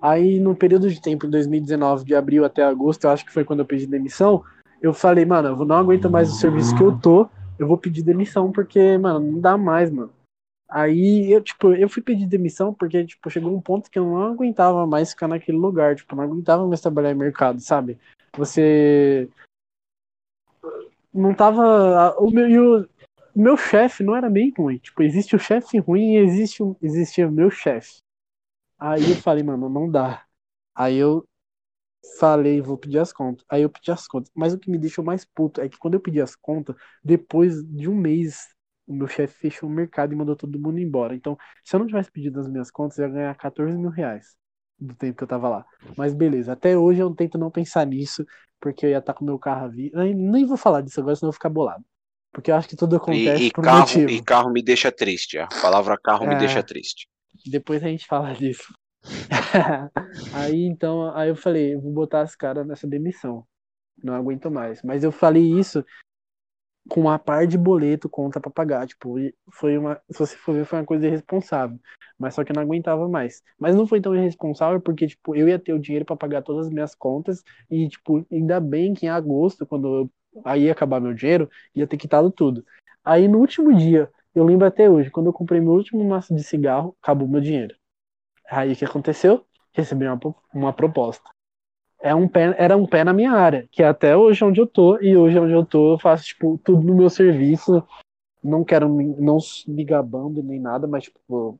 Aí, 0.01 0.39
no 0.39 0.55
período 0.55 0.89
de 0.89 0.99
tempo, 0.99 1.27
em 1.27 1.29
2019, 1.29 2.03
de 2.03 2.15
abril 2.15 2.43
até 2.43 2.63
agosto, 2.63 3.03
eu 3.03 3.11
acho 3.11 3.23
que 3.23 3.31
foi 3.31 3.43
quando 3.43 3.59
eu 3.59 3.65
pedi 3.65 3.85
demissão. 3.85 4.43
Eu 4.81 4.93
falei, 4.93 5.25
mano, 5.25 5.49
eu 5.49 5.65
não 5.65 5.75
aguento 5.75 6.09
mais 6.09 6.31
o 6.31 6.35
serviço 6.35 6.75
que 6.75 6.81
eu 6.81 6.97
tô. 6.97 7.29
Eu 7.59 7.67
vou 7.67 7.77
pedir 7.77 8.01
demissão, 8.01 8.51
porque, 8.51 8.97
mano, 8.97 9.19
não 9.19 9.39
dá 9.39 9.55
mais, 9.55 9.91
mano. 9.91 10.11
Aí, 10.67 11.31
eu, 11.31 11.41
tipo, 11.41 11.73
eu 11.73 11.87
fui 11.87 12.01
pedir 12.01 12.25
demissão 12.25 12.73
porque, 12.73 13.05
tipo, 13.05 13.29
chegou 13.29 13.53
um 13.53 13.61
ponto 13.61 13.91
que 13.91 13.99
eu 13.99 14.05
não 14.05 14.23
aguentava 14.23 14.87
mais 14.87 15.11
ficar 15.11 15.27
naquele 15.27 15.57
lugar. 15.57 15.95
Tipo, 15.95 16.15
não 16.15 16.23
aguentava 16.23 16.65
mais 16.65 16.81
trabalhar 16.81 17.11
em 17.11 17.15
mercado, 17.15 17.59
sabe? 17.59 17.99
Você. 18.35 19.29
Não 21.13 21.35
tava. 21.35 22.15
O 22.17 22.31
meu, 22.31 22.87
meu 23.35 23.57
chefe 23.57 24.01
não 24.01 24.15
era 24.15 24.29
bem 24.29 24.51
ruim. 24.57 24.77
Tipo, 24.77 25.03
existe 25.03 25.35
o 25.35 25.39
chefe 25.39 25.77
ruim 25.77 26.13
e 26.13 26.17
existe, 26.17 26.63
existia 26.81 27.27
o 27.27 27.31
meu 27.31 27.51
chefe. 27.51 27.97
Aí 28.81 29.11
eu 29.11 29.17
falei, 29.17 29.43
mano, 29.43 29.69
não 29.69 29.91
dá. 29.91 30.25
Aí 30.75 30.97
eu 30.97 31.27
falei, 32.19 32.61
vou 32.61 32.77
pedir 32.77 32.99
as 32.99 33.13
contas. 33.13 33.45
Aí 33.49 33.61
eu 33.63 33.69
pedi 33.69 33.91
as 33.91 34.07
contas. 34.07 34.31
Mas 34.35 34.53
o 34.53 34.59
que 34.59 34.69
me 34.71 34.77
deixou 34.79 35.03
mais 35.03 35.25
puto 35.25 35.61
é 35.61 35.69
que 35.69 35.77
quando 35.77 35.95
eu 35.95 35.99
pedi 36.01 36.21
as 36.21 36.35
contas, 36.35 36.75
depois 37.03 37.63
de 37.65 37.89
um 37.89 37.95
mês, 37.95 38.47
o 38.87 38.93
meu 38.93 39.07
chefe 39.07 39.35
fechou 39.39 39.69
o 39.69 39.71
mercado 39.71 40.13
e 40.13 40.15
mandou 40.15 40.35
todo 40.35 40.59
mundo 40.59 40.79
embora. 40.79 41.15
Então, 41.15 41.37
se 41.63 41.75
eu 41.75 41.79
não 41.79 41.87
tivesse 41.87 42.11
pedido 42.11 42.39
as 42.39 42.47
minhas 42.49 42.71
contas, 42.71 42.97
eu 42.99 43.07
ia 43.07 43.13
ganhar 43.13 43.35
14 43.35 43.77
mil 43.77 43.89
reais 43.91 44.35
do 44.79 44.95
tempo 44.95 45.17
que 45.17 45.23
eu 45.23 45.27
tava 45.27 45.49
lá. 45.49 45.65
Mas 45.97 46.13
beleza, 46.13 46.53
até 46.53 46.77
hoje 46.77 46.99
eu 47.01 47.13
tento 47.15 47.37
não 47.37 47.51
pensar 47.51 47.85
nisso, 47.85 48.25
porque 48.59 48.85
eu 48.85 48.89
ia 48.91 48.97
estar 48.99 49.13
com 49.13 49.23
o 49.23 49.27
meu 49.27 49.39
carro 49.39 49.65
à 49.65 49.67
vida. 49.69 50.03
Nem, 50.13 50.45
vou 50.45 50.57
falar 50.57 50.81
disso 50.81 50.99
agora, 50.99 51.15
senão 51.15 51.27
eu 51.29 51.31
vou 51.31 51.35
ficar 51.37 51.49
bolado. 51.49 51.85
Porque 52.31 52.51
eu 52.51 52.55
acho 52.55 52.67
que 52.69 52.75
tudo 52.77 52.95
E, 53.07 53.21
acontece 53.35 53.47
e 53.47 53.51
por 53.51 53.65
um 53.65 53.69
carro, 53.69 53.69
motivo. 53.69 54.15
e 54.15 54.23
carro 54.23 54.49
me 54.51 54.61
deixa 54.63 54.91
triste. 54.91 55.37
A 55.37 55.47
palavra 55.61 55.99
carro 55.99 56.25
me 56.25 56.35
É. 56.35 56.35
deixa 56.35 56.63
triste. 56.63 57.07
Depois 57.45 57.83
a 57.83 57.87
gente 57.87 58.05
fala 58.05 58.33
disso. 58.35 58.73
aí 60.33 60.65
então, 60.65 61.15
aí 61.15 61.29
eu 61.29 61.35
falei, 61.35 61.75
vou 61.75 61.91
botar 61.91 62.21
as 62.21 62.35
caras 62.35 62.65
nessa 62.65 62.87
demissão. 62.87 63.45
Não 64.03 64.13
aguento 64.13 64.49
mais. 64.49 64.81
Mas 64.83 65.03
eu 65.03 65.11
falei 65.11 65.43
isso 65.43 65.85
com 66.89 67.01
uma 67.01 67.19
par 67.19 67.45
de 67.45 67.57
boleto, 67.57 68.09
conta 68.09 68.39
pra 68.39 68.51
pagar. 68.51 68.87
Tipo, 68.87 69.15
foi 69.51 69.77
uma. 69.77 70.01
Se 70.09 70.19
você 70.19 70.35
for 70.35 70.53
ver, 70.53 70.65
foi 70.65 70.79
uma 70.79 70.85
coisa 70.85 71.07
irresponsável. 71.07 71.79
Mas 72.17 72.35
só 72.35 72.43
que 72.43 72.51
eu 72.51 72.55
não 72.55 72.63
aguentava 72.63 73.07
mais. 73.07 73.41
Mas 73.59 73.75
não 73.75 73.87
foi 73.87 74.01
tão 74.01 74.15
irresponsável 74.15 74.79
porque, 74.81 75.07
tipo, 75.07 75.35
eu 75.35 75.47
ia 75.47 75.59
ter 75.59 75.73
o 75.73 75.79
dinheiro 75.79 76.05
pra 76.05 76.15
pagar 76.15 76.41
todas 76.41 76.67
as 76.67 76.73
minhas 76.73 76.95
contas. 76.95 77.43
E, 77.69 77.87
tipo, 77.87 78.25
ainda 78.31 78.59
bem 78.59 78.93
que 78.93 79.05
em 79.05 79.09
agosto, 79.09 79.65
quando 79.65 79.87
eu 79.87 80.11
aí 80.45 80.63
ia 80.63 80.71
acabar 80.71 81.01
meu 81.01 81.13
dinheiro, 81.13 81.49
ia 81.75 81.87
ter 81.87 81.97
quitado 81.97 82.31
tudo. 82.31 82.65
Aí 83.03 83.27
no 83.27 83.39
último 83.39 83.75
dia, 83.75 84.09
eu 84.33 84.43
lembro 84.43 84.65
até 84.65 84.89
hoje, 84.89 85.09
quando 85.09 85.27
eu 85.27 85.33
comprei 85.33 85.59
meu 85.59 85.73
último 85.73 86.03
maço 86.03 86.33
de 86.33 86.43
cigarro, 86.43 86.95
acabou 87.01 87.27
meu 87.27 87.41
dinheiro. 87.41 87.75
Aí 88.49 88.73
o 88.73 88.75
que 88.75 88.85
aconteceu? 88.85 89.45
Recebi 89.73 90.05
uma, 90.07 90.19
uma 90.53 90.73
proposta. 90.73 91.29
É 91.99 92.15
um 92.15 92.27
pé, 92.27 92.55
era 92.57 92.75
um 92.75 92.87
pé 92.87 93.03
na 93.03 93.13
minha 93.13 93.31
área, 93.31 93.67
que 93.71 93.83
é 93.83 93.87
até 93.87 94.17
hoje 94.17 94.43
onde 94.43 94.59
eu 94.59 94.67
tô, 94.67 94.99
e 94.99 95.15
hoje 95.15 95.37
onde 95.37 95.53
eu 95.53 95.65
tô, 95.65 95.93
eu 95.93 95.99
faço, 95.99 96.25
tipo, 96.25 96.59
tudo 96.63 96.81
no 96.81 96.95
meu 96.95 97.09
serviço. 97.09 97.85
Não 98.43 98.63
quero 98.63 98.89
me, 98.89 99.05
não 99.05 99.37
me 99.67 99.85
gabando 99.85 100.41
nem 100.41 100.59
nada, 100.59 100.87
mas, 100.87 101.03
tipo, 101.03 101.59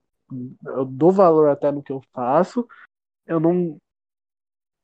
eu 0.65 0.85
dou 0.85 1.11
valor 1.11 1.49
até 1.49 1.71
no 1.71 1.83
que 1.83 1.91
eu 1.91 2.01
faço. 2.11 2.67
Eu 3.27 3.39
não. 3.39 3.77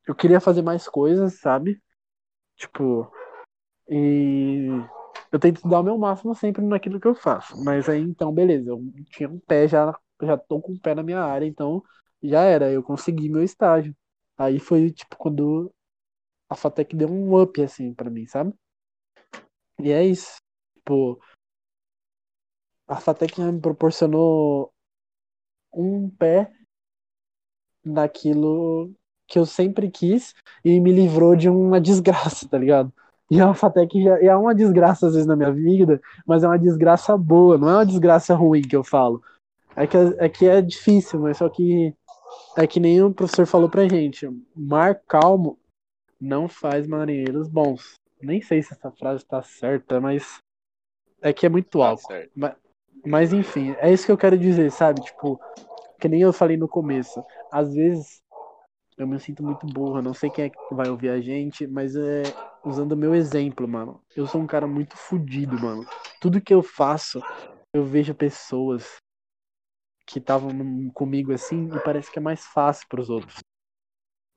Eu 0.08 0.14
queria 0.14 0.40
fazer 0.40 0.62
mais 0.62 0.88
coisas, 0.88 1.40
sabe? 1.40 1.82
Tipo. 2.56 3.12
E 3.90 4.68
eu 5.32 5.40
tento 5.40 5.68
dar 5.68 5.80
o 5.80 5.84
meu 5.84 5.98
máximo 5.98 6.34
sempre 6.36 6.64
naquilo 6.64 7.00
que 7.00 7.08
eu 7.08 7.16
faço. 7.16 7.62
Mas 7.64 7.88
aí 7.90 8.02
então, 8.02 8.34
beleza, 8.34 8.70
eu 8.70 8.82
tinha 9.10 9.30
um 9.30 9.40
pé 9.40 9.68
já, 9.68 9.98
já 10.22 10.38
tô 10.38 10.62
com 10.62 10.74
o 10.74 10.80
pé 10.80 10.96
na 10.96 11.04
minha 11.04 11.22
área, 11.22 11.46
então 11.46 11.84
já 12.22 12.42
era, 12.44 12.72
eu 12.72 12.84
consegui 12.84 13.30
meu 13.30 13.44
estágio. 13.44 13.96
Aí 14.38 14.60
foi 14.60 14.92
tipo 14.92 15.16
quando 15.18 15.72
a 16.50 16.56
Fatec 16.56 16.96
deu 16.96 17.10
um 17.10 17.40
up 17.42 17.62
assim 17.62 17.94
pra 17.94 18.10
mim, 18.10 18.28
sabe? 18.28 18.54
E 19.80 19.92
é 19.92 20.06
isso. 20.06 20.38
Tipo, 20.76 21.20
a 22.88 22.96
Fatec 23.00 23.40
me 23.42 23.60
proporcionou 23.60 24.72
um 25.74 26.10
pé 26.10 26.52
naquilo 27.84 28.94
que 29.28 29.38
eu 29.38 29.46
sempre 29.46 29.90
quis 29.90 30.34
e 30.64 30.80
me 30.80 30.92
livrou 30.92 31.36
de 31.36 31.50
uma 31.50 31.80
desgraça, 31.82 32.48
tá 32.48 32.58
ligado? 32.58 32.94
E 33.30 33.42
a 33.42 33.54
Fatec 33.54 34.02
já 34.02 34.20
é 34.22 34.36
uma 34.36 34.56
desgraça 34.56 35.08
às 35.08 35.14
vezes 35.14 35.28
na 35.28 35.36
minha 35.36 35.52
vida, 35.52 36.02
mas 36.26 36.44
é 36.44 36.48
uma 36.48 36.58
desgraça 36.58 37.18
boa, 37.18 37.58
não 37.58 37.70
é 37.70 37.74
uma 37.74 37.86
desgraça 37.86 38.34
ruim 38.34 38.62
que 38.62 38.76
eu 38.76 38.84
falo. 38.84 39.22
É 39.76 39.86
que 39.86 39.98
é, 39.98 40.30
que 40.30 40.48
é 40.48 40.62
difícil, 40.62 41.20
mas 41.20 41.38
só 41.38 41.50
que 41.50 41.94
é 42.58 42.66
que 42.66 42.80
nem 42.80 43.02
o 43.04 43.14
professor 43.14 43.46
falou 43.46 43.70
pra 43.70 43.88
gente, 43.88 44.28
mar 44.56 44.96
calmo 45.08 45.58
não 46.20 46.48
faz 46.48 46.88
marinheiros 46.88 47.48
bons. 47.48 47.94
Nem 48.22 48.42
sei 48.42 48.64
se 48.64 48.74
essa 48.74 48.90
frase 48.92 49.24
tá 49.26 49.44
certa, 49.44 50.02
mas 50.02 50.40
é 51.22 51.32
que 51.32 51.46
é 51.46 51.50
muito 51.50 51.78
Tá 51.78 51.86
alto. 51.86 52.08
certo. 52.08 52.32
Mas, 52.36 52.56
mas 53.06 53.34
enfim, 53.34 53.76
é 53.80 53.92
isso 53.92 54.06
que 54.06 54.12
eu 54.12 54.18
quero 54.18 54.38
dizer, 54.38 54.72
sabe? 54.72 55.02
Tipo, 55.02 55.40
que 56.00 56.08
nem 56.08 56.22
eu 56.22 56.34
falei 56.34 56.58
no 56.58 56.68
começo. 56.68 57.24
Às 57.52 57.74
vezes 57.74 58.22
eu 58.98 59.08
me 59.08 59.20
sinto 59.20 59.44
muito 59.44 59.66
burro. 59.68 60.02
Não 60.02 60.14
sei 60.14 60.30
quem 60.30 60.46
é 60.46 60.50
que 60.50 60.58
vai 60.72 60.90
ouvir 60.90 61.10
a 61.10 61.22
gente, 61.22 61.68
mas 61.68 61.96
é 61.96 62.24
usando 62.64 62.94
o 62.94 62.98
meu 62.98 63.14
exemplo, 63.16 63.68
mano. 63.68 64.02
Eu 64.16 64.28
sou 64.28 64.42
um 64.42 64.48
cara 64.48 64.68
muito 64.68 64.98
fodido, 64.98 65.60
mano. 65.60 65.86
Tudo 66.20 66.42
que 66.42 66.54
eu 66.54 66.64
faço, 66.64 67.22
eu 67.74 67.86
vejo 67.86 68.14
pessoas 68.16 68.98
que 70.06 70.20
estavam 70.20 70.90
comigo 70.92 71.34
assim 71.34 71.70
e 71.76 71.80
parece 71.84 72.10
que 72.12 72.18
é 72.18 72.22
mais 72.22 72.46
fácil 72.46 72.88
para 72.88 73.02
os 73.02 73.10
outros. 73.10 73.40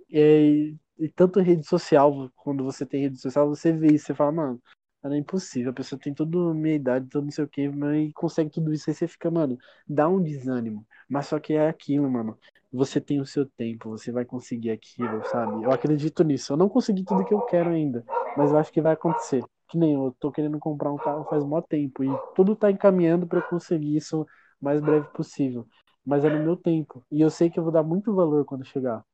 E, 0.09 0.77
e 0.99 1.09
tanto 1.09 1.41
rede 1.41 1.67
social, 1.67 2.31
quando 2.37 2.65
você 2.65 2.85
tem 2.85 3.03
rede 3.03 3.21
social, 3.21 3.49
você 3.49 3.73
vê 3.73 3.95
isso, 3.95 4.07
você 4.07 4.15
fala, 4.15 4.33
mano, 4.33 4.63
era 5.03 5.17
impossível, 5.17 5.71
a 5.71 5.75
pessoa 5.75 5.99
tem 5.99 6.13
toda 6.13 6.37
a 6.51 6.55
minha 6.55 6.75
idade, 6.75 7.09
todo 7.09 7.25
não 7.25 7.31
sei 7.31 7.45
o 7.45 7.49
que, 7.49 7.69
mas 7.69 8.13
consegue 8.13 8.51
tudo 8.51 8.73
isso, 8.73 8.91
aí 8.91 8.95
você 8.95 9.09
fica, 9.09 9.31
mano, 9.31 9.59
dá 9.89 10.09
um 10.09 10.23
desânimo. 10.23 10.87
Mas 11.09 11.27
só 11.27 11.39
que 11.39 11.55
é 11.55 11.69
aquilo, 11.69 12.09
mano. 12.11 12.39
Você 12.73 13.01
tem 13.01 13.21
o 13.21 13.27
seu 13.27 13.47
tempo, 13.47 13.91
você 13.91 14.13
vai 14.13 14.25
conseguir 14.25 14.71
aquilo, 14.71 15.25
sabe? 15.27 15.65
Eu 15.65 15.73
acredito 15.73 16.23
nisso. 16.23 16.53
Eu 16.53 16.57
não 16.57 16.69
consegui 16.69 17.03
tudo 17.05 17.25
que 17.25 17.35
eu 17.35 17.41
quero 17.43 17.71
ainda, 17.71 18.05
mas 18.37 18.53
eu 18.53 18.59
acho 18.59 18.71
que 18.73 18.81
vai 18.81 18.93
acontecer. 18.93 19.43
Que 19.69 19.79
nem 19.79 19.95
eu 19.95 20.15
tô 20.21 20.31
querendo 20.31 20.59
comprar 20.59 20.93
um 20.93 20.97
carro 20.97 21.25
faz 21.25 21.43
mó 21.45 21.61
tempo 21.63 22.05
e 22.05 22.09
tudo 22.35 22.55
tá 22.55 22.71
encaminhando 22.71 23.27
para 23.27 23.39
eu 23.39 23.49
conseguir 23.49 23.97
isso 23.97 24.23
o 24.23 24.27
mais 24.65 24.81
breve 24.81 25.09
possível. 25.09 25.67
Mas 26.05 26.25
é 26.25 26.31
no 26.31 26.43
meu 26.43 26.57
tempo. 26.57 27.05
E 27.11 27.21
eu 27.21 27.31
sei 27.31 27.51
que 27.51 27.59
eu 27.59 27.63
vou 27.63 27.73
dar 27.73 27.83
muito 27.83 28.15
valor 28.15 28.45
quando 28.45 28.65
chegar. 28.65 29.05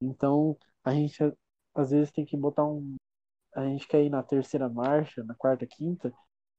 Então, 0.00 0.56
a 0.84 0.92
gente 0.92 1.22
às 1.74 1.90
vezes 1.90 2.10
tem 2.12 2.24
que 2.24 2.36
botar 2.36 2.64
um, 2.64 2.96
a 3.56 3.64
gente 3.64 3.88
quer 3.88 4.04
ir 4.04 4.10
na 4.10 4.22
terceira 4.22 4.68
marcha, 4.68 5.24
na 5.24 5.34
quarta, 5.34 5.66
quinta, 5.66 6.12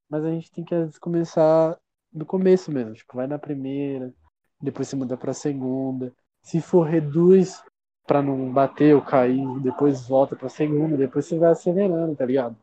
mas 0.10 0.26
a 0.26 0.32
gente 0.32 0.52
tem 0.52 0.66
que 0.66 1.00
começar 1.00 1.78
do 2.12 2.26
começo 2.26 2.72
mesmo. 2.72 2.93
Tipo, 2.93 3.16
vai 3.16 3.28
na 3.28 3.38
primeira, 3.38 4.12
depois 4.60 4.88
se 4.88 4.95
muda 4.95 5.16
pra 5.16 5.34
segunda. 5.34 6.12
Se 6.41 6.60
for, 6.60 6.84
reduz 6.84 7.64
para 8.06 8.22
não 8.22 8.52
bater 8.52 8.95
ou 8.95 9.02
cair, 9.02 9.45
depois 9.60 10.08
volta 10.08 10.36
pra 10.36 10.50
segunda, 10.50 10.98
depois 10.98 11.26
você 11.26 11.38
vai 11.38 11.52
acelerando, 11.52 12.16
tá 12.16 12.26
ligado? 12.26 12.58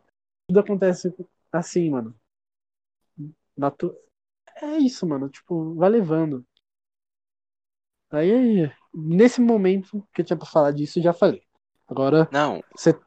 Tudo 0.48 0.60
acontece 0.60 1.14
assim, 1.52 1.90
mano. 1.90 2.14
Natu... 3.56 3.94
É 4.56 4.78
isso, 4.78 5.06
mano. 5.06 5.28
Tipo, 5.28 5.74
vai 5.74 5.90
levando. 5.90 6.44
Aí, 8.10 8.70
nesse 8.92 9.40
momento 9.40 10.06
que 10.12 10.22
eu 10.22 10.24
tinha 10.24 10.36
pra 10.36 10.46
falar 10.46 10.72
disso, 10.72 11.00
já 11.00 11.12
falei. 11.12 11.42
Agora, 11.86 12.28
não. 12.32 12.62
você 12.74 12.98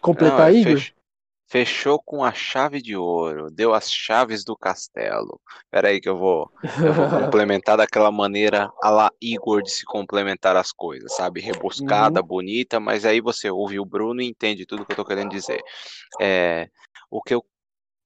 completar 0.00 0.48
aí, 0.48 0.60
Igor? 0.60 0.82
Fechou 1.46 2.02
com 2.02 2.24
a 2.24 2.32
chave 2.32 2.80
de 2.80 2.96
ouro, 2.96 3.50
deu 3.50 3.74
as 3.74 3.92
chaves 3.92 4.44
do 4.44 4.56
castelo. 4.56 5.40
Pera 5.70 5.88
aí 5.88 6.00
que 6.00 6.08
eu 6.08 6.16
vou, 6.16 6.50
eu 6.82 6.92
vou 6.92 7.04
complementar 7.30 7.76
daquela 7.76 8.10
maneira 8.10 8.72
a 8.82 8.90
la 8.90 9.12
Igor 9.20 9.62
de 9.62 9.70
se 9.70 9.84
complementar 9.84 10.56
as 10.56 10.72
coisas, 10.72 11.14
sabe? 11.14 11.40
Rebuscada, 11.40 12.20
uhum. 12.20 12.26
bonita, 12.26 12.80
mas 12.80 13.04
aí 13.04 13.20
você 13.20 13.50
ouve 13.50 13.78
o 13.78 13.84
Bruno 13.84 14.22
e 14.22 14.26
entende 14.26 14.66
tudo 14.66 14.86
que 14.86 14.92
eu 14.92 14.96
tô 14.96 15.04
querendo 15.04 15.30
dizer. 15.30 15.60
É, 16.20 16.68
o, 17.10 17.22
que 17.22 17.34
eu, 17.34 17.44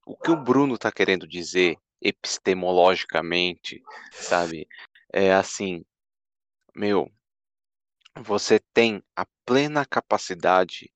o 0.04 0.16
que 0.16 0.30
o 0.30 0.36
Bruno 0.36 0.76
tá 0.76 0.90
querendo 0.90 1.26
dizer 1.26 1.78
epistemologicamente, 2.02 3.82
sabe? 4.12 4.66
É 5.12 5.32
assim, 5.32 5.84
meu, 6.74 7.10
você 8.16 8.60
tem 8.74 9.02
a 9.16 9.24
plena 9.46 9.86
capacidade 9.86 10.90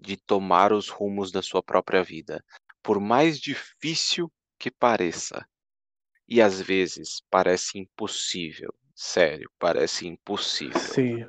de 0.00 0.16
tomar 0.16 0.72
os 0.72 0.88
rumos 0.88 1.30
da 1.30 1.42
sua 1.42 1.62
própria 1.62 2.02
vida, 2.02 2.42
por 2.82 2.98
mais 2.98 3.38
difícil 3.38 4.32
que 4.58 4.70
pareça. 4.70 5.46
E 6.26 6.40
às 6.40 6.60
vezes 6.60 7.22
parece 7.30 7.78
impossível, 7.78 8.72
sério, 8.94 9.50
parece 9.58 10.06
impossível. 10.06 10.78
Sim. 10.78 11.26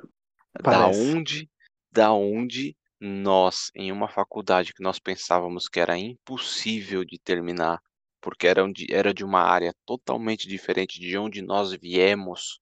Da 0.62 0.86
onde, 0.86 1.50
da 1.90 2.12
onde 2.12 2.76
nós, 3.00 3.70
em 3.74 3.90
uma 3.90 4.08
faculdade 4.08 4.72
que 4.72 4.82
nós 4.82 4.98
pensávamos 4.98 5.68
que 5.68 5.80
era 5.80 5.98
impossível 5.98 7.04
de 7.04 7.18
terminar, 7.18 7.80
porque 8.20 8.46
era, 8.46 8.62
era 8.88 9.12
de 9.12 9.24
uma 9.24 9.40
área 9.40 9.74
totalmente 9.84 10.46
diferente 10.46 11.00
de 11.00 11.18
onde 11.18 11.42
nós 11.42 11.72
viemos, 11.72 12.60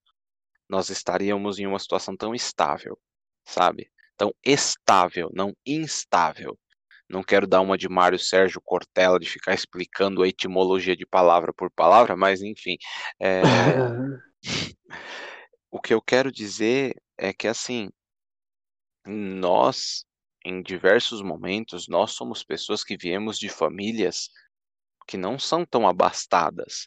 nós 0.66 0.88
estaríamos 0.88 1.58
em 1.58 1.66
uma 1.66 1.78
situação 1.78 2.16
tão 2.16 2.34
estável, 2.34 2.98
sabe? 3.44 3.90
Estável, 4.44 5.30
não 5.32 5.54
instável. 5.64 6.58
Não 7.08 7.22
quero 7.24 7.46
dar 7.46 7.60
uma 7.60 7.76
de 7.76 7.88
Mário 7.88 8.18
Sérgio 8.18 8.60
Cortella 8.64 9.18
de 9.18 9.28
ficar 9.28 9.52
explicando 9.52 10.22
a 10.22 10.28
etimologia 10.28 10.96
de 10.96 11.04
palavra 11.04 11.52
por 11.52 11.70
palavra, 11.72 12.16
mas 12.16 12.40
enfim. 12.40 12.76
É... 13.20 13.42
o 15.70 15.80
que 15.80 15.92
eu 15.92 16.00
quero 16.00 16.30
dizer 16.30 16.94
é 17.18 17.32
que 17.32 17.48
assim, 17.48 17.90
nós, 19.06 20.04
em 20.44 20.62
diversos 20.62 21.20
momentos, 21.20 21.88
nós 21.88 22.12
somos 22.12 22.44
pessoas 22.44 22.84
que 22.84 22.96
viemos 22.96 23.38
de 23.38 23.48
famílias 23.48 24.28
que 25.06 25.16
não 25.16 25.38
são 25.38 25.64
tão 25.64 25.88
abastadas. 25.88 26.86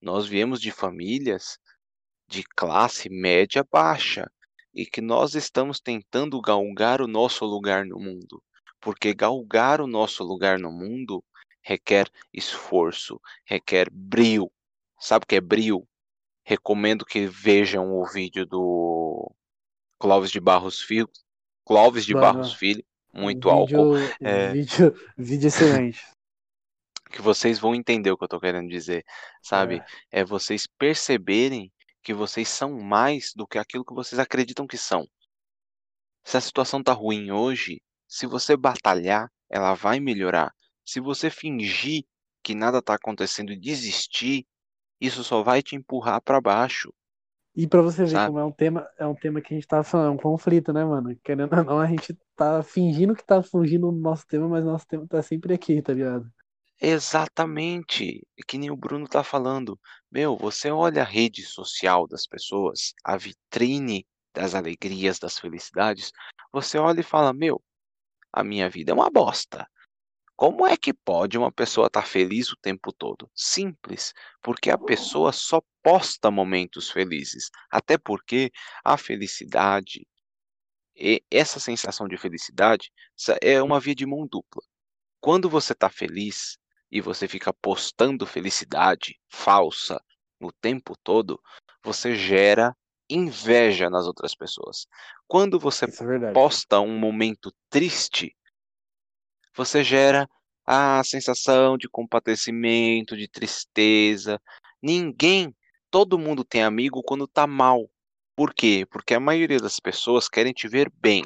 Nós 0.00 0.26
viemos 0.26 0.60
de 0.60 0.70
famílias 0.70 1.58
de 2.28 2.42
classe 2.42 3.08
média 3.08 3.64
baixa 3.70 4.30
e 4.74 4.84
que 4.84 5.00
nós 5.00 5.34
estamos 5.34 5.80
tentando 5.80 6.40
galgar 6.40 7.00
o 7.00 7.06
nosso 7.06 7.44
lugar 7.44 7.86
no 7.86 7.98
mundo, 7.98 8.42
porque 8.80 9.14
galgar 9.14 9.80
o 9.80 9.86
nosso 9.86 10.24
lugar 10.24 10.58
no 10.58 10.72
mundo 10.72 11.22
requer 11.62 12.10
esforço, 12.32 13.20
requer 13.46 13.88
brio. 13.90 14.50
Sabe 14.98 15.24
o 15.24 15.26
que 15.26 15.36
é 15.36 15.40
brio? 15.40 15.86
Recomendo 16.44 17.06
que 17.06 17.26
vejam 17.26 17.90
o 17.92 18.04
vídeo 18.06 18.44
do 18.44 19.32
Clóvis 19.98 20.30
de 20.30 20.40
Barros 20.40 20.82
Filho, 20.82 21.08
Clóvis 21.64 22.04
de 22.04 22.12
Barros 22.12 22.52
Filho, 22.52 22.84
muito 23.12 23.48
vídeo, 23.48 23.80
álcool. 23.80 23.96
É... 24.20 24.52
Vídeo, 24.52 24.94
vídeo 25.16 25.46
excelente. 25.46 26.04
que 27.10 27.22
vocês 27.22 27.58
vão 27.58 27.74
entender 27.74 28.10
o 28.10 28.16
que 28.16 28.24
eu 28.24 28.26
estou 28.26 28.40
querendo 28.40 28.68
dizer, 28.68 29.04
sabe? 29.40 29.76
É. 30.10 30.20
é 30.20 30.24
vocês 30.24 30.66
perceberem 30.66 31.72
que 32.04 32.12
vocês 32.12 32.48
são 32.48 32.78
mais 32.78 33.32
do 33.34 33.46
que 33.46 33.58
aquilo 33.58 33.84
que 33.84 33.94
vocês 33.94 34.18
acreditam 34.18 34.66
que 34.66 34.76
são. 34.76 35.08
Se 36.22 36.36
a 36.36 36.40
situação 36.40 36.82
tá 36.82 36.92
ruim 36.92 37.30
hoje, 37.30 37.80
se 38.06 38.26
você 38.26 38.56
batalhar, 38.56 39.30
ela 39.48 39.74
vai 39.74 39.98
melhorar. 39.98 40.54
Se 40.84 41.00
você 41.00 41.30
fingir 41.30 42.04
que 42.42 42.54
nada 42.54 42.82
tá 42.82 42.94
acontecendo 42.94 43.52
e 43.52 43.58
desistir, 43.58 44.46
isso 45.00 45.24
só 45.24 45.42
vai 45.42 45.62
te 45.62 45.74
empurrar 45.74 46.20
para 46.20 46.40
baixo. 46.40 46.92
E 47.56 47.66
para 47.66 47.80
você 47.82 48.04
ver 48.04 48.10
sabe? 48.10 48.26
como 48.26 48.38
é 48.38 48.44
um 48.44 48.52
tema, 48.52 48.86
é 48.98 49.06
um 49.06 49.14
tema 49.14 49.40
que 49.40 49.54
a 49.54 49.56
gente 49.56 49.66
tá 49.66 49.82
falando, 49.82 50.08
é 50.08 50.10
um 50.10 50.16
conflito, 50.16 50.72
né, 50.72 50.84
mano? 50.84 51.16
Querendo 51.22 51.56
ou 51.56 51.64
não, 51.64 51.80
a 51.80 51.86
gente 51.86 52.18
tá 52.36 52.62
fingindo 52.62 53.14
que 53.14 53.24
tá 53.24 53.42
fugindo 53.42 53.90
do 53.90 53.98
nosso 53.98 54.26
tema, 54.26 54.48
mas 54.48 54.64
nosso 54.64 54.86
tema 54.86 55.06
tá 55.06 55.22
sempre 55.22 55.54
aqui, 55.54 55.80
tá 55.80 55.92
ligado? 55.92 56.30
Exatamente, 56.80 58.26
que 58.46 58.58
nem 58.58 58.70
o 58.70 58.76
Bruno 58.76 59.06
tá 59.08 59.22
falando. 59.22 59.78
Meu, 60.14 60.36
você 60.36 60.70
olha 60.70 61.02
a 61.02 61.04
rede 61.04 61.42
social 61.44 62.06
das 62.06 62.24
pessoas, 62.24 62.94
a 63.02 63.16
vitrine 63.16 64.06
das 64.32 64.54
alegrias, 64.54 65.18
das 65.18 65.40
felicidades, 65.40 66.12
você 66.52 66.78
olha 66.78 67.00
e 67.00 67.02
fala: 67.02 67.32
Meu, 67.32 67.60
a 68.32 68.44
minha 68.44 68.70
vida 68.70 68.92
é 68.92 68.94
uma 68.94 69.10
bosta. 69.10 69.68
Como 70.36 70.64
é 70.64 70.76
que 70.76 70.94
pode 70.94 71.36
uma 71.36 71.50
pessoa 71.50 71.88
estar 71.88 72.02
tá 72.02 72.06
feliz 72.06 72.52
o 72.52 72.56
tempo 72.56 72.92
todo? 72.92 73.28
Simples, 73.34 74.14
porque 74.40 74.70
a 74.70 74.78
pessoa 74.78 75.32
só 75.32 75.60
posta 75.82 76.30
momentos 76.30 76.88
felizes. 76.88 77.50
Até 77.68 77.98
porque 77.98 78.52
a 78.84 78.96
felicidade, 78.96 80.06
e 80.94 81.24
essa 81.28 81.58
sensação 81.58 82.06
de 82.06 82.16
felicidade, 82.16 82.92
é 83.42 83.60
uma 83.60 83.80
via 83.80 83.96
de 83.96 84.06
mão 84.06 84.28
dupla. 84.28 84.62
Quando 85.20 85.50
você 85.50 85.72
está 85.72 85.90
feliz, 85.90 86.56
e 86.94 87.00
você 87.00 87.26
fica 87.26 87.52
postando 87.52 88.24
felicidade 88.24 89.18
falsa 89.28 90.00
o 90.40 90.52
tempo 90.52 90.96
todo, 91.02 91.42
você 91.82 92.14
gera 92.14 92.72
inveja 93.10 93.90
nas 93.90 94.06
outras 94.06 94.32
pessoas. 94.32 94.86
Quando 95.26 95.58
você 95.58 95.86
é 95.86 96.32
posta 96.32 96.78
um 96.78 96.96
momento 96.96 97.52
triste, 97.68 98.36
você 99.56 99.82
gera 99.82 100.28
a 100.64 101.02
sensação 101.02 101.76
de 101.76 101.88
compadecimento, 101.88 103.16
de 103.16 103.26
tristeza. 103.26 104.40
Ninguém, 104.80 105.52
todo 105.90 106.18
mundo 106.18 106.44
tem 106.44 106.62
amigo 106.62 107.02
quando 107.02 107.26
tá 107.26 107.44
mal. 107.44 107.90
Por 108.36 108.54
quê? 108.54 108.86
Porque 108.88 109.14
a 109.14 109.20
maioria 109.20 109.58
das 109.58 109.80
pessoas 109.80 110.28
querem 110.28 110.52
te 110.52 110.68
ver 110.68 110.92
bem, 110.94 111.24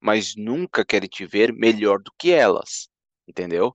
mas 0.00 0.34
nunca 0.36 0.84
querem 0.84 1.08
te 1.08 1.24
ver 1.24 1.52
melhor 1.52 2.02
do 2.02 2.10
que 2.18 2.32
elas. 2.32 2.88
Entendeu? 3.28 3.74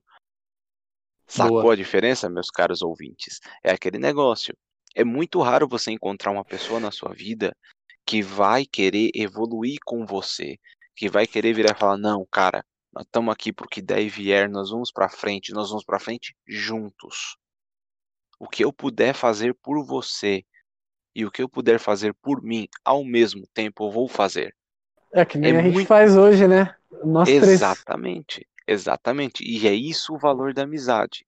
Sacou 1.26 1.62
Boa. 1.62 1.72
a 1.72 1.76
diferença, 1.76 2.28
meus 2.28 2.50
caros 2.50 2.82
ouvintes? 2.82 3.40
É 3.62 3.70
aquele 3.72 3.98
negócio. 3.98 4.54
É 4.94 5.04
muito 5.04 5.40
raro 5.40 5.66
você 5.68 5.90
encontrar 5.90 6.30
uma 6.30 6.44
pessoa 6.44 6.78
na 6.78 6.90
sua 6.90 7.12
vida 7.14 7.56
que 8.04 8.22
vai 8.22 8.66
querer 8.66 9.10
evoluir 9.14 9.78
com 9.86 10.04
você, 10.04 10.58
que 10.94 11.08
vai 11.08 11.26
querer 11.26 11.54
virar 11.54 11.74
e 11.74 11.78
falar: 11.78 11.96
"Não, 11.96 12.26
cara, 12.30 12.64
nós 12.92 13.04
estamos 13.06 13.32
aqui 13.32 13.52
porque 13.52 13.80
daí 13.80 14.08
vier, 14.08 14.50
nós 14.50 14.70
vamos 14.70 14.92
para 14.92 15.08
frente, 15.08 15.52
nós 15.52 15.70
vamos 15.70 15.84
para 15.84 15.98
frente 15.98 16.34
juntos". 16.46 17.36
O 18.38 18.46
que 18.48 18.64
eu 18.64 18.72
puder 18.72 19.14
fazer 19.14 19.54
por 19.54 19.82
você 19.86 20.44
e 21.14 21.24
o 21.24 21.30
que 21.30 21.42
eu 21.42 21.48
puder 21.48 21.78
fazer 21.78 22.12
por 22.20 22.42
mim 22.42 22.66
ao 22.84 23.04
mesmo 23.04 23.46
tempo, 23.54 23.86
eu 23.86 23.90
vou 23.90 24.08
fazer. 24.08 24.54
É 25.12 25.24
que 25.24 25.38
nem 25.38 25.52
É 25.54 25.58
a 25.58 25.62
gente 25.62 25.72
muito- 25.74 25.88
faz 25.88 26.16
hoje, 26.16 26.46
né? 26.48 26.74
Nós 27.04 27.28
três. 27.28 27.60
Exatamente. 28.66 29.44
E 29.44 29.66
é 29.66 29.74
isso 29.74 30.14
o 30.14 30.18
valor 30.18 30.52
da 30.54 30.62
amizade. 30.62 31.26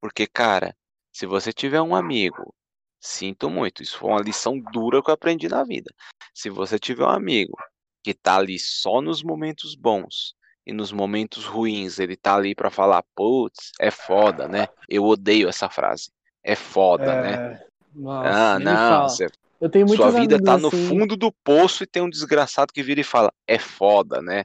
Porque, 0.00 0.26
cara, 0.26 0.76
se 1.12 1.26
você 1.26 1.52
tiver 1.52 1.80
um 1.80 1.94
amigo, 1.94 2.54
sinto 3.00 3.50
muito, 3.50 3.82
isso 3.82 3.98
foi 3.98 4.10
uma 4.10 4.22
lição 4.22 4.58
dura 4.58 5.02
que 5.02 5.10
eu 5.10 5.14
aprendi 5.14 5.48
na 5.48 5.62
vida. 5.62 5.92
Se 6.34 6.48
você 6.50 6.78
tiver 6.78 7.04
um 7.04 7.10
amigo 7.10 7.56
que 8.02 8.14
tá 8.14 8.36
ali 8.36 8.58
só 8.58 9.00
nos 9.00 9.22
momentos 9.22 9.74
bons 9.74 10.34
e 10.66 10.72
nos 10.72 10.92
momentos 10.92 11.44
ruins, 11.44 11.98
ele 11.98 12.16
tá 12.16 12.34
ali 12.34 12.54
pra 12.54 12.70
falar, 12.70 13.04
putz, 13.14 13.72
é 13.80 13.90
foda, 13.90 14.48
né? 14.48 14.66
Eu 14.88 15.04
odeio 15.04 15.48
essa 15.48 15.68
frase. 15.68 16.10
É 16.42 16.56
foda, 16.56 17.14
né? 17.14 17.34
É, 17.34 17.66
Nossa, 17.94 18.54
Ah, 18.54 18.58
não, 18.58 18.88
fala. 18.88 19.08
você 19.08 19.26
Eu 19.60 19.70
tenho 19.70 19.88
sua 19.88 20.10
vida 20.10 20.42
tá 20.42 20.56
no 20.58 20.68
assim. 20.68 20.88
fundo 20.88 21.16
do 21.16 21.30
poço 21.30 21.84
e 21.84 21.86
tem 21.86 22.02
um 22.02 22.10
desgraçado 22.10 22.72
que 22.72 22.82
vira 22.82 23.00
e 23.00 23.04
fala, 23.04 23.32
é 23.46 23.58
foda, 23.58 24.20
né? 24.20 24.44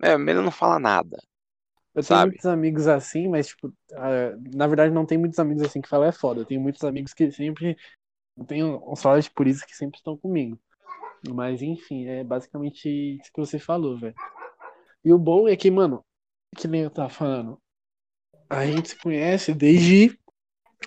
É, 0.00 0.16
melhor 0.16 0.44
não 0.44 0.50
falar 0.52 0.78
nada. 0.78 1.16
Eu 1.94 2.02
tenho 2.02 2.18
sabe? 2.18 2.30
muitos 2.30 2.46
amigos 2.46 2.88
assim, 2.88 3.28
mas, 3.28 3.48
tipo, 3.48 3.72
na 4.54 4.66
verdade 4.66 4.92
não 4.92 5.06
tem 5.06 5.16
muitos 5.16 5.38
amigos 5.38 5.62
assim 5.62 5.80
que 5.80 5.88
falam 5.88 6.08
é 6.08 6.12
foda. 6.12 6.40
Eu 6.40 6.44
tenho 6.44 6.60
muitos 6.60 6.82
amigos 6.82 7.14
que 7.14 7.30
sempre. 7.30 7.76
Eu 8.36 8.44
tenho 8.44 8.82
uns 8.90 9.00
falas 9.00 9.28
por 9.28 9.46
isso 9.46 9.64
que 9.66 9.76
sempre 9.76 9.98
estão 9.98 10.16
comigo. 10.16 10.58
Mas, 11.32 11.62
enfim, 11.62 12.06
é 12.06 12.24
basicamente 12.24 12.88
isso 12.88 13.30
que 13.32 13.40
você 13.40 13.58
falou, 13.58 13.96
velho. 13.96 14.14
E 15.04 15.12
o 15.12 15.18
bom 15.18 15.48
é 15.48 15.56
que, 15.56 15.70
mano, 15.70 16.04
que 16.56 16.66
nem 16.66 16.82
eu 16.82 16.90
tava 16.90 17.08
falando, 17.08 17.58
a 18.50 18.66
gente 18.66 18.90
se 18.90 18.96
conhece 18.96 19.54
desde 19.54 20.18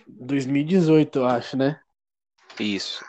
2018, 0.07 1.19
eu 1.19 1.25
acho, 1.25 1.57
né? 1.57 1.79
Isso. 2.59 3.03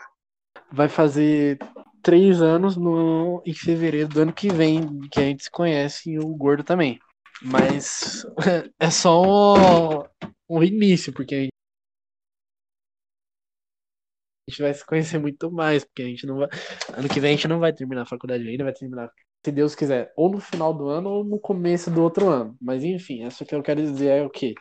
Vai 0.72 0.88
fazer 0.88 1.58
três 2.02 2.40
anos 2.40 2.76
no, 2.76 3.42
em 3.44 3.54
fevereiro 3.54 4.08
do 4.08 4.20
ano 4.20 4.32
que 4.32 4.48
vem 4.48 5.00
que 5.10 5.20
a 5.20 5.24
gente 5.24 5.44
se 5.44 5.50
conhece 5.50 6.10
e 6.12 6.18
o 6.18 6.28
Gordo 6.28 6.62
também. 6.62 6.98
Mas 7.42 8.26
é 8.78 8.90
só 8.90 9.22
o, 9.22 10.08
o 10.48 10.64
início, 10.64 11.12
porque 11.12 11.34
a 11.34 11.38
gente, 11.40 11.52
vai 14.60 14.74
se 14.74 14.84
conhecer 14.84 15.18
muito 15.18 15.50
mais, 15.50 15.84
porque 15.84 16.02
a 16.02 16.06
gente 16.06 16.26
não 16.26 16.38
vai. 16.38 16.48
Ano 16.96 17.08
que 17.08 17.20
vem 17.20 17.32
a 17.32 17.36
gente 17.36 17.48
não 17.48 17.60
vai 17.60 17.72
terminar 17.72 18.02
a 18.02 18.06
faculdade 18.06 18.48
ainda, 18.48 18.64
vai 18.64 18.72
terminar, 18.72 19.10
se 19.44 19.52
Deus 19.52 19.74
quiser, 19.74 20.12
ou 20.16 20.30
no 20.30 20.40
final 20.40 20.74
do 20.74 20.88
ano 20.88 21.10
ou 21.10 21.24
no 21.24 21.38
começo 21.38 21.90
do 21.90 22.02
outro 22.02 22.28
ano. 22.28 22.56
Mas 22.60 22.82
enfim, 22.82 23.24
isso 23.26 23.44
que 23.44 23.54
eu 23.54 23.62
quero 23.62 23.80
dizer 23.82 24.08
é 24.08 24.22
o 24.22 24.30
quê? 24.30 24.54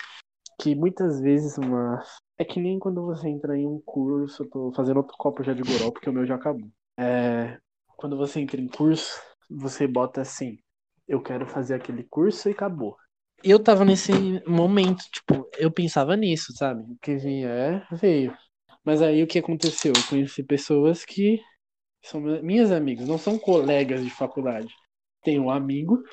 Que 0.59 0.75
muitas 0.75 1.19
vezes 1.21 1.57
uma. 1.57 2.03
É 2.37 2.45
que 2.45 2.59
nem 2.59 2.77
quando 2.79 3.03
você 3.05 3.27
entra 3.29 3.57
em 3.57 3.65
um 3.65 3.81
curso, 3.83 4.43
eu 4.43 4.49
tô 4.49 4.73
fazendo 4.75 4.97
outro 4.97 5.15
copo 5.17 5.43
já 5.43 5.53
de 5.53 5.63
goró, 5.63 5.91
porque 5.91 6.09
o 6.09 6.13
meu 6.13 6.25
já 6.25 6.35
acabou. 6.35 6.69
É, 6.99 7.57
quando 7.95 8.17
você 8.17 8.39
entra 8.39 8.61
em 8.61 8.67
curso, 8.67 9.19
você 9.49 9.87
bota 9.87 10.21
assim, 10.21 10.57
eu 11.07 11.21
quero 11.21 11.45
fazer 11.47 11.75
aquele 11.75 12.03
curso 12.03 12.49
e 12.49 12.51
acabou. 12.51 12.95
Eu 13.43 13.61
tava 13.63 13.85
nesse 13.85 14.11
momento, 14.47 15.03
tipo, 15.11 15.47
eu 15.57 15.71
pensava 15.71 16.15
nisso, 16.15 16.53
sabe? 16.55 16.81
O 16.91 16.97
que 17.01 17.15
vinha 17.17 17.47
é, 17.49 17.87
veio. 17.95 18.35
Mas 18.83 19.01
aí 19.01 19.21
o 19.21 19.27
que 19.27 19.39
aconteceu? 19.39 19.93
Eu 19.93 20.03
conheci 20.09 20.43
pessoas 20.43 21.05
que 21.05 21.39
são 22.03 22.21
mi- 22.21 22.41
minhas 22.41 22.71
amigas, 22.71 23.07
não 23.07 23.17
são 23.17 23.37
colegas 23.39 24.03
de 24.03 24.11
faculdade. 24.11 24.73
Tem 25.23 25.39
um 25.39 25.49
amigo, 25.51 26.03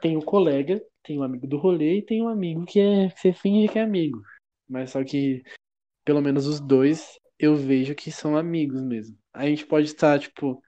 tem 0.00 0.16
um 0.16 0.20
colega, 0.20 0.80
tem 1.02 1.18
um 1.18 1.22
amigo 1.22 1.46
do 1.46 1.56
rolê 1.58 1.98
e 1.98 2.02
tem 2.06 2.22
um 2.22 2.28
amigo 2.28 2.64
que 2.64 2.80
é 2.80 3.08
que 3.10 3.20
você 3.20 3.32
finge 3.32 3.68
que 3.72 3.78
é 3.78 3.82
amigo. 3.82 4.20
Mas 4.68 4.90
só 4.90 5.04
que, 5.04 5.42
pelo 6.04 6.22
menos 6.22 6.46
os 6.46 6.60
dois, 6.60 7.18
eu 7.38 7.56
vejo 7.56 7.94
que 7.94 8.12
são 8.12 8.36
amigos 8.36 8.82
mesmo. 8.82 9.16
A 9.34 9.46
gente 9.46 9.66
pode 9.66 9.88
estar, 9.88 10.18
tipo, 10.20 10.62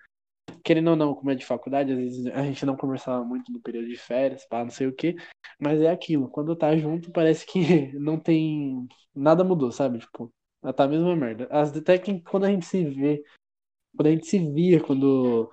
querendo 0.67 0.89
ou 0.91 0.97
não, 0.97 1.15
como 1.15 1.31
é 1.31 1.35
de 1.37 1.47
faculdade, 1.47 1.93
às 1.93 1.99
vezes 1.99 2.27
a 2.27 2.43
gente 2.43 2.67
não 2.67 2.77
conversava 2.77 3.25
muito 3.25 3.53
no 3.53 3.61
período 3.61 3.87
de 3.87 3.97
férias, 3.97 4.45
pá, 4.49 4.65
não 4.65 4.71
sei 4.71 4.89
o 4.89 4.93
quê, 4.93 5.15
mas 5.61 5.81
é 5.81 5.89
aquilo, 5.89 6.29
quando 6.29 6.57
tá 6.57 6.77
junto 6.77 7.13
parece 7.13 7.47
que 7.47 7.61
não 7.95 8.19
tem. 8.19 8.89
Nada 9.15 9.45
mudou, 9.45 9.71
sabe? 9.71 10.01
Tipo, 10.01 10.33
tá 10.75 10.85
a 10.85 10.89
mesma 10.89 11.15
merda. 11.15 11.47
As, 11.53 11.75
até 11.75 11.97
que 11.99 12.21
quando 12.23 12.45
a 12.45 12.51
gente 12.51 12.67
se 12.67 12.85
vê, 12.85 13.23
quando 13.97 14.09
a 14.09 14.11
gente 14.11 14.27
se 14.27 14.39
via, 14.39 14.83
quando. 14.83 15.51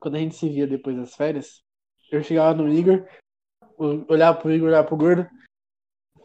Quando 0.00 0.16
a 0.16 0.18
gente 0.18 0.34
se 0.34 0.48
via 0.48 0.66
depois 0.66 0.96
das 0.96 1.14
férias, 1.14 1.62
eu 2.10 2.22
chegava 2.24 2.54
no 2.54 2.72
Igor, 2.72 3.06
olhava 4.08 4.40
pro 4.40 4.50
Igor, 4.50 4.68
olhava 4.68 4.88
pro 4.88 4.96
gordo, 4.96 5.28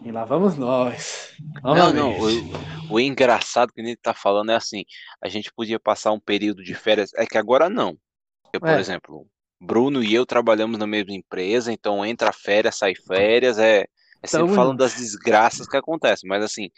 e 0.01 0.11
lá 0.11 0.23
vamos 0.25 0.57
nós. 0.57 1.33
Não, 1.63 1.75
novamente. 1.75 1.95
não. 1.95 2.89
O, 2.89 2.95
o 2.95 2.99
engraçado 2.99 3.73
que 3.73 3.81
ele 3.81 3.95
tá 3.95 4.13
falando 4.13 4.51
é 4.51 4.55
assim: 4.55 4.83
a 5.21 5.27
gente 5.27 5.51
podia 5.51 5.79
passar 5.79 6.11
um 6.11 6.19
período 6.19 6.63
de 6.63 6.73
férias. 6.73 7.11
É 7.15 7.25
que 7.25 7.37
agora 7.37 7.69
não. 7.69 7.97
Eu, 8.53 8.59
por 8.59 8.69
É. 8.69 8.79
exemplo, 8.79 9.27
Bruno 9.59 10.03
e 10.03 10.13
eu 10.13 10.25
trabalhamos 10.25 10.77
na 10.77 10.87
mesma 10.87 11.13
empresa, 11.13 11.71
então 11.71 12.05
entra 12.05 12.31
férias, 12.31 12.77
sai 12.77 12.93
férias, 12.95 13.57
é, 13.57 13.85
é 14.21 14.27
sempre 14.27 14.53
falando 14.55 14.77
das 14.77 14.95
desgraças 14.95 15.67
que 15.67 15.77
acontecem. 15.77 16.29
Mas 16.29 16.43
assim, 16.43 16.69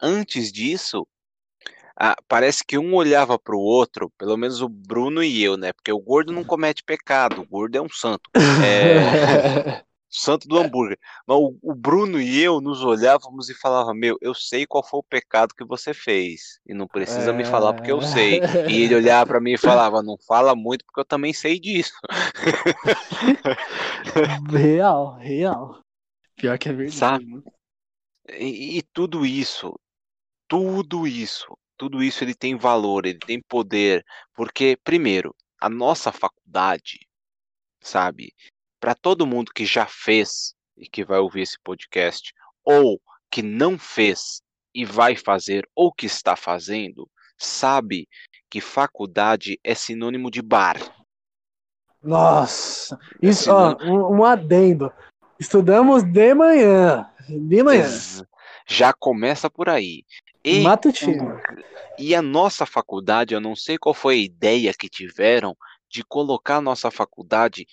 antes 0.00 0.52
disso, 0.52 1.06
ah, 2.00 2.16
parece 2.28 2.64
que 2.64 2.78
um 2.78 2.94
olhava 2.94 3.38
pro 3.38 3.58
outro, 3.58 4.10
pelo 4.16 4.36
menos 4.36 4.62
o 4.62 4.68
Bruno 4.68 5.22
e 5.22 5.42
eu, 5.42 5.56
né? 5.56 5.72
Porque 5.72 5.92
o 5.92 5.98
gordo 5.98 6.32
não 6.32 6.44
comete 6.44 6.82
pecado, 6.84 7.40
o 7.40 7.46
gordo 7.46 7.76
é 7.76 7.82
um 7.82 7.88
santo. 7.88 8.30
É, 8.64 8.94
santo 10.08 10.48
do 10.48 10.58
hambúrguer. 10.58 10.98
Mas 11.26 11.36
o, 11.36 11.56
o 11.62 11.74
Bruno 11.74 12.20
e 12.20 12.42
eu 12.42 12.60
nos 12.60 12.82
olhávamos 12.82 13.48
e 13.48 13.54
falava, 13.54 13.94
meu, 13.94 14.16
eu 14.20 14.34
sei 14.34 14.66
qual 14.66 14.82
foi 14.82 15.00
o 15.00 15.04
pecado 15.04 15.54
que 15.54 15.64
você 15.64 15.92
fez. 15.92 16.60
E 16.66 16.74
não 16.74 16.86
precisa 16.86 17.32
me 17.32 17.44
falar 17.44 17.74
porque 17.74 17.92
eu 17.92 18.00
sei. 18.00 18.40
E 18.68 18.82
ele 18.82 18.94
olhava 18.94 19.26
pra 19.26 19.40
mim 19.40 19.52
e 19.52 19.58
falava, 19.58 20.02
não 20.02 20.16
fala 20.26 20.54
muito 20.54 20.84
porque 20.84 21.00
eu 21.00 21.04
também 21.04 21.32
sei 21.32 21.60
disso. 21.60 21.94
real, 24.50 25.16
real. 25.16 25.82
Pior 26.36 26.58
que 26.58 26.68
é 26.68 26.72
verdade. 26.72 26.96
Sabe? 26.96 27.26
mano. 27.26 27.44
E, 28.30 28.78
e 28.78 28.82
tudo 28.82 29.24
isso, 29.24 29.74
tudo 30.46 31.06
isso, 31.06 31.56
tudo 31.76 32.02
isso 32.02 32.22
ele 32.22 32.34
tem 32.34 32.56
valor, 32.56 33.06
ele 33.06 33.18
tem 33.18 33.40
poder, 33.40 34.04
porque 34.34 34.78
primeiro, 34.84 35.34
a 35.58 35.70
nossa 35.70 36.12
faculdade, 36.12 37.08
sabe, 37.80 38.34
para 38.80 38.94
todo 38.94 39.26
mundo 39.26 39.52
que 39.52 39.64
já 39.64 39.86
fez 39.86 40.54
e 40.76 40.88
que 40.88 41.04
vai 41.04 41.18
ouvir 41.18 41.42
esse 41.42 41.58
podcast, 41.62 42.32
ou 42.64 43.00
que 43.30 43.42
não 43.42 43.78
fez 43.78 44.42
e 44.74 44.84
vai 44.84 45.16
fazer 45.16 45.68
ou 45.74 45.92
que 45.92 46.06
está 46.06 46.36
fazendo, 46.36 47.08
sabe 47.36 48.08
que 48.50 48.60
faculdade 48.60 49.58
é 49.62 49.74
sinônimo 49.74 50.30
de 50.30 50.40
bar. 50.40 50.76
Nossa, 52.02 52.98
É 53.22 53.28
isso, 53.28 53.52
ó, 53.52 53.76
um, 53.82 54.18
um 54.18 54.24
adendo. 54.24 54.92
Estudamos 55.38 56.02
de 56.02 56.34
manhã. 56.34 57.10
De 57.28 57.62
manhã. 57.62 57.86
Já 58.66 58.92
começa 58.92 59.50
por 59.50 59.68
aí. 59.68 60.04
E 60.44 60.60
Matutino. 60.60 61.40
E 61.98 62.14
a 62.14 62.22
nossa 62.22 62.64
faculdade, 62.64 63.34
eu 63.34 63.40
não 63.40 63.56
sei 63.56 63.76
qual 63.76 63.94
foi 63.94 64.14
a 64.14 64.22
ideia 64.22 64.72
que 64.72 64.88
tiveram 64.88 65.56
de 65.90 66.04
colocar 66.04 66.56
a 66.56 66.60
nossa 66.60 66.90
faculdade 66.90 67.66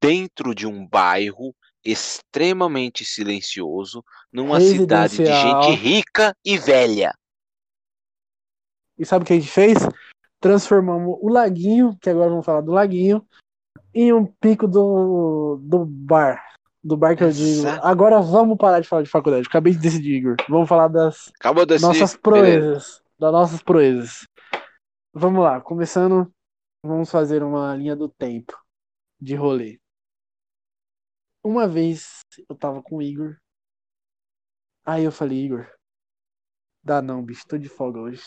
dentro 0.00 0.54
de 0.54 0.66
um 0.66 0.86
bairro 0.86 1.54
extremamente 1.84 3.04
silencioso, 3.04 4.04
numa 4.32 4.60
cidade 4.60 5.16
de 5.16 5.26
gente 5.26 5.70
rica 5.76 6.36
e 6.44 6.58
velha. 6.58 7.14
E 8.98 9.06
sabe 9.06 9.22
o 9.22 9.26
que 9.26 9.32
a 9.32 9.36
gente 9.36 9.50
fez? 9.50 9.78
Transformamos 10.40 11.16
o 11.20 11.28
laguinho, 11.28 11.96
que 12.00 12.10
agora 12.10 12.30
vamos 12.30 12.44
falar 12.44 12.60
do 12.60 12.72
laguinho, 12.72 13.26
em 13.94 14.12
um 14.12 14.26
pico 14.26 14.66
do, 14.66 15.58
do 15.62 15.84
bar. 15.84 16.44
Do 16.82 16.96
bar 16.96 17.16
que 17.16 17.24
eu 17.24 17.30
digo. 17.30 17.60
Exato. 17.60 17.86
Agora 17.86 18.20
vamos 18.20 18.56
parar 18.56 18.80
de 18.80 18.88
falar 18.88 19.02
de 19.02 19.08
faculdade. 19.08 19.46
Acabei 19.46 19.72
de 19.72 19.78
decidir, 19.78 20.16
Igor. 20.16 20.36
Vamos 20.48 20.68
falar 20.68 20.88
das 20.88 21.32
decidir. 21.66 21.80
nossas 21.80 22.16
Beleza. 22.16 22.18
proezas. 22.20 23.02
Das 23.18 23.32
nossas 23.32 23.62
proezas. 23.62 24.28
Vamos 25.12 25.42
lá, 25.42 25.60
começando. 25.60 26.30
Vamos 26.84 27.10
fazer 27.10 27.42
uma 27.42 27.74
linha 27.74 27.96
do 27.96 28.08
tempo 28.08 28.56
de 29.20 29.34
rolê. 29.34 29.80
Uma 31.42 31.66
vez 31.66 32.20
eu 32.48 32.56
tava 32.56 32.82
com 32.82 32.96
o 32.96 33.02
Igor. 33.02 33.36
Aí 34.84 35.04
eu 35.04 35.12
falei, 35.12 35.44
Igor, 35.44 35.66
dá 36.82 37.02
não, 37.02 37.22
bicho, 37.22 37.46
tô 37.46 37.58
de 37.58 37.68
folga 37.68 38.00
hoje. 38.00 38.22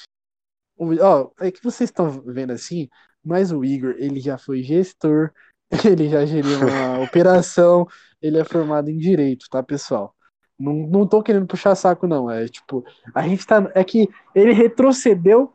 Ó, 0.78 1.32
é 1.40 1.52
que 1.52 1.64
vocês 1.64 1.90
estão 1.90 2.10
vendo 2.10 2.52
assim, 2.52 2.90
mas 3.24 3.52
o 3.52 3.64
Igor, 3.64 3.96
ele 3.98 4.20
já 4.20 4.38
foi 4.38 4.64
gestor, 4.64 5.32
ele 5.86 6.10
já 6.10 6.26
geriu 6.26 6.58
uma 6.60 7.00
operação, 7.04 7.88
ele 8.22 8.38
é 8.40 8.44
formado 8.44 8.90
em 8.90 8.98
direito, 8.98 9.48
tá, 9.50 9.62
pessoal? 9.62 10.16
Não, 10.58 10.74
não 10.74 11.08
tô 11.08 11.24
querendo 11.24 11.48
puxar 11.48 11.76
saco, 11.76 12.08
não. 12.08 12.30
É 12.30 12.48
tipo, 12.48 12.86
a 13.16 13.28
gente 13.28 13.46
tá. 13.48 13.72
É 13.74 13.84
que 13.84 14.08
ele 14.36 14.54
retrocedeu 14.54 15.52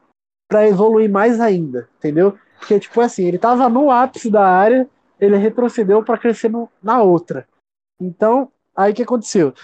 pra 0.48 0.66
evoluir 0.66 1.10
mais 1.10 1.40
ainda, 1.40 1.88
entendeu? 1.98 2.36
Porque, 2.58 2.80
tipo 2.80 3.00
assim, 3.00 3.24
ele 3.24 3.38
tava 3.38 3.68
no 3.68 3.90
ápice 3.90 4.30
da 4.30 4.44
área, 4.44 4.88
ele 5.20 5.36
retrocedeu 5.36 6.02
pra 6.02 6.18
crescer 6.18 6.48
no- 6.50 6.68
na 6.82 7.02
outra. 7.02 7.46
Então, 8.00 8.50
aí 8.74 8.92
que 8.92 9.02
aconteceu? 9.02 9.54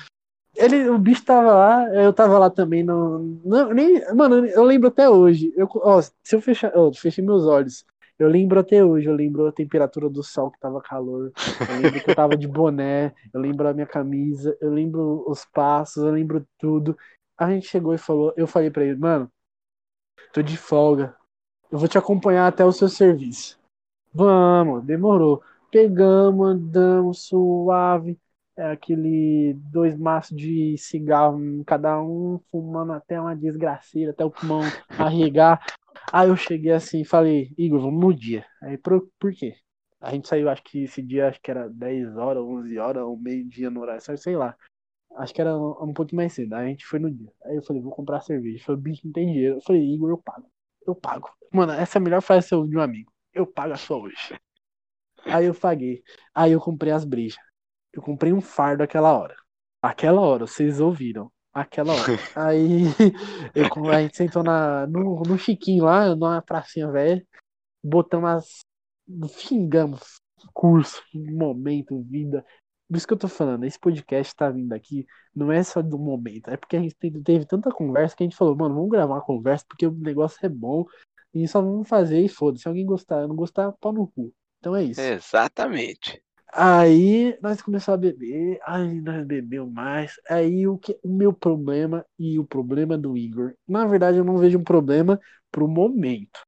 Ele, 0.54 0.88
o 0.90 0.98
bicho 0.98 1.24
tava 1.24 1.52
lá, 1.52 1.94
eu 1.94 2.12
tava 2.12 2.38
lá 2.38 2.50
também, 2.50 2.82
não, 2.84 3.18
não 3.44 3.72
nem, 3.72 4.02
mano, 4.14 4.44
eu 4.46 4.62
lembro 4.64 4.88
até 4.88 5.08
hoje. 5.08 5.52
Eu, 5.56 5.66
ó, 5.76 6.00
se 6.02 6.12
eu 6.36 6.40
fechar, 6.42 6.70
ó, 6.76 6.92
fechei 6.92 7.24
meus 7.24 7.44
olhos, 7.46 7.84
Eu 8.18 8.28
lembro 8.28 8.60
até 8.60 8.84
hoje, 8.84 9.08
eu 9.08 9.14
lembro 9.14 9.46
a 9.46 9.52
temperatura 9.52 10.08
do 10.08 10.22
sol 10.22 10.50
que 10.50 10.60
tava 10.60 10.80
calor. 10.80 11.32
Eu 11.68 11.76
lembro 11.76 12.00
que 12.00 12.10
eu 12.10 12.14
tava 12.14 12.36
de 12.36 12.46
boné, 12.46 13.12
eu 13.32 13.40
lembro 13.40 13.66
a 13.66 13.72
minha 13.74 13.86
camisa, 13.86 14.56
eu 14.60 14.70
lembro 14.70 15.24
os 15.26 15.44
passos, 15.46 16.04
eu 16.04 16.10
lembro 16.12 16.46
tudo. 16.58 16.96
A 17.36 17.50
gente 17.50 17.66
chegou 17.66 17.92
e 17.94 17.98
falou, 17.98 18.32
eu 18.36 18.46
falei 18.46 18.70
para 18.70 18.84
ele, 18.84 18.96
mano, 18.96 19.28
tô 20.32 20.40
de 20.42 20.56
folga. 20.56 21.16
Eu 21.70 21.78
vou 21.78 21.88
te 21.88 21.98
acompanhar 21.98 22.46
até 22.46 22.64
o 22.64 22.70
seu 22.70 22.88
serviço. 22.88 23.58
Vamos, 24.14 24.84
demorou. 24.84 25.42
Pegamos, 25.70 26.46
andamos 26.46 27.26
suave. 27.26 28.18
É 28.56 28.70
aquele 28.70 29.54
dois 29.54 29.96
maços 29.96 30.36
de 30.36 30.76
cigarro 30.76 31.38
cada 31.66 32.00
um, 32.02 32.38
fumando 32.50 32.92
até 32.92 33.18
uma 33.18 33.34
desgraceira, 33.34 34.10
até 34.10 34.24
o 34.24 34.30
pulmão 34.30 34.60
arregar. 34.98 35.64
Aí 36.12 36.28
eu 36.28 36.36
cheguei 36.36 36.72
assim 36.72 37.04
falei, 37.04 37.50
Igor, 37.56 37.80
vamos 37.80 38.00
no 38.00 38.12
dia. 38.14 38.44
Aí 38.62 38.76
por, 38.76 39.08
por 39.18 39.32
quê? 39.32 39.54
A 40.00 40.10
gente 40.12 40.28
saiu, 40.28 40.50
acho 40.50 40.62
que 40.64 40.84
esse 40.84 41.00
dia 41.02 41.28
acho 41.28 41.40
que 41.40 41.50
era 41.50 41.68
10 41.70 42.16
horas, 42.16 42.42
11 42.42 42.78
horas, 42.78 43.02
ou 43.04 43.16
meio-dia 43.16 43.70
no 43.70 43.80
horário, 43.80 44.02
sei 44.18 44.36
lá. 44.36 44.54
Acho 45.16 45.32
que 45.34 45.40
era 45.40 45.56
um, 45.56 45.90
um 45.90 45.92
pouquinho 45.94 46.18
mais 46.18 46.32
cedo. 46.32 46.54
Aí 46.54 46.66
a 46.66 46.68
gente 46.68 46.84
foi 46.86 46.98
no 46.98 47.10
dia. 47.10 47.30
Aí 47.44 47.56
eu 47.56 47.62
falei, 47.62 47.80
vou 47.82 47.92
comprar 47.92 48.20
cerveja. 48.20 48.64
Falou, 48.64 48.80
bicho, 48.80 49.02
não 49.04 49.12
tem 49.12 49.26
dinheiro. 49.26 49.56
Eu 49.56 49.62
falei, 49.62 49.82
Igor, 49.82 50.10
eu 50.10 50.18
pago. 50.18 50.50
Eu 50.86 50.94
pago. 50.94 51.30
Mano, 51.52 51.72
essa 51.72 51.98
é 51.98 52.00
a 52.00 52.02
melhor 52.02 52.22
frase 52.22 52.48
de 52.48 52.76
um 52.76 52.80
amigo. 52.80 53.11
Eu 53.32 53.46
pago 53.46 53.72
a 53.72 53.76
sua 53.76 53.98
hoje. 53.98 54.38
Aí 55.24 55.46
eu 55.46 55.54
paguei. 55.54 56.02
Aí 56.34 56.52
eu 56.52 56.60
comprei 56.60 56.92
as 56.92 57.04
brejas. 57.04 57.38
Eu 57.92 58.02
comprei 58.02 58.32
um 58.32 58.40
fardo 58.40 58.82
aquela 58.82 59.12
hora. 59.16 59.36
Aquela 59.80 60.20
hora, 60.20 60.46
vocês 60.46 60.80
ouviram. 60.80 61.30
Aquela 61.52 61.92
hora. 61.92 62.02
Aí 62.36 62.84
eu, 63.54 63.90
a 63.90 64.02
gente 64.02 64.16
sentou 64.16 64.42
na, 64.42 64.86
no, 64.86 65.22
no 65.22 65.38
Chiquinho 65.38 65.84
lá, 65.84 66.14
numa 66.14 66.42
pracinha 66.42 66.90
velha, 66.90 67.24
botamos 67.82 68.30
as. 68.30 68.58
Fingamos 69.34 70.20
curso, 70.54 71.02
momento, 71.14 72.02
vida. 72.02 72.44
Por 72.88 72.96
isso 72.96 73.06
que 73.06 73.14
eu 73.14 73.18
tô 73.18 73.28
falando, 73.28 73.64
esse 73.64 73.78
podcast 73.78 74.34
tá 74.34 74.50
vindo 74.50 74.72
aqui, 74.72 75.06
não 75.34 75.50
é 75.50 75.62
só 75.62 75.80
do 75.80 75.98
momento, 75.98 76.50
é 76.50 76.58
porque 76.58 76.76
a 76.76 76.80
gente 76.80 76.94
teve 76.94 77.46
tanta 77.46 77.70
conversa 77.70 78.14
que 78.14 78.22
a 78.22 78.26
gente 78.26 78.36
falou, 78.36 78.54
mano, 78.54 78.74
vamos 78.74 78.90
gravar 78.90 79.14
uma 79.14 79.24
conversa 79.24 79.64
porque 79.66 79.86
o 79.86 79.92
negócio 79.92 80.38
é 80.44 80.48
bom 80.48 80.84
e 81.34 81.46
só 81.48 81.60
vamos 81.60 81.88
fazer 81.88 82.20
e 82.20 82.28
foda-se. 82.28 82.62
Se 82.62 82.68
alguém 82.68 82.84
gostar, 82.84 83.26
não 83.26 83.36
gostar, 83.36 83.72
pau 83.72 83.92
no 83.92 84.06
cu. 84.06 84.32
Então 84.58 84.76
é 84.76 84.84
isso. 84.84 85.00
Exatamente. 85.00 86.22
Aí 86.54 87.36
nós 87.40 87.62
começamos 87.62 87.98
a 87.98 88.00
beber, 88.00 88.60
aí 88.66 89.00
nós 89.00 89.26
bebeu 89.26 89.66
mais. 89.66 90.20
Aí 90.28 90.66
o, 90.68 90.76
que, 90.76 90.98
o 91.02 91.08
meu 91.08 91.32
problema 91.32 92.04
e 92.18 92.38
o 92.38 92.44
problema 92.44 92.98
do 92.98 93.16
Igor, 93.16 93.54
na 93.66 93.86
verdade 93.86 94.18
eu 94.18 94.24
não 94.24 94.36
vejo 94.36 94.58
um 94.58 94.64
problema 94.64 95.18
pro 95.50 95.66
momento. 95.66 96.40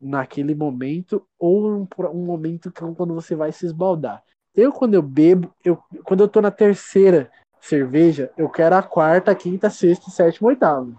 Naquele 0.00 0.52
momento, 0.52 1.24
ou 1.38 1.70
um, 1.70 1.86
um 2.12 2.24
momento 2.26 2.72
que 2.72 2.82
é 2.82 2.94
quando 2.94 3.14
você 3.14 3.36
vai 3.36 3.52
se 3.52 3.64
esbaldar. 3.64 4.20
Eu, 4.52 4.72
quando 4.72 4.94
eu 4.94 5.02
bebo, 5.02 5.54
eu, 5.64 5.76
quando 6.02 6.24
eu 6.24 6.28
tô 6.28 6.40
na 6.40 6.50
terceira 6.50 7.30
cerveja, 7.60 8.32
eu 8.36 8.50
quero 8.50 8.74
a 8.74 8.82
quarta, 8.82 9.32
quinta, 9.32 9.70
sexta, 9.70 10.10
sétima, 10.10 10.48
oitava. 10.48 10.92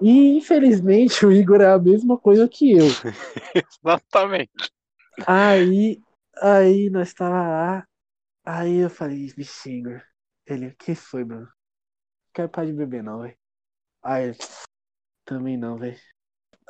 E 0.00 0.36
infelizmente 0.36 1.24
o 1.26 1.32
Igor 1.32 1.60
é 1.60 1.72
a 1.72 1.78
mesma 1.78 2.18
coisa 2.18 2.48
que 2.48 2.72
eu. 2.72 2.86
Exatamente. 3.84 4.70
Aí, 5.26 6.00
aí 6.40 6.88
nós 6.88 7.12
tava 7.12 7.36
lá, 7.36 7.86
Aí 8.44 8.78
eu 8.78 8.90
falei, 8.90 9.32
bichinho. 9.36 10.02
Ele, 10.46 10.68
o 10.68 10.76
que 10.76 10.94
foi, 10.94 11.24
mano? 11.24 11.42
Não 11.42 11.52
quero 12.34 12.48
parar 12.48 12.66
de 12.66 12.72
beber, 12.72 13.02
não, 13.02 13.20
velho. 13.20 13.36
Aí, 14.02 14.32
também 15.24 15.56
não, 15.56 15.76
velho. 15.76 15.98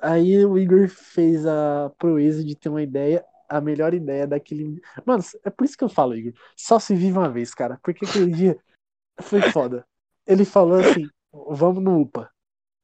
Aí 0.02 0.44
o 0.44 0.58
Igor 0.58 0.88
fez 0.88 1.46
a 1.46 1.90
proeza 1.98 2.44
de 2.44 2.56
ter 2.56 2.68
uma 2.68 2.82
ideia, 2.82 3.24
a 3.48 3.60
melhor 3.60 3.94
ideia 3.94 4.26
daquele. 4.26 4.80
Mano, 5.06 5.22
é 5.44 5.50
por 5.50 5.64
isso 5.64 5.76
que 5.76 5.84
eu 5.84 5.88
falo, 5.88 6.14
Igor. 6.14 6.32
Só 6.56 6.78
se 6.78 6.94
vive 6.94 7.16
uma 7.16 7.30
vez, 7.30 7.54
cara. 7.54 7.78
Porque 7.82 8.04
aquele 8.04 8.30
dia 8.30 8.58
foi 9.22 9.40
foda. 9.42 9.86
Ele 10.26 10.44
falou 10.44 10.80
assim: 10.80 11.08
vamos 11.32 11.82
no 11.82 12.00
UPA. 12.00 12.30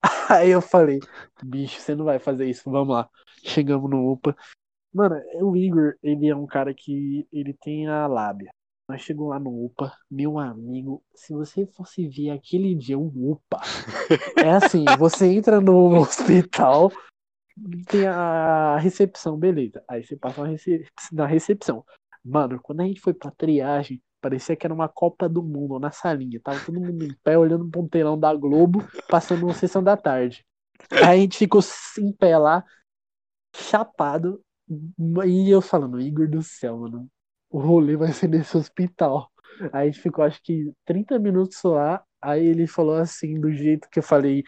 Aí 0.31 0.51
eu 0.51 0.61
falei: 0.61 1.01
bicho, 1.43 1.81
você 1.81 1.95
não 1.95 2.05
vai 2.05 2.19
fazer 2.19 2.49
isso, 2.49 2.71
vamos 2.71 2.95
lá. 2.95 3.09
Chegamos 3.45 3.91
no 3.91 4.13
UPA. 4.13 4.37
Mano, 4.93 5.21
o 5.41 5.57
Igor, 5.57 5.95
ele 6.03 6.29
é 6.29 6.35
um 6.35 6.47
cara 6.47 6.73
que 6.73 7.27
ele 7.33 7.55
tem 7.55 7.87
a 7.87 8.07
lábia. 8.07 8.51
Nós 8.89 9.03
chegamos 9.03 9.31
lá 9.31 9.39
no 9.39 9.65
UPA, 9.65 9.93
meu 10.09 10.39
amigo, 10.39 11.03
se 11.13 11.33
você 11.33 11.67
fosse 11.67 12.09
ver 12.09 12.31
aquele 12.31 12.73
dia 12.75 12.97
um 12.97 13.11
UPA, 13.33 13.61
é 14.39 14.51
assim, 14.51 14.85
você 14.97 15.27
entra 15.27 15.61
no 15.61 15.99
hospital, 15.99 16.93
tem 17.89 18.07
a 18.07 18.79
recepção, 18.79 19.37
beleza. 19.37 19.83
Aí 19.89 20.05
você 20.05 20.17
passa 20.17 20.43
na 21.13 21.27
recepção. 21.27 21.85
Mano, 22.25 22.61
quando 22.63 22.81
a 22.81 22.85
gente 22.85 23.01
foi 23.01 23.13
pra 23.13 23.31
triagem, 23.33 24.01
parecia 24.21 24.57
que 24.57 24.67
era 24.67 24.75
uma 24.75 24.89
Copa 24.89 25.29
do 25.29 25.43
Mundo 25.43 25.79
na 25.79 25.91
salinha. 25.91 26.41
Tava 26.43 26.65
todo 26.65 26.81
mundo 26.81 27.05
em 27.05 27.15
pé, 27.23 27.39
olhando 27.39 27.69
pro 27.69 27.89
telão 27.89 28.19
da 28.19 28.35
Globo, 28.35 28.87
passando 29.09 29.45
uma 29.45 29.55
sessão 29.55 29.83
da 29.83 29.97
tarde. 29.97 30.45
Aí 30.91 31.19
a 31.19 31.21
gente 31.23 31.39
ficou 31.39 31.61
em 31.99 32.13
pé 32.13 32.37
lá, 32.37 32.65
chapado, 33.55 34.43
e 35.25 35.51
eu 35.51 35.63
falando, 35.63 36.01
Igor 36.01 36.29
do 36.29 36.43
céu, 36.43 36.79
mano, 36.79 37.09
o 37.51 37.59
rolê 37.59 37.97
vai 37.97 38.13
ser 38.13 38.29
nesse 38.29 38.57
hospital. 38.57 39.31
Aí 39.73 39.89
a 39.89 39.91
gente 39.91 40.01
ficou 40.01 40.25
acho 40.25 40.43
que 40.43 40.73
30 40.85 41.19
minutos 41.19 41.63
lá. 41.63 42.03
Aí 42.21 42.45
ele 42.45 42.67
falou 42.67 42.97
assim, 42.97 43.41
do 43.41 43.53
jeito 43.53 43.89
que 43.89 44.01
eu 44.01 44.03
falei, 44.03 44.43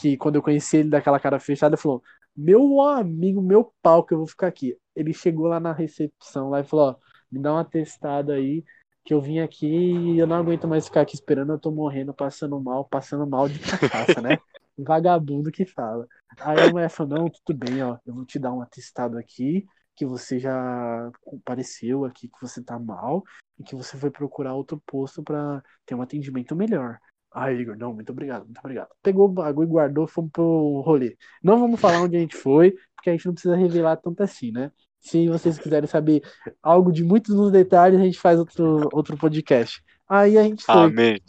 que 0.00 0.16
quando 0.16 0.36
eu 0.36 0.42
conheci 0.42 0.78
ele 0.78 0.90
daquela 0.90 1.20
cara 1.20 1.38
fechada, 1.38 1.74
ele 1.74 1.82
falou: 1.82 2.02
Meu 2.36 2.80
amigo, 2.82 3.40
meu 3.42 3.72
pau, 3.82 4.04
que 4.04 4.14
eu 4.14 4.18
vou 4.18 4.26
ficar 4.26 4.48
aqui. 4.48 4.76
Ele 4.94 5.12
chegou 5.12 5.46
lá 5.46 5.60
na 5.60 5.72
recepção 5.72 6.50
lá 6.50 6.60
e 6.60 6.64
falou: 6.64 6.90
Ó, 6.90 6.96
me 7.30 7.40
dá 7.40 7.54
um 7.54 7.58
atestado 7.58 8.32
aí, 8.32 8.64
que 9.10 9.14
eu 9.14 9.20
vim 9.20 9.40
aqui 9.40 9.66
e 9.66 10.20
eu 10.20 10.26
não 10.26 10.36
aguento 10.36 10.68
mais 10.68 10.84
ficar 10.86 11.00
aqui 11.00 11.16
esperando, 11.16 11.52
eu 11.52 11.58
tô 11.58 11.72
morrendo, 11.72 12.14
passando 12.14 12.60
mal, 12.60 12.84
passando 12.84 13.26
mal 13.26 13.48
de 13.48 13.58
cachaça, 13.58 14.20
né? 14.20 14.38
Vagabundo 14.78 15.50
que 15.50 15.66
fala. 15.66 16.06
Aí 16.38 16.60
a 16.60 16.70
mulher 16.70 16.88
falou: 16.88 17.18
Não, 17.18 17.28
tudo 17.28 17.58
bem, 17.58 17.82
ó, 17.82 17.98
eu 18.06 18.14
vou 18.14 18.24
te 18.24 18.38
dar 18.38 18.52
um 18.52 18.62
atestado 18.62 19.18
aqui 19.18 19.66
que 19.96 20.06
você 20.06 20.38
já 20.38 21.10
compareceu 21.22 22.04
aqui, 22.04 22.28
que 22.28 22.40
você 22.40 22.62
tá 22.62 22.78
mal 22.78 23.24
e 23.58 23.64
que 23.64 23.74
você 23.74 23.96
foi 23.96 24.12
procurar 24.12 24.54
outro 24.54 24.80
posto 24.86 25.24
para 25.24 25.60
ter 25.84 25.96
um 25.96 26.02
atendimento 26.02 26.54
melhor. 26.54 27.00
Ah, 27.32 27.50
Igor, 27.50 27.76
não, 27.76 27.92
muito 27.92 28.12
obrigado, 28.12 28.44
muito 28.44 28.60
obrigado. 28.60 28.90
Pegou 29.02 29.24
o 29.24 29.32
bagulho 29.32 29.66
e 29.66 29.70
guardou, 29.72 30.06
fomos 30.06 30.30
pro 30.30 30.82
rolê. 30.86 31.16
Não 31.42 31.58
vamos 31.58 31.80
falar 31.80 32.00
onde 32.00 32.16
a 32.16 32.20
gente 32.20 32.36
foi, 32.36 32.76
porque 32.94 33.10
a 33.10 33.12
gente 33.12 33.26
não 33.26 33.32
precisa 33.32 33.56
revelar 33.56 33.96
tanto 33.96 34.22
assim, 34.22 34.52
né? 34.52 34.70
Se 35.00 35.28
vocês 35.28 35.58
quiserem 35.58 35.88
saber 35.88 36.22
algo 36.62 36.92
de 36.92 37.02
muitos 37.02 37.34
nos 37.34 37.50
detalhes, 37.50 37.98
a 37.98 38.04
gente 38.04 38.18
faz 38.18 38.38
outro, 38.38 38.88
outro 38.92 39.16
podcast. 39.16 39.82
Aí 40.08 40.36
a 40.36 40.42
gente 40.42 40.64
foi 40.64 40.74
Amém. 40.74 41.20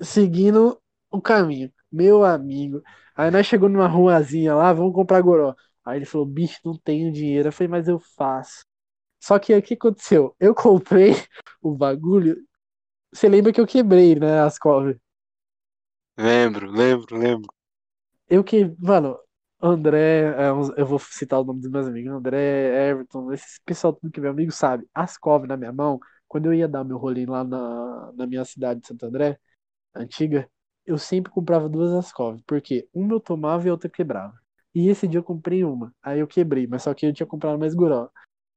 seguindo 0.00 0.78
o 1.10 1.20
caminho. 1.20 1.72
Meu 1.90 2.24
amigo. 2.24 2.82
Aí 3.16 3.30
nós 3.30 3.46
chegamos 3.46 3.72
numa 3.72 3.88
ruazinha 3.88 4.54
lá, 4.54 4.72
vamos 4.72 4.92
comprar 4.92 5.20
goró. 5.22 5.54
Aí 5.84 5.98
ele 5.98 6.04
falou, 6.04 6.26
bicho, 6.26 6.58
não 6.64 6.76
tenho 6.76 7.12
dinheiro. 7.12 7.48
Eu 7.48 7.52
falei, 7.52 7.68
mas 7.68 7.88
eu 7.88 7.98
faço. 7.98 8.64
Só 9.20 9.38
que 9.38 9.54
o 9.54 9.62
que 9.62 9.74
aconteceu? 9.74 10.34
Eu 10.38 10.54
comprei 10.54 11.12
o 11.62 11.74
bagulho. 11.74 12.36
Você 13.12 13.28
lembra 13.28 13.52
que 13.52 13.60
eu 13.60 13.66
quebrei, 13.66 14.16
né, 14.16 14.40
as 14.40 14.58
covers? 14.58 14.98
Lembro, 16.18 16.70
lembro, 16.70 17.16
lembro. 17.16 17.52
Eu 18.28 18.42
que, 18.42 18.74
mano, 18.78 19.18
André, 19.66 20.24
é, 20.36 20.48
eu 20.76 20.86
vou 20.86 20.98
citar 20.98 21.40
o 21.40 21.44
nome 21.44 21.60
dos 21.60 21.70
meus 21.70 21.86
amigos, 21.86 22.12
André, 22.12 22.90
Everton, 22.90 23.32
esse 23.32 23.58
pessoal 23.64 23.94
tudo 23.94 24.10
que 24.12 24.20
meu 24.20 24.30
amigo 24.30 24.52
sabe. 24.52 24.86
As 24.94 25.16
covers 25.16 25.48
na 25.48 25.56
minha 25.56 25.72
mão, 25.72 25.98
quando 26.28 26.46
eu 26.46 26.54
ia 26.54 26.68
dar 26.68 26.84
meu 26.84 26.98
rolê 26.98 27.24
lá 27.24 27.42
na, 27.42 28.12
na 28.14 28.26
minha 28.26 28.44
cidade 28.44 28.80
de 28.80 28.86
Santo 28.86 29.06
André, 29.06 29.38
antiga, 29.94 30.48
eu 30.86 30.98
sempre 30.98 31.32
comprava 31.32 31.68
duas 31.68 31.92
Ascov, 31.92 32.40
porque 32.46 32.88
uma 32.94 33.14
eu 33.14 33.20
tomava 33.20 33.66
e 33.66 33.70
a 33.70 33.72
outra 33.72 33.90
quebrava. 33.90 34.34
E 34.74 34.88
esse 34.88 35.08
dia 35.08 35.18
eu 35.20 35.24
comprei 35.24 35.64
uma. 35.64 35.94
Aí 36.02 36.20
eu 36.20 36.26
quebrei, 36.28 36.66
mas 36.66 36.82
só 36.82 36.94
que 36.94 37.06
eu 37.06 37.14
tinha 37.14 37.26
comprado 37.26 37.58
mais 37.58 37.74
goró. 37.74 38.10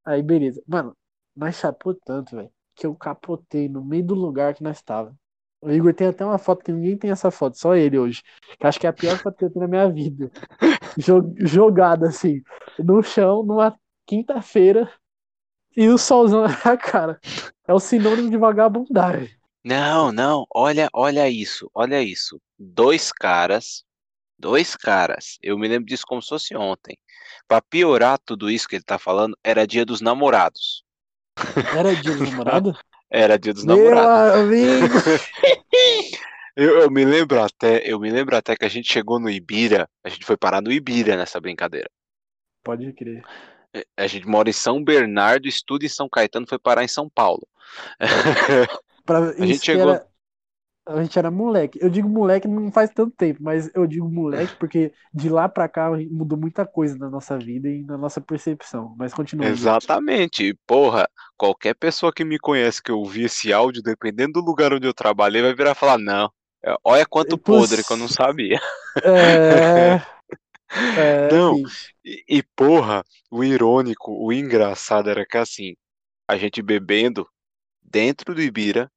Aí 0.04 0.22
beleza. 0.22 0.62
Mano, 0.66 0.96
nós 1.36 1.56
chapou 1.56 1.94
tanto, 1.94 2.36
velho, 2.36 2.50
que 2.76 2.86
eu 2.86 2.94
capotei 2.96 3.68
no 3.68 3.84
meio 3.84 4.04
do 4.06 4.14
lugar 4.14 4.54
que 4.54 4.62
nós 4.64 4.78
estava. 4.78 5.14
O 5.62 5.70
Igor 5.70 5.94
tem 5.94 6.08
até 6.08 6.24
uma 6.24 6.38
foto 6.38 6.64
que 6.64 6.72
ninguém 6.72 6.96
tem 6.98 7.10
essa 7.10 7.30
foto, 7.30 7.58
só 7.58 7.74
ele 7.76 7.98
hoje. 7.98 8.22
Que 8.58 8.66
acho 8.66 8.80
que 8.80 8.86
é 8.86 8.90
a 8.90 8.92
pior 8.92 9.18
foto 9.18 9.36
que 9.36 9.44
eu 9.44 9.50
tenho 9.50 9.62
na 9.64 9.68
minha 9.68 9.90
vida. 9.92 10.30
Jogado 10.98 12.04
assim, 12.04 12.42
no 12.78 13.02
chão, 13.02 13.42
numa 13.42 13.78
quinta-feira, 14.06 14.90
e 15.76 15.88
o 15.88 15.98
solzão 15.98 16.44
na 16.64 16.76
cara. 16.76 17.20
É 17.66 17.72
o 17.72 17.78
sinônimo 17.78 18.30
de 18.30 18.36
vagabundagem. 18.36 19.30
Não, 19.64 20.10
não, 20.10 20.46
olha, 20.54 20.88
olha 20.92 21.28
isso, 21.28 21.70
olha 21.74 22.02
isso. 22.02 22.40
Dois 22.58 23.12
caras 23.12 23.84
Dois 24.38 24.76
caras. 24.76 25.36
Eu 25.42 25.58
me 25.58 25.66
lembro 25.66 25.86
disso 25.86 26.04
como 26.06 26.22
se 26.22 26.28
fosse 26.28 26.56
ontem. 26.56 26.96
Pra 27.48 27.60
piorar 27.60 28.18
tudo 28.24 28.48
isso 28.48 28.68
que 28.68 28.76
ele 28.76 28.84
tá 28.84 28.96
falando, 28.98 29.36
era 29.42 29.66
dia 29.66 29.84
dos 29.84 30.00
namorados. 30.00 30.84
Era 31.76 31.94
dia 31.96 32.14
dos 32.14 32.30
namorados? 32.30 32.78
era 33.10 33.36
dia 33.36 33.52
dos 33.52 33.64
Meu 33.64 33.76
namorados. 33.76 34.40
amigo! 34.40 34.94
eu, 36.58 36.80
eu 36.82 36.90
me 36.90 37.04
lembro 37.04 37.40
até, 37.42 37.82
eu 37.90 37.98
me 38.00 38.10
lembro 38.10 38.36
até 38.36 38.56
que 38.56 38.64
a 38.64 38.68
gente 38.68 38.92
chegou 38.92 39.18
no 39.20 39.30
Ibira, 39.30 39.88
a 40.04 40.08
gente 40.08 40.24
foi 40.26 40.36
parar 40.36 40.60
no 40.60 40.72
Ibira 40.72 41.16
nessa 41.16 41.40
brincadeira. 41.40 41.88
Pode 42.62 42.92
crer. 42.92 43.22
A 43.96 44.06
gente 44.06 44.26
mora 44.26 44.48
em 44.48 44.52
São 44.52 44.82
Bernardo, 44.82 45.46
estuda 45.46 45.84
em 45.84 45.88
São 45.88 46.08
Caetano, 46.08 46.46
foi 46.48 46.58
parar 46.58 46.84
em 46.84 46.88
São 46.88 47.08
Paulo. 47.08 47.46
Pra, 49.04 49.30
A 49.30 49.46
gente 49.46 49.64
chegou- 49.64 49.92
era- 49.92 50.06
a 50.86 51.02
gente 51.02 51.18
era 51.18 51.30
moleque. 51.30 51.78
Eu 51.82 51.90
digo 51.90 52.08
moleque 52.08 52.48
não 52.48 52.72
faz 52.72 52.90
tanto 52.90 53.14
tempo, 53.16 53.42
mas 53.42 53.70
eu 53.74 53.86
digo 53.86 54.08
moleque 54.10 54.56
porque 54.58 54.92
de 55.12 55.28
lá 55.28 55.48
pra 55.48 55.68
cá 55.68 55.90
mudou 56.10 56.38
muita 56.38 56.66
coisa 56.66 56.96
na 56.98 57.10
nossa 57.10 57.38
vida 57.38 57.68
e 57.68 57.84
na 57.84 57.98
nossa 57.98 58.20
percepção. 58.20 58.94
Mas 58.98 59.14
continua. 59.14 59.46
Exatamente. 59.46 60.44
E, 60.50 60.54
Porra, 60.66 61.08
qualquer 61.36 61.74
pessoa 61.74 62.12
que 62.12 62.24
me 62.24 62.38
conhece 62.38 62.82
que 62.82 62.92
ouvir 62.92 63.24
esse 63.24 63.52
áudio, 63.52 63.82
dependendo 63.82 64.34
do 64.34 64.40
lugar 64.46 64.72
onde 64.72 64.86
eu 64.86 64.94
trabalhei, 64.94 65.42
vai 65.42 65.54
virar 65.54 65.72
e 65.72 65.74
falar, 65.74 65.98
não. 65.98 66.30
É, 66.64 66.76
Olha 66.84 67.06
quanto 67.06 67.38
podre 67.38 67.84
que 67.84 67.92
eu 67.92 67.96
não 67.96 68.08
sabia. 68.08 68.60
É. 69.02 70.00
É, 70.70 71.32
Não. 71.32 71.54
bicho. 71.54 71.94
E, 72.04 72.22
e, 72.28 72.42
porra, 72.42 73.02
o 73.30 73.42
irônico, 73.42 74.12
o 74.12 74.30
engraçado 74.30 75.08
era 75.08 75.24
que 75.24 75.38
assim, 75.38 75.74
a 76.28 76.36
gente 76.36 76.60
bebendo 76.60 77.26
dentro 77.82 78.34
do 78.34 78.42
Ibira 78.42 78.90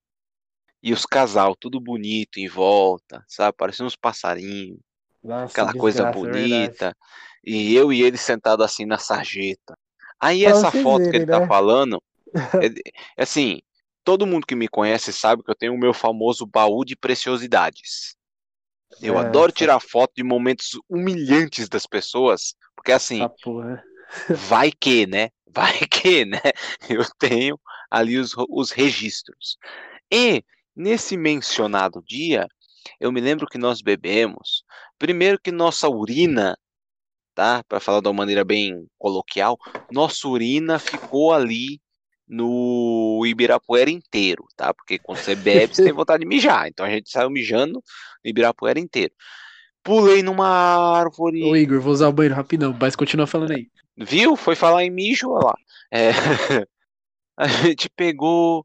e 0.84 0.92
os 0.92 1.06
casal 1.06 1.56
tudo 1.56 1.80
bonito 1.80 2.40
em 2.40 2.48
volta, 2.48 3.24
sabe? 3.28 3.56
Parecendo 3.56 3.88
uns 3.88 3.96
passarinhos, 3.96 4.80
Nossa, 5.24 5.54
aquela 5.54 5.74
coisa 5.74 6.04
desgraça, 6.04 6.28
é 6.28 6.32
bonita. 6.34 6.98
E 7.44 7.74
eu 7.74 7.92
e 7.94 8.02
ele 8.02 8.18
sentado 8.18 8.64
assim 8.64 8.86
na 8.86 8.98
sarjeta. 8.98 9.78
Aí 10.20 10.44
Pra 10.44 10.52
essa 10.52 10.72
foto 10.72 11.10
que 11.10 11.16
ele 11.16 11.26
tá 11.26 11.40
né? 11.40 11.48
falando, 11.48 12.02
é, 13.18 13.22
assim, 13.24 13.62
todo 14.04 14.28
mundo 14.28 14.46
que 14.48 14.56
me 14.56 14.68
conhece 14.68 15.14
sabe 15.14 15.44
que 15.44 15.52
eu 15.52 15.56
tenho 15.56 15.74
o 15.74 15.80
meu 15.80 15.94
famoso 15.94 16.46
baú 16.46 16.84
de 16.86 16.96
preciosidades. 16.96 18.16
Eu 19.02 19.18
É, 19.18 19.22
adoro 19.22 19.52
tirar 19.52 19.80
foto 19.80 20.14
de 20.16 20.24
momentos 20.24 20.72
humilhantes 20.90 21.70
das 21.70 21.86
pessoas, 21.88 22.56
porque 22.76 22.92
assim, 22.92 23.30
vai 24.34 24.72
que, 24.72 25.06
né? 25.06 25.30
Vai 25.48 25.74
que, 25.90 26.26
né? 26.26 26.40
Eu 26.90 27.06
tenho 27.20 27.60
ali 27.90 28.18
os, 28.18 28.34
os 28.50 28.72
registros. 28.72 29.58
E 30.12 30.44
nesse 30.76 31.18
mencionado 31.18 32.04
dia, 32.06 32.48
eu 33.00 33.12
me 33.12 33.22
lembro 33.22 33.48
que 33.48 33.58
nós 33.58 33.82
bebemos. 33.82 34.64
Primeiro 34.98 35.40
que 35.40 35.52
nossa 35.52 35.90
urina, 35.90 36.58
tá? 37.36 37.64
Para 37.68 37.82
falar 37.82 38.02
de 38.02 38.10
uma 38.10 38.16
maneira 38.16 38.46
bem 38.46 38.88
coloquial, 39.00 39.58
nossa 39.92 40.28
urina 40.28 40.80
ficou 40.80 41.34
ali 41.34 41.81
no 42.32 43.26
Ibirapuera 43.26 43.90
inteiro, 43.90 44.48
tá? 44.56 44.74
Porque 44.74 44.98
quando 44.98 45.18
você 45.18 45.36
bebe, 45.36 45.76
você 45.76 45.84
tem 45.84 45.92
vontade 45.92 46.22
de 46.22 46.28
mijar. 46.28 46.70
Então 46.70 46.86
a 46.86 46.90
gente 46.90 47.10
saiu 47.10 47.30
mijando 47.30 47.74
no 47.74 48.30
Ibirapuera 48.30 48.80
inteiro. 48.80 49.14
Pulei 49.84 50.24
numa 50.24 50.48
árvore. 50.48 51.44
Ô 51.44 51.58
Igor, 51.58 51.82
vou 51.82 51.92
usar 51.92 52.08
o 52.08 52.14
banheiro 52.14 52.36
rapidão, 52.36 52.76
mas 52.80 52.96
continua 52.96 53.28
falando 53.28 53.52
aí. 53.52 53.68
Viu? 53.98 54.38
Foi 54.38 54.56
falar 54.56 54.86
em 54.86 54.90
mijo, 54.90 55.30
olha 55.30 55.48
lá. 55.48 55.56
É, 55.92 56.12
a 57.36 57.48
gente 57.48 57.90
pegou, 57.90 58.64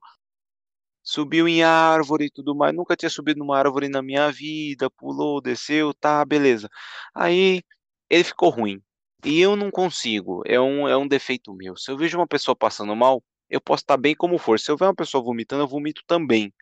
subiu 1.02 1.48
em 1.48 1.64
árvore 1.64 2.26
e 2.26 2.30
tudo 2.30 2.54
mais. 2.54 2.72
Nunca 2.72 2.94
tinha 2.94 3.10
subido 3.10 3.40
numa 3.40 3.58
árvore 3.58 3.88
na 3.88 4.00
minha 4.00 4.30
vida. 4.30 4.88
Pulou, 4.90 5.40
desceu, 5.40 5.92
tá, 5.92 6.24
beleza. 6.24 6.68
Aí 7.12 7.62
ele 8.08 8.22
ficou 8.22 8.50
ruim. 8.50 8.80
E 9.24 9.40
eu 9.40 9.56
não 9.56 9.72
consigo. 9.72 10.42
É 10.46 10.60
um, 10.60 10.86
é 10.86 10.96
um 10.96 11.08
defeito 11.08 11.52
meu. 11.52 11.76
Se 11.76 11.90
eu 11.90 11.96
vejo 11.96 12.16
uma 12.16 12.28
pessoa 12.28 12.54
passando 12.54 12.94
mal, 12.94 13.20
eu 13.48 13.60
posso 13.60 13.82
estar 13.82 13.96
bem 13.96 14.14
como 14.14 14.38
for. 14.38 14.58
Se 14.58 14.70
eu 14.70 14.76
ver 14.76 14.86
uma 14.86 14.94
pessoa 14.94 15.22
vomitando, 15.22 15.62
eu 15.62 15.68
vomito 15.68 16.02
também. 16.06 16.52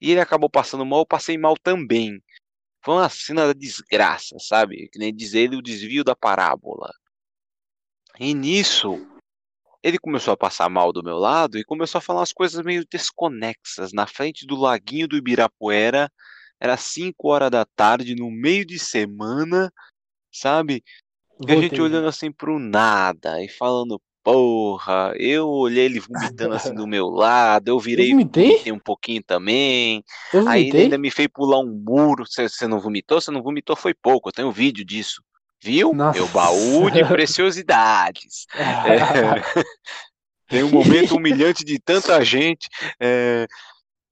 E 0.00 0.10
ele 0.10 0.20
acabou 0.20 0.50
passando 0.50 0.84
mal, 0.84 1.00
eu 1.00 1.06
passei 1.06 1.38
mal 1.38 1.56
também. 1.56 2.22
Foi 2.84 2.94
uma 2.94 3.08
cena 3.08 3.46
da 3.46 3.52
desgraça, 3.52 4.36
sabe? 4.38 4.88
Que 4.92 4.98
nem 4.98 5.14
diz 5.14 5.34
ele, 5.34 5.56
o 5.56 5.62
desvio 5.62 6.04
da 6.04 6.14
parábola. 6.14 6.92
E 8.18 8.32
nisso, 8.32 9.06
ele 9.82 9.98
começou 9.98 10.32
a 10.32 10.36
passar 10.36 10.68
mal 10.68 10.92
do 10.92 11.02
meu 11.02 11.16
lado 11.16 11.58
e 11.58 11.64
começou 11.64 11.98
a 11.98 12.02
falar 12.02 12.20
umas 12.20 12.32
coisas 12.32 12.64
meio 12.64 12.84
desconexas. 12.90 13.92
Na 13.92 14.06
frente 14.06 14.46
do 14.46 14.56
laguinho 14.56 15.08
do 15.08 15.16
Ibirapuera, 15.16 16.10
era 16.60 16.76
5 16.76 17.28
horas 17.28 17.50
da 17.50 17.64
tarde, 17.64 18.14
no 18.14 18.30
meio 18.30 18.64
de 18.64 18.78
semana, 18.78 19.72
sabe? 20.32 20.82
E 21.46 21.52
a 21.52 21.56
gente 21.56 21.76
Voltei. 21.76 21.80
olhando 21.80 22.08
assim 22.08 22.32
pro 22.32 22.58
nada 22.58 23.42
e 23.42 23.48
falando, 23.48 24.00
porra, 24.26 25.14
eu 25.16 25.48
olhei 25.48 25.84
ele 25.84 26.00
vomitando 26.34 26.54
assim 26.54 26.74
do 26.74 26.84
meu 26.84 27.06
lado, 27.06 27.68
eu 27.68 27.78
virei 27.78 28.08
e 28.08 28.10
vomitei? 28.10 28.48
vomitei 28.48 28.72
um 28.72 28.78
pouquinho 28.78 29.22
também. 29.22 30.02
Eu 30.32 30.48
Aí 30.48 30.66
ele 30.66 30.82
ainda 30.82 30.98
me 30.98 31.12
fez 31.12 31.28
pular 31.32 31.60
um 31.60 31.72
muro. 31.72 32.24
Você 32.26 32.66
não 32.66 32.80
vomitou? 32.80 33.20
Você 33.20 33.30
não 33.30 33.40
vomitou 33.40 33.76
foi 33.76 33.94
pouco. 33.94 34.28
Eu 34.28 34.32
tenho 34.32 34.50
vídeo 34.50 34.84
disso. 34.84 35.22
Viu? 35.62 35.94
Nossa. 35.94 36.18
Meu 36.18 36.28
baú 36.28 36.90
de 36.90 37.04
preciosidades. 37.04 38.46
É, 38.56 39.64
tem 40.48 40.62
um 40.62 40.70
momento 40.70 41.16
humilhante 41.16 41.64
de 41.64 41.78
tanta 41.78 42.22
gente. 42.24 42.68
é, 43.00 43.46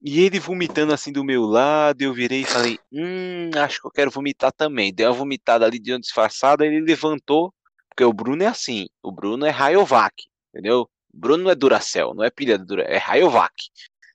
e 0.01 0.21
ele 0.21 0.39
vomitando 0.39 0.93
assim 0.93 1.11
do 1.11 1.23
meu 1.23 1.43
lado, 1.43 2.01
eu 2.01 2.13
virei 2.13 2.41
e 2.41 2.45
falei: 2.45 2.77
Hum, 2.91 3.49
acho 3.55 3.81
que 3.81 3.87
eu 3.87 3.91
quero 3.91 4.11
vomitar 4.11 4.51
também. 4.51 4.93
Deu 4.93 5.09
uma 5.09 5.17
vomitada 5.17 5.65
ali 5.65 5.79
de 5.79 5.91
uma 5.91 5.99
disfarçada, 5.99 6.65
ele 6.65 6.81
levantou, 6.81 7.53
porque 7.95 8.03
o 8.03 8.11
Bruno 8.11 8.43
é 8.43 8.47
assim: 8.47 8.87
o 9.01 9.11
Bruno 9.11 9.45
é 9.45 9.49
Rayovac, 9.49 10.13
entendeu? 10.53 10.81
O 11.13 11.17
Bruno 11.17 11.45
não 11.45 11.51
é 11.51 11.55
Duracell, 11.55 12.13
não 12.13 12.25
é 12.25 12.29
pilha 12.29 12.59
de 12.59 12.65
Duracell, 12.65 12.93
é 12.93 12.97
Rayovac. 12.97 13.53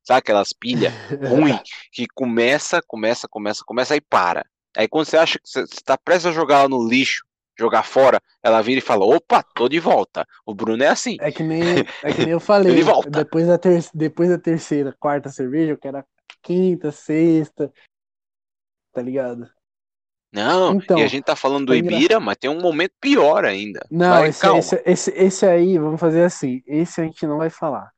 Sabe 0.05 0.18
aquelas 0.18 0.53
pilhas 0.53 0.93
ruim 1.28 1.59
que 1.91 2.07
começa, 2.14 2.83
começa, 2.87 3.26
começa, 3.26 3.64
começa 3.64 3.97
e 3.97 4.01
para. 4.01 4.45
Aí 4.76 4.87
quando 4.87 5.07
você 5.07 5.16
acha 5.16 5.39
que 5.39 5.49
você 5.49 5.62
está 5.62 5.97
prestes 5.97 6.26
a 6.26 6.33
jogar 6.33 6.61
ela 6.61 6.68
no 6.68 6.87
lixo, 6.87 7.24
jogar 7.59 7.83
fora, 7.83 8.20
ela 8.43 8.61
vira 8.61 8.81
e 8.81 8.83
fala: 8.83 9.07
opa, 9.07 9.43
tô 9.55 9.66
de 9.66 9.81
volta. 9.81 10.26
O 10.45 10.55
Bruno 10.55 10.83
é 10.83 10.89
assim. 10.89 11.16
É 11.18 11.33
que 11.33 11.43
nem, 11.43 11.62
é 12.05 12.12
que 12.12 12.20
nem 12.20 12.31
eu 12.31 12.41
falei. 12.41 12.72
Ele 12.72 12.83
volta. 12.83 13.09
Depois 13.09 13.47
da, 13.47 13.57
ter, 13.57 13.83
depois 13.95 14.28
da 14.28 14.39
terceira, 14.39 14.95
quarta 15.01 15.31
cerveja, 15.31 15.72
eu 15.72 15.78
quero 15.78 15.99
a 15.99 16.05
quinta, 16.43 16.93
sexta. 16.93 17.72
Tá 18.93 19.01
ligado? 19.01 19.49
Não, 20.33 20.74
Então, 20.76 20.99
e 20.99 21.03
a 21.03 21.07
gente 21.09 21.24
tá 21.24 21.35
falando 21.35 21.66
do 21.66 21.74
engra- 21.74 21.97
Ibira, 21.97 22.20
mas 22.20 22.37
tem 22.37 22.49
um 22.49 22.61
momento 22.61 22.93
pior 23.01 23.45
ainda. 23.45 23.85
Não, 23.91 24.11
Vai, 24.20 24.28
esse, 24.28 24.47
esse, 24.47 24.83
esse, 24.87 25.11
esse 25.11 25.47
aí, 25.47 25.76
vamos 25.78 25.99
fazer 25.99 26.22
assim. 26.22 26.62
Esse 26.66 27.01
a 27.01 27.05
gente 27.05 27.26
não 27.26 27.39
vai 27.39 27.51
falar. 27.51 27.91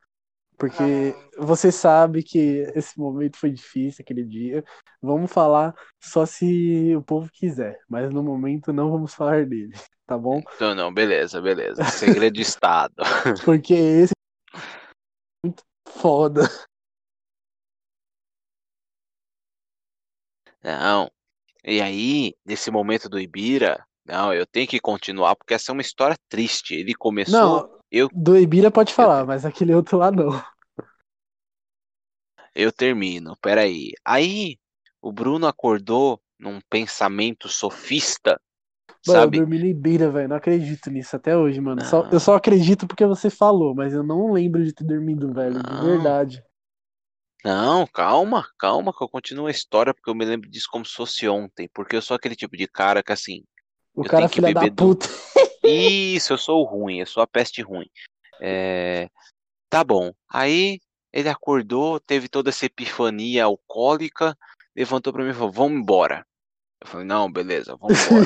Porque 0.57 1.15
você 1.37 1.71
sabe 1.71 2.23
que 2.23 2.65
esse 2.73 2.97
momento 2.97 3.37
foi 3.37 3.51
difícil 3.51 4.01
aquele 4.01 4.23
dia. 4.23 4.63
Vamos 5.01 5.31
falar 5.31 5.75
só 5.99 6.25
se 6.25 6.95
o 6.95 7.01
povo 7.01 7.29
quiser. 7.31 7.79
Mas 7.89 8.11
no 8.11 8.23
momento 8.23 8.71
não 8.73 8.89
vamos 8.89 9.13
falar 9.13 9.45
dele. 9.45 9.71
Tá 10.05 10.17
bom? 10.17 10.41
Então, 10.55 10.75
não, 10.75 10.93
beleza, 10.93 11.41
beleza. 11.41 11.81
Segredo 11.85 12.33
de 12.33 12.41
Estado. 12.41 12.93
Porque 13.45 13.73
esse 13.73 14.11
é 14.11 15.47
muito 15.47 15.63
foda. 15.87 16.41
Não. 20.61 21.09
E 21.63 21.81
aí, 21.81 22.35
nesse 22.45 22.69
momento 22.71 23.09
do 23.09 23.19
Ibira, 23.19 23.85
não, 24.05 24.33
eu 24.33 24.45
tenho 24.45 24.67
que 24.67 24.79
continuar 24.79 25.35
porque 25.35 25.53
essa 25.53 25.71
é 25.71 25.73
uma 25.73 25.81
história 25.81 26.17
triste. 26.29 26.73
Ele 26.75 26.93
começou, 26.93 27.61
Não, 27.61 27.69
eu 27.91 28.09
do 28.11 28.37
Ibira 28.37 28.71
pode 28.71 28.93
falar, 28.93 29.25
mas 29.25 29.45
aquele 29.45 29.73
outro 29.73 29.97
lá 29.97 30.11
não. 30.11 30.29
eu 32.55 32.71
termino. 32.71 33.37
Peraí. 33.41 33.91
Aí, 34.03 34.57
o 35.01 35.11
Bruno 35.11 35.47
acordou 35.47 36.21
num 36.39 36.59
pensamento 36.69 37.47
sofista, 37.47 38.39
Mano, 39.05 39.25
eu 39.25 39.29
sabe? 39.29 39.31
dormi 39.31 39.59
no 39.59 39.65
Ibira, 39.65 40.09
velho. 40.11 40.29
Não 40.29 40.35
acredito 40.37 40.89
nisso 40.89 41.15
até 41.15 41.35
hoje, 41.37 41.59
mano. 41.61 41.83
Só- 41.83 42.07
eu 42.11 42.19
só 42.19 42.35
acredito 42.35 42.87
porque 42.87 43.05
você 43.05 43.29
falou, 43.29 43.73
mas 43.75 43.93
eu 43.93 44.03
não 44.03 44.31
lembro 44.31 44.63
de 44.63 44.73
ter 44.73 44.83
dormido, 44.85 45.33
velho. 45.33 45.61
De 45.63 45.75
verdade. 45.75 46.43
Não, 47.43 47.85
calma, 47.87 48.47
calma, 48.57 48.93
que 48.95 49.03
eu 49.03 49.09
continuo 49.09 49.47
a 49.47 49.51
história, 49.51 49.93
porque 49.93 50.09
eu 50.09 50.15
me 50.15 50.23
lembro 50.23 50.49
disso 50.49 50.67
como 50.71 50.85
se 50.85 50.93
fosse 50.93 51.27
ontem, 51.27 51.69
porque 51.73 51.95
eu 51.95 52.01
sou 52.01 52.15
aquele 52.15 52.35
tipo 52.35 52.55
de 52.55 52.67
cara 52.67 53.03
que 53.03 53.11
assim, 53.11 53.43
O 53.93 54.01
Eu 54.03 54.09
cara 54.09 54.17
tenho 54.21 54.29
que 54.29 54.35
filha 54.35 54.53
da 54.53 54.61
beber 54.61 54.71
do- 54.75 54.87
puta. 54.95 55.07
isso, 55.63 56.33
eu 56.33 56.37
sou 56.37 56.61
o 56.61 56.65
ruim, 56.65 56.99
eu 56.99 57.05
sou 57.05 57.21
a 57.21 57.27
peste 57.27 57.61
ruim. 57.61 57.87
É, 58.41 59.09
tá 59.69 59.83
bom. 59.83 60.11
Aí 60.29 60.79
ele 61.11 61.29
acordou, 61.29 61.99
teve 61.99 62.27
toda 62.27 62.49
essa 62.49 62.65
epifania 62.65 63.43
alcoólica, 63.43 64.37
levantou 64.75 65.13
pra 65.13 65.23
mim 65.23 65.29
e 65.31 65.33
falou: 65.33 65.51
Vamos 65.51 65.79
embora. 65.79 66.25
Eu 66.81 66.87
falei: 66.87 67.05
Não, 67.05 67.31
beleza, 67.31 67.75
vamos 67.75 67.97
embora. 68.07 68.25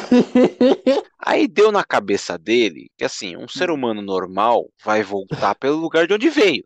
Aí 1.19 1.47
deu 1.47 1.71
na 1.71 1.83
cabeça 1.83 2.37
dele 2.37 2.89
que 2.97 3.03
assim, 3.03 3.35
um 3.35 3.47
ser 3.47 3.69
humano 3.69 4.01
normal 4.01 4.69
vai 4.83 5.03
voltar 5.03 5.55
pelo 5.55 5.75
lugar 5.77 6.07
de 6.07 6.13
onde 6.13 6.29
veio, 6.29 6.63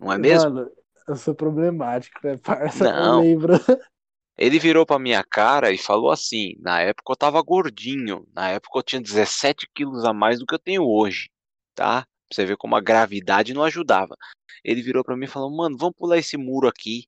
não 0.00 0.12
é 0.12 0.18
mesmo? 0.18 0.54
Mano, 0.54 0.70
eu 1.06 1.16
sou 1.16 1.34
problemático, 1.34 2.18
né, 2.22 2.36
parça? 2.36 2.84
Não. 2.84 3.22
Eu 3.22 3.30
lembro. 3.30 3.54
Ele 4.38 4.58
virou 4.58 4.84
pra 4.84 4.98
minha 4.98 5.24
cara 5.24 5.72
e 5.72 5.78
falou 5.78 6.10
assim: 6.10 6.54
na 6.60 6.80
época 6.80 7.10
eu 7.12 7.16
tava 7.16 7.40
gordinho, 7.42 8.26
na 8.34 8.50
época 8.50 8.78
eu 8.78 8.82
tinha 8.82 9.00
17 9.00 9.66
quilos 9.74 10.04
a 10.04 10.12
mais 10.12 10.38
do 10.38 10.44
que 10.44 10.54
eu 10.54 10.58
tenho 10.58 10.84
hoje, 10.84 11.30
tá? 11.74 12.02
Pra 12.02 12.34
você 12.34 12.44
ver 12.44 12.56
como 12.56 12.76
a 12.76 12.80
gravidade 12.80 13.54
não 13.54 13.62
ajudava. 13.62 14.14
Ele 14.62 14.82
virou 14.82 15.02
pra 15.02 15.16
mim 15.16 15.24
e 15.24 15.28
falou: 15.28 15.50
mano, 15.50 15.76
vamos 15.78 15.94
pular 15.96 16.18
esse 16.18 16.36
muro 16.36 16.68
aqui. 16.68 17.06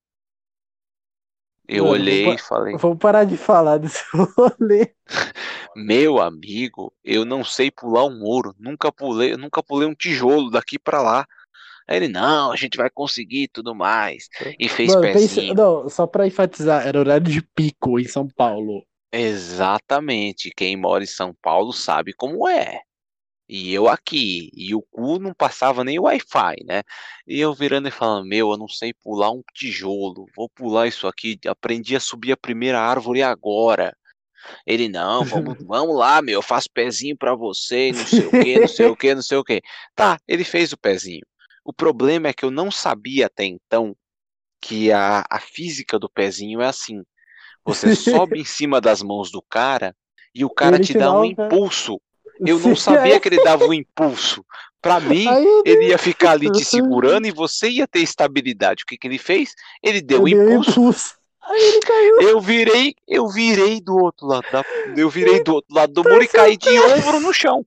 Eu 1.67 1.83
Mano, 1.83 1.95
olhei 1.95 2.33
e 2.33 2.37
falei: 2.39 2.75
Vamos 2.77 2.97
parar 2.97 3.25
de 3.25 3.37
falar 3.37 3.77
desse 3.77 4.03
rolê. 4.35 4.91
Meu 5.75 6.19
amigo, 6.19 6.91
eu 7.03 7.23
não 7.23 7.43
sei 7.43 7.69
pular 7.69 8.05
um 8.05 8.17
muro, 8.17 8.55
nunca 8.57 8.91
pulei, 8.91 9.37
nunca 9.37 9.61
pulei 9.61 9.87
um 9.87 9.93
tijolo 9.93 10.49
daqui 10.49 10.79
para 10.79 10.99
lá. 10.99 11.27
Aí 11.89 11.97
ele, 11.97 12.07
não, 12.07 12.51
a 12.51 12.55
gente 12.55 12.77
vai 12.77 12.87
conseguir 12.87 13.47
tudo 13.47 13.73
mais. 13.73 14.29
E 14.59 14.69
fez 14.69 14.93
Mano, 14.93 15.01
pensa, 15.01 15.41
não, 15.55 15.89
só 15.89 16.05
pra 16.05 16.27
enfatizar, 16.27 16.85
era 16.85 16.99
horário 16.99 17.25
de 17.25 17.41
pico 17.41 17.99
em 17.99 18.07
São 18.07 18.27
Paulo. 18.27 18.85
Exatamente. 19.11 20.51
Quem 20.55 20.77
mora 20.77 21.03
em 21.03 21.07
São 21.07 21.33
Paulo 21.41 21.73
sabe 21.73 22.13
como 22.13 22.47
é. 22.47 22.81
E 23.49 23.73
eu 23.73 23.89
aqui, 23.89 24.51
e 24.53 24.75
o 24.75 24.83
cu 24.83 25.17
não 25.17 25.33
passava 25.33 25.83
nem 25.83 25.97
Wi-Fi, 25.97 26.57
né? 26.63 26.83
E 27.27 27.39
eu 27.39 27.55
virando 27.55 27.87
e 27.87 27.91
falando, 27.91 28.27
meu, 28.27 28.51
eu 28.51 28.57
não 28.57 28.67
sei 28.67 28.93
pular 28.93 29.31
um 29.31 29.41
tijolo, 29.55 30.27
vou 30.35 30.47
pular 30.47 30.87
isso 30.87 31.07
aqui, 31.07 31.39
aprendi 31.47 31.95
a 31.95 31.99
subir 31.99 32.31
a 32.31 32.37
primeira 32.37 32.79
árvore 32.79 33.23
agora. 33.23 33.97
Ele, 34.67 34.87
não, 34.87 35.25
vamos, 35.25 35.57
vamos 35.65 35.97
lá, 35.97 36.21
meu, 36.21 36.35
eu 36.35 36.41
faço 36.43 36.69
pezinho 36.71 37.17
pra 37.17 37.33
você, 37.33 37.91
não 37.91 38.05
sei 38.05 38.19
o 38.19 38.29
que, 38.29 38.59
não 38.59 38.67
sei 38.67 38.85
o 38.85 38.95
que, 38.95 39.15
não 39.15 39.21
sei 39.23 39.37
o 39.39 39.43
que. 39.43 39.61
Tá, 39.95 40.19
ele 40.27 40.43
fez 40.43 40.71
o 40.71 40.77
pezinho. 40.77 41.25
O 41.63 41.73
problema 41.73 42.27
é 42.27 42.33
que 42.33 42.43
eu 42.45 42.51
não 42.51 42.71
sabia 42.71 43.27
até 43.27 43.45
então 43.45 43.95
que 44.61 44.91
a, 44.91 45.23
a 45.29 45.39
física 45.39 45.97
do 45.97 46.09
pezinho 46.09 46.61
é 46.61 46.67
assim. 46.67 47.03
Você 47.65 47.95
sobe 47.95 48.39
em 48.39 48.45
cima 48.45 48.81
das 48.81 49.01
mãos 49.01 49.31
do 49.31 49.41
cara 49.41 49.95
e 50.33 50.43
o 50.43 50.49
cara 50.49 50.77
Ele 50.77 50.85
te 50.85 50.93
dá 50.97 51.11
um 51.13 51.25
impulso. 51.25 52.01
Eu 52.45 52.59
não 52.59 52.75
sabia 52.75 53.13
aí- 53.15 53.19
que 53.19 53.27
ele 53.29 53.43
dava 53.43 53.65
um 53.65 53.73
impulso. 53.73 54.45
Pra 54.81 54.99
mim, 54.99 55.25
ele 55.65 55.87
ia 55.87 55.97
ficar 55.97 56.31
ali 56.31 56.49
te 56.51 56.63
segurando 56.63 57.27
e 57.27 57.31
você 57.31 57.69
ia 57.69 57.85
ter 57.87 57.99
estabilidade. 57.99 58.83
O 58.83 58.85
que, 58.85 58.97
que 58.97 59.07
ele 59.07 59.17
fez? 59.17 59.53
Ele 59.83 60.01
deu 60.01 60.19
eu 60.19 60.23
um 60.23 60.27
impulso. 60.27 60.71
impulso. 60.71 61.19
Aí 61.41 61.61
ele 61.61 61.79
caiu. 61.79 62.21
Eu 62.21 62.39
virei, 62.39 62.95
eu 63.07 63.27
virei 63.27 63.81
do 63.81 63.97
outro 63.97 64.27
lado 64.27 64.45
da, 64.51 64.63
eu 64.95 65.09
virei 65.09 65.43
do 65.43 65.55
outro 65.55 65.73
lado 65.73 65.91
do 65.91 66.03
muro 66.03 66.23
e 66.23 66.27
caí 66.27 66.55
de 66.55 66.69
ombro 66.79 67.19
no 67.19 67.33
chão. 67.33 67.65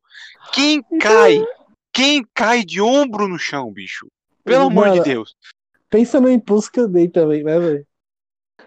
Quem 0.53 0.82
cai? 1.01 1.45
Quem 1.93 2.26
cai 2.34 2.64
de 2.64 2.80
ombro 2.80 3.28
no 3.28 3.38
chão, 3.38 3.70
bicho? 3.72 4.11
Pelo 4.45 4.66
amor 4.66 4.84
de 4.84 4.99
Mano, 4.99 5.05
Deus. 5.05 5.36
Pensa 5.90 6.20
no 6.20 6.30
impulso 6.30 6.70
que 6.70 6.80
eu 6.80 6.88
dei 6.88 7.09
também, 7.09 7.45
né, 7.45 7.59
velho? 7.59 7.86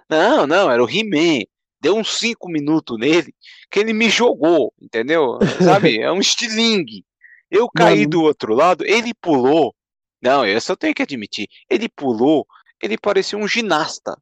Não, 0.10 0.46
não, 0.46 0.70
era 0.70 0.84
o 0.84 0.90
He-Man. 0.90 1.44
Deu 1.82 1.96
uns 1.96 2.18
5 2.18 2.48
minutos 2.50 2.98
nele 2.98 3.34
que 3.70 3.80
ele 3.80 3.94
me 3.94 4.10
jogou, 4.10 4.74
entendeu? 4.82 5.40
Sabe? 5.64 6.00
É 6.02 6.12
um 6.12 6.20
estilingue. 6.20 7.04
Eu 7.50 7.70
caí 7.70 8.00
Mano. 8.00 8.10
do 8.10 8.22
outro 8.24 8.54
lado, 8.54 8.86
ele 8.86 9.14
pulou. 9.14 9.76
Não, 10.22 10.46
isso 10.46 10.72
eu 10.72 10.78
tenho 10.78 10.96
que 10.96 11.04
admitir. 11.04 11.48
Ele 11.70 11.88
pulou, 11.90 12.48
ele 12.82 12.98
parecia 12.98 13.38
um 13.38 13.48
ginasta. 13.48 14.18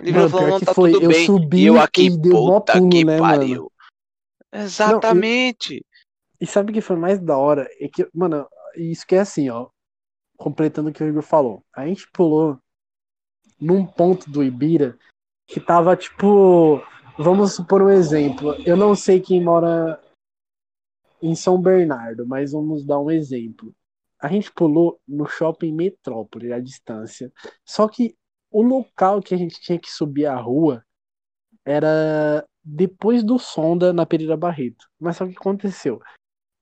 Ele 0.00 0.12
Mano, 0.12 0.28
falou, 0.28 0.48
não, 0.48 0.60
tá 0.60 0.74
foi, 0.74 0.92
tudo 0.92 1.04
eu 1.04 1.08
bem. 1.10 1.26
subi 1.26 1.58
e 1.58 1.66
eu 1.66 1.80
aqui, 1.80 2.06
e 2.06 2.20
puta 2.20 2.72
pulo, 2.72 2.88
que 2.88 3.04
né, 3.04 3.18
pariu. 3.18 3.70
Exatamente. 4.52 5.84
E 6.44 6.46
sabe 6.46 6.70
o 6.70 6.74
que 6.74 6.82
foi 6.82 6.96
mais 6.96 7.18
da 7.18 7.38
hora? 7.38 7.66
É 7.80 7.88
que, 7.88 8.06
mano, 8.12 8.46
isso 8.76 9.06
que 9.06 9.14
é 9.14 9.20
assim, 9.20 9.48
ó. 9.48 9.70
Completando 10.36 10.90
o 10.90 10.92
que 10.92 11.02
o 11.02 11.08
Igor 11.08 11.22
falou. 11.22 11.64
A 11.74 11.86
gente 11.86 12.06
pulou 12.12 12.58
num 13.58 13.86
ponto 13.86 14.30
do 14.30 14.44
Ibira 14.44 14.98
que 15.46 15.58
tava 15.58 15.96
tipo. 15.96 16.82
Vamos 17.16 17.54
supor 17.54 17.80
um 17.80 17.88
exemplo. 17.88 18.54
Eu 18.66 18.76
não 18.76 18.94
sei 18.94 19.22
quem 19.22 19.42
mora 19.42 19.98
em 21.22 21.34
São 21.34 21.58
Bernardo, 21.58 22.26
mas 22.26 22.52
vamos 22.52 22.84
dar 22.84 23.00
um 23.00 23.10
exemplo. 23.10 23.74
A 24.20 24.28
gente 24.28 24.52
pulou 24.52 25.00
no 25.08 25.24
shopping 25.24 25.72
Metrópole, 25.72 26.52
a 26.52 26.60
distância. 26.60 27.32
Só 27.64 27.88
que 27.88 28.14
o 28.50 28.60
local 28.60 29.22
que 29.22 29.34
a 29.34 29.38
gente 29.38 29.58
tinha 29.62 29.78
que 29.78 29.90
subir 29.90 30.26
a 30.26 30.36
rua 30.36 30.84
era 31.64 32.46
depois 32.62 33.24
do 33.24 33.38
Sonda 33.38 33.94
na 33.94 34.04
Pereira 34.04 34.36
Barreto. 34.36 34.86
Mas 35.00 35.16
só 35.16 35.26
que 35.26 35.32
aconteceu? 35.32 36.02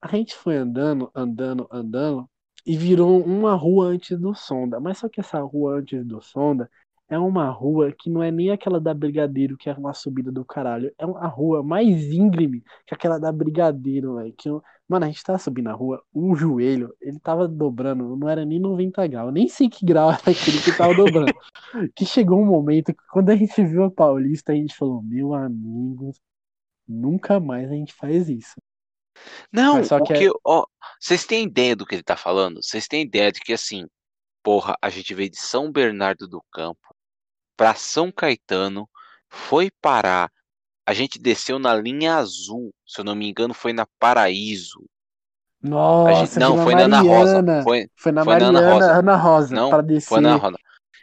A 0.03 0.07
gente 0.09 0.35
foi 0.35 0.57
andando, 0.57 1.09
andando, 1.15 1.65
andando 1.71 2.29
e 2.65 2.75
virou 2.75 3.23
uma 3.23 3.55
rua 3.55 3.85
antes 3.85 4.19
do 4.19 4.35
Sonda. 4.35 4.77
Mas 4.77 4.97
só 4.97 5.07
que 5.07 5.21
essa 5.21 5.39
rua 5.39 5.79
antes 5.79 6.05
do 6.05 6.21
Sonda 6.21 6.69
é 7.07 7.17
uma 7.17 7.49
rua 7.49 7.89
que 7.97 8.09
não 8.09 8.21
é 8.21 8.29
nem 8.29 8.51
aquela 8.51 8.81
da 8.81 8.93
Brigadeiro, 8.93 9.55
que 9.55 9.69
é 9.69 9.73
uma 9.73 9.93
subida 9.93 10.29
do 10.29 10.43
caralho. 10.43 10.93
É 10.97 11.05
uma 11.05 11.25
rua 11.27 11.63
mais 11.63 12.11
íngreme 12.11 12.61
que 12.85 12.93
aquela 12.93 13.17
da 13.17 13.31
Brigadeiro, 13.31 14.15
velho. 14.15 14.61
Mano, 14.89 15.05
a 15.05 15.07
gente 15.07 15.23
tava 15.23 15.39
subindo 15.39 15.69
a 15.69 15.73
rua, 15.73 16.03
um 16.13 16.35
joelho, 16.35 16.93
ele 16.99 17.17
tava 17.19 17.47
dobrando, 17.47 18.17
não 18.17 18.27
era 18.27 18.43
nem 18.43 18.59
90 18.59 19.07
graus, 19.07 19.33
nem 19.33 19.47
sei 19.47 19.69
que 19.69 19.85
grau 19.85 20.11
era 20.11 20.19
aquele 20.19 20.61
que 20.61 20.77
tava 20.77 20.93
dobrando. 20.93 21.33
que 21.95 22.05
chegou 22.05 22.41
um 22.41 22.45
momento 22.45 22.93
que 22.93 23.07
quando 23.09 23.29
a 23.29 23.37
gente 23.37 23.63
viu 23.63 23.85
a 23.85 23.91
Paulista, 23.91 24.51
a 24.51 24.55
gente 24.55 24.75
falou, 24.75 25.01
meu 25.01 25.33
amigo, 25.33 26.11
nunca 26.85 27.39
mais 27.39 27.71
a 27.71 27.75
gente 27.75 27.93
faz 27.93 28.27
isso. 28.27 28.55
Não, 29.51 29.75
Mas 29.75 29.87
só 29.87 29.97
o 29.97 30.03
que 30.03 30.13
é- 30.13 30.17
que, 30.19 30.31
ó, 30.45 30.65
vocês 30.99 31.25
têm 31.25 31.43
ideia 31.45 31.75
do 31.75 31.85
que 31.85 31.95
ele 31.95 32.03
tá 32.03 32.15
falando? 32.17 32.61
Vocês 32.63 32.87
têm 32.87 33.01
ideia 33.03 33.31
de 33.31 33.39
que 33.39 33.53
assim, 33.53 33.85
porra, 34.43 34.75
a 34.81 34.89
gente 34.89 35.13
veio 35.13 35.29
de 35.29 35.39
São 35.39 35.71
Bernardo 35.71 36.27
do 36.27 36.41
Campo 36.51 36.95
pra 37.57 37.75
São 37.75 38.11
Caetano, 38.11 38.89
foi 39.29 39.71
parar, 39.81 40.31
a 40.85 40.93
gente 40.93 41.19
desceu 41.19 41.59
na 41.59 41.75
linha 41.75 42.15
azul, 42.15 42.73
se 42.85 43.01
eu 43.01 43.05
não 43.05 43.15
me 43.15 43.29
engano, 43.29 43.53
foi 43.53 43.73
na 43.73 43.85
Paraíso. 43.99 44.83
Nossa, 45.61 46.25
gente, 46.25 46.39
não, 46.39 46.57
foi 46.57 46.75
na 46.75 46.81
Ana 46.83 47.01
Rosa, 47.01 47.41
Mariana. 47.41 47.63
foi, 47.63 47.87
Foi 47.95 48.11
na 48.11 48.23
foi 48.23 48.35
na 48.35 48.47
Ana 48.47 48.51
Mariana, 48.51 48.73
Rosa. 48.73 48.91
Ana 48.99 49.15
Rosa, 49.15 49.55
não, 49.55 49.69
pra 49.69 49.81
descer. 49.81 50.07
foi 50.09 50.21
na 50.21 50.29
Ana 50.31 50.37
Rosa. 50.37 50.57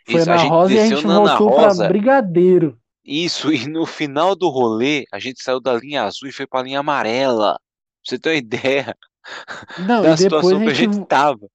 Foi 0.04 0.14
Isso, 0.16 0.26
na 0.26 0.34
a 0.34 0.36
gente 0.36 0.50
Rosa 0.50 0.72
e 0.74 0.78
a 0.78 0.82
desceu 0.82 0.96
gente 0.98 1.06
na 1.06 1.16
Ana 1.16 1.38
voltou 1.38 1.48
Rosa. 1.60 1.76
pra 1.78 1.88
Brigadeiro. 1.88 2.78
Isso, 3.04 3.52
e 3.54 3.66
no 3.66 3.86
final 3.86 4.36
do 4.36 4.48
rolê, 4.48 5.04
a 5.12 5.18
gente 5.18 5.42
saiu 5.42 5.60
da 5.60 5.72
linha 5.74 6.02
azul 6.04 6.28
e 6.28 6.32
foi 6.32 6.46
pra 6.46 6.62
linha 6.62 6.80
amarela. 6.80 7.58
Pra 8.04 8.10
você 8.10 8.18
ter 8.18 8.30
uma 8.30 8.36
ideia 8.36 8.96
Não, 9.76 10.04
da 10.04 10.16
situação 10.16 10.58
a 10.58 10.60
que 10.60 10.70
a 10.70 10.74
gente, 10.74 10.74
gente 10.74 11.00
tava. 11.06 11.48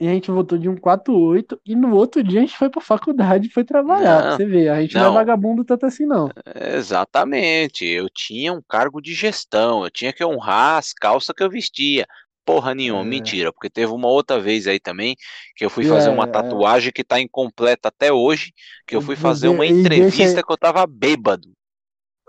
e 0.00 0.06
a 0.08 0.12
gente 0.14 0.30
voltou 0.30 0.58
de 0.58 0.68
um 0.68 0.76
48 0.76 1.60
e 1.66 1.74
no 1.76 1.94
outro 1.94 2.22
dia 2.22 2.40
a 2.40 2.42
gente 2.42 2.56
foi 2.58 2.70
pra 2.70 2.80
faculdade 2.80 3.48
e 3.48 3.50
foi 3.52 3.64
trabalhar. 3.64 4.22
Não, 4.22 4.30
você 4.30 4.44
ver, 4.46 4.68
a 4.68 4.80
gente 4.82 4.98
não, 4.98 5.04
não. 5.04 5.06
é 5.06 5.10
vagabundo 5.10 5.64
tanto 5.64 5.86
assim, 5.86 6.06
não. 6.06 6.34
Exatamente, 6.56 7.84
eu 7.84 8.08
tinha 8.10 8.52
um 8.52 8.62
cargo 8.62 9.00
de 9.00 9.12
gestão, 9.14 9.84
eu 9.84 9.90
tinha 9.90 10.12
que 10.12 10.24
honrar 10.24 10.78
as 10.78 10.92
calças 10.92 11.34
que 11.36 11.42
eu 11.42 11.50
vestia. 11.50 12.06
Porra 12.44 12.74
nenhuma, 12.74 13.04
É. 13.04 13.04
mentira, 13.04 13.52
porque 13.52 13.70
teve 13.70 13.92
uma 13.92 14.08
outra 14.08 14.40
vez 14.40 14.66
aí 14.66 14.80
também 14.80 15.14
que 15.54 15.64
eu 15.64 15.70
fui 15.70 15.84
fazer 15.84 16.08
é, 16.08 16.10
uma 16.10 16.26
é. 16.26 16.26
tatuagem 16.26 16.90
que 16.92 17.04
tá 17.04 17.20
incompleta 17.20 17.88
até 17.88 18.12
hoje, 18.12 18.52
que 18.86 18.96
eu 18.96 19.00
fui 19.00 19.14
fazer 19.14 19.48
uma 19.48 19.64
E 19.66 19.88
deixa- 19.90 20.24
entrevista 20.26 20.42
que 20.42 20.52
eu 20.52 20.58
tava 20.58 20.84
bêbado. 20.86 21.48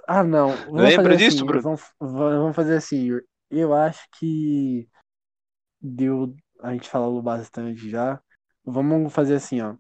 Ah, 0.08 0.24
não. 0.24 0.64
Vamos 0.66 0.94
Lembra 0.94 0.94
fazer 0.94 1.18
disso, 1.18 1.44
assim, 1.44 1.46
Bruno? 1.46 1.64
Vamos, 1.64 1.82
vamos 2.00 2.56
fazer 2.56 2.78
assim, 2.78 2.98
Igor. 3.06 3.24
Eu 3.56 3.74
acho 3.74 4.08
que 4.18 4.88
deu. 5.80 6.36
A 6.62 6.74
gente 6.74 6.90
falou 6.90 7.22
bastante 7.22 7.90
já. 7.90 8.22
Vamos 8.66 9.14
fazer 9.14 9.36
assim, 9.36 9.62
ó. 9.62 9.76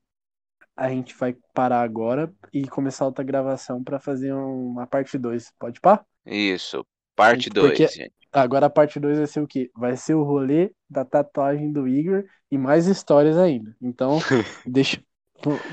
A 0.75 0.89
gente 0.89 1.15
vai 1.15 1.35
parar 1.53 1.81
agora 1.81 2.33
e 2.51 2.67
começar 2.67 3.05
outra 3.05 3.23
gravação 3.23 3.83
pra 3.83 3.99
fazer 3.99 4.33
uma 4.33 4.85
parte 4.87 5.17
2. 5.17 5.51
Pode 5.57 5.79
pá? 5.79 6.05
Isso, 6.25 6.85
parte 7.15 7.45
Gente, 7.45 7.53
porque- 7.53 7.83
2, 7.85 7.93
gente. 7.93 8.13
Agora 8.31 8.65
a 8.65 8.69
parte 8.69 8.99
2 8.99 9.17
vai 9.19 9.27
ser 9.27 9.41
o 9.41 9.47
quê? 9.47 9.69
Vai 9.75 9.95
ser 9.95 10.15
o 10.15 10.23
rolê 10.23 10.73
da 10.89 11.05
tatuagem 11.05 11.71
do 11.71 11.87
Igor 11.87 12.25
e 12.49 12.57
mais 12.57 12.87
histórias 12.87 13.37
ainda. 13.37 13.75
Então, 13.81 14.17
deixa. 14.65 15.03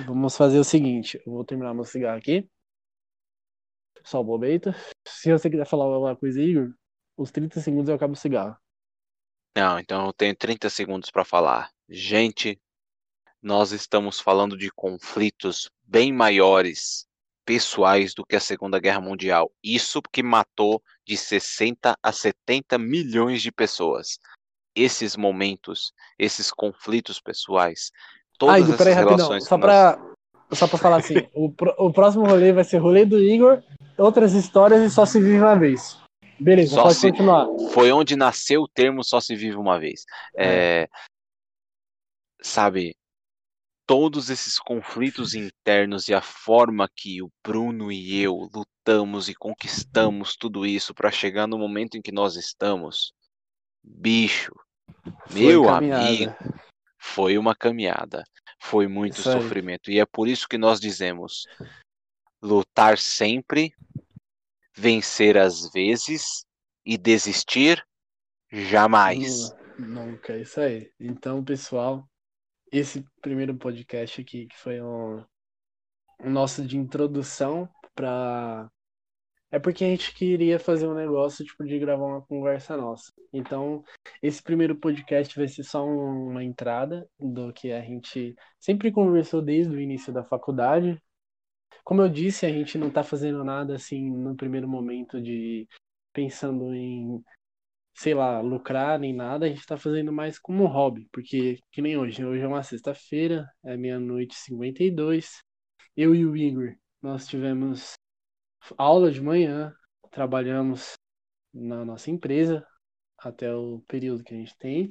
Vamos 0.06 0.36
fazer 0.36 0.58
o 0.58 0.64
seguinte. 0.64 1.20
Eu 1.26 1.32
vou 1.32 1.44
terminar 1.44 1.72
meu 1.72 1.84
cigarro 1.84 2.18
aqui. 2.18 2.48
Só 4.04 4.22
o. 4.22 4.74
Se 5.06 5.30
você 5.32 5.48
quiser 5.48 5.66
falar 5.66 5.84
alguma 5.84 6.16
coisa, 6.16 6.40
Igor, 6.42 6.74
os 7.16 7.30
30 7.30 7.60
segundos 7.60 7.88
eu 7.88 7.94
acabo 7.94 8.12
o 8.14 8.16
cigarro. 8.16 8.56
Não, 9.56 9.78
então 9.78 10.06
eu 10.06 10.12
tenho 10.12 10.34
30 10.34 10.70
segundos 10.70 11.10
para 11.10 11.24
falar. 11.24 11.70
Gente, 11.88 12.60
nós 13.42 13.72
estamos 13.72 14.20
falando 14.20 14.56
de 14.56 14.70
conflitos 14.70 15.70
bem 15.82 16.12
maiores, 16.12 17.06
pessoais, 17.44 18.14
do 18.14 18.24
que 18.24 18.36
a 18.36 18.40
Segunda 18.40 18.78
Guerra 18.78 19.00
Mundial. 19.00 19.50
Isso 19.62 20.00
que 20.12 20.22
matou 20.22 20.80
de 21.06 21.16
60 21.16 21.96
a 22.00 22.12
70 22.12 22.78
milhões 22.78 23.42
de 23.42 23.50
pessoas. 23.50 24.18
Esses 24.74 25.16
momentos, 25.16 25.92
esses 26.16 26.50
conflitos 26.52 27.20
pessoais, 27.20 27.90
todas 28.38 28.58
Igor, 28.60 28.74
essas 28.74 28.78
peraí, 28.86 28.94
relações 28.94 29.44
Só 29.48 29.56
que 29.56 29.66
nós- 29.66 29.96
pra, 29.96 30.56
só 30.56 30.68
pra 30.68 30.78
falar 30.78 30.96
assim: 30.98 31.28
o, 31.34 31.50
pro- 31.52 31.74
o 31.76 31.92
próximo 31.92 32.24
rolê 32.24 32.52
vai 32.52 32.62
ser 32.62 32.78
rolê 32.78 33.04
do 33.04 33.18
Igor, 33.18 33.60
outras 33.98 34.32
histórias 34.32 34.80
e 34.80 34.94
só 34.94 35.04
se 35.04 35.18
vive 35.20 35.40
uma 35.40 35.58
vez. 35.58 35.98
Beleza, 36.40 36.74
Só 36.74 36.84
pode 36.84 36.94
se- 36.94 37.06
continuar. 37.08 37.46
foi 37.72 37.92
onde 37.92 38.16
nasceu 38.16 38.62
o 38.62 38.68
termo 38.68 39.04
só 39.04 39.20
se 39.20 39.36
vive 39.36 39.56
uma 39.56 39.78
vez. 39.78 40.04
É, 40.36 40.88
sabe, 42.42 42.96
todos 43.86 44.30
esses 44.30 44.58
conflitos 44.58 45.34
internos 45.34 46.08
e 46.08 46.14
a 46.14 46.22
forma 46.22 46.88
que 46.94 47.22
o 47.22 47.30
Bruno 47.44 47.90
e 47.92 48.20
eu 48.20 48.48
lutamos 48.54 49.28
e 49.28 49.34
conquistamos 49.34 50.36
tudo 50.36 50.64
isso 50.64 50.94
para 50.94 51.10
chegar 51.10 51.46
no 51.46 51.58
momento 51.58 51.96
em 51.96 52.02
que 52.02 52.12
nós 52.12 52.36
estamos, 52.36 53.12
bicho, 53.82 54.52
Foi 55.28 55.38
meu 55.44 55.64
caminhada. 55.64 56.04
amigo, 56.06 56.34
foi 56.98 57.36
uma 57.38 57.54
caminhada, 57.54 58.24
foi 58.60 58.86
muito 58.88 59.20
Isso 59.20 59.28
aí. 59.28 59.40
sofrimento 59.42 59.90
e 59.90 59.98
é 60.00 60.06
por 60.06 60.28
isso 60.28 60.48
que 60.48 60.56
nós 60.58 60.80
dizemos 60.80 61.46
lutar 62.42 62.96
sempre, 62.96 63.74
vencer 64.74 65.36
às 65.36 65.70
vezes 65.72 66.44
e 66.84 66.96
desistir 66.96 67.82
jamais. 68.50 69.54
Nunca, 69.78 70.34
é 70.34 70.40
isso 70.40 70.60
aí. 70.60 70.90
Então, 70.98 71.42
pessoal, 71.42 72.04
esse 72.72 73.04
primeiro 73.20 73.54
podcast 73.56 74.20
aqui, 74.20 74.46
que 74.46 74.56
foi 74.56 74.80
um, 74.80 75.24
um 76.20 76.30
nosso 76.30 76.64
de 76.64 76.76
introdução 76.76 77.68
para 77.94 78.70
é 79.52 79.58
porque 79.58 79.84
a 79.84 79.88
gente 79.88 80.14
queria 80.14 80.60
fazer 80.60 80.86
um 80.86 80.94
negócio, 80.94 81.44
tipo, 81.44 81.64
de 81.64 81.76
gravar 81.78 82.06
uma 82.06 82.22
conversa 82.22 82.76
nossa. 82.76 83.12
Então, 83.32 83.82
esse 84.22 84.40
primeiro 84.40 84.76
podcast 84.76 85.36
vai 85.36 85.48
ser 85.48 85.64
só 85.64 85.84
uma 85.84 86.44
entrada 86.44 87.08
do 87.18 87.52
que 87.52 87.72
a 87.72 87.80
gente 87.80 88.36
sempre 88.60 88.92
conversou 88.92 89.42
desde 89.42 89.74
o 89.74 89.80
início 89.80 90.12
da 90.12 90.22
faculdade. 90.22 91.02
Como 91.84 92.02
eu 92.02 92.08
disse, 92.08 92.46
a 92.46 92.50
gente 92.50 92.78
não 92.78 92.90
tá 92.90 93.02
fazendo 93.02 93.44
nada 93.44 93.74
assim 93.74 94.10
no 94.10 94.36
primeiro 94.36 94.68
momento 94.68 95.20
de 95.20 95.68
pensando 96.12 96.74
em, 96.74 97.22
sei 97.94 98.14
lá, 98.14 98.40
lucrar 98.40 98.98
nem 98.98 99.12
nada, 99.12 99.46
a 99.46 99.48
gente 99.48 99.64
tá 99.66 99.76
fazendo 99.76 100.12
mais 100.12 100.38
como 100.38 100.66
hobby, 100.66 101.08
porque 101.12 101.58
que 101.72 101.82
nem 101.82 101.96
hoje, 101.96 102.24
hoje 102.24 102.42
é 102.42 102.48
uma 102.48 102.62
sexta-feira, 102.62 103.48
é 103.64 103.76
meia-noite 103.76 104.34
e 104.34 104.38
52. 104.38 105.42
Eu 105.96 106.14
e 106.14 106.24
o 106.24 106.36
Igor, 106.36 106.74
nós 107.02 107.26
tivemos 107.26 107.94
aula 108.76 109.10
de 109.10 109.20
manhã, 109.20 109.74
trabalhamos 110.10 110.94
na 111.52 111.84
nossa 111.84 112.10
empresa 112.10 112.66
até 113.18 113.54
o 113.54 113.82
período 113.86 114.24
que 114.24 114.34
a 114.34 114.36
gente 114.36 114.56
tem. 114.58 114.90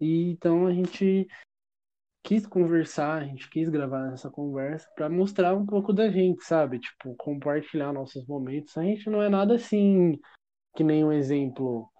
E 0.00 0.30
então 0.30 0.66
a 0.66 0.72
gente 0.72 1.26
quis 2.22 2.46
conversar, 2.46 3.22
a 3.22 3.24
gente 3.24 3.48
quis 3.50 3.68
gravar 3.68 4.12
essa 4.12 4.30
conversa 4.30 4.88
para 4.94 5.08
mostrar 5.08 5.54
um 5.54 5.66
pouco 5.66 5.92
da 5.92 6.10
gente, 6.10 6.44
sabe? 6.44 6.78
Tipo, 6.78 7.14
compartilhar 7.16 7.92
nossos 7.92 8.26
momentos. 8.26 8.76
A 8.76 8.82
gente 8.82 9.08
não 9.10 9.22
é 9.22 9.28
nada 9.28 9.54
assim 9.54 10.18
que 10.76 10.84
nem 10.84 11.04
um 11.04 11.12
exemplo. 11.12 11.90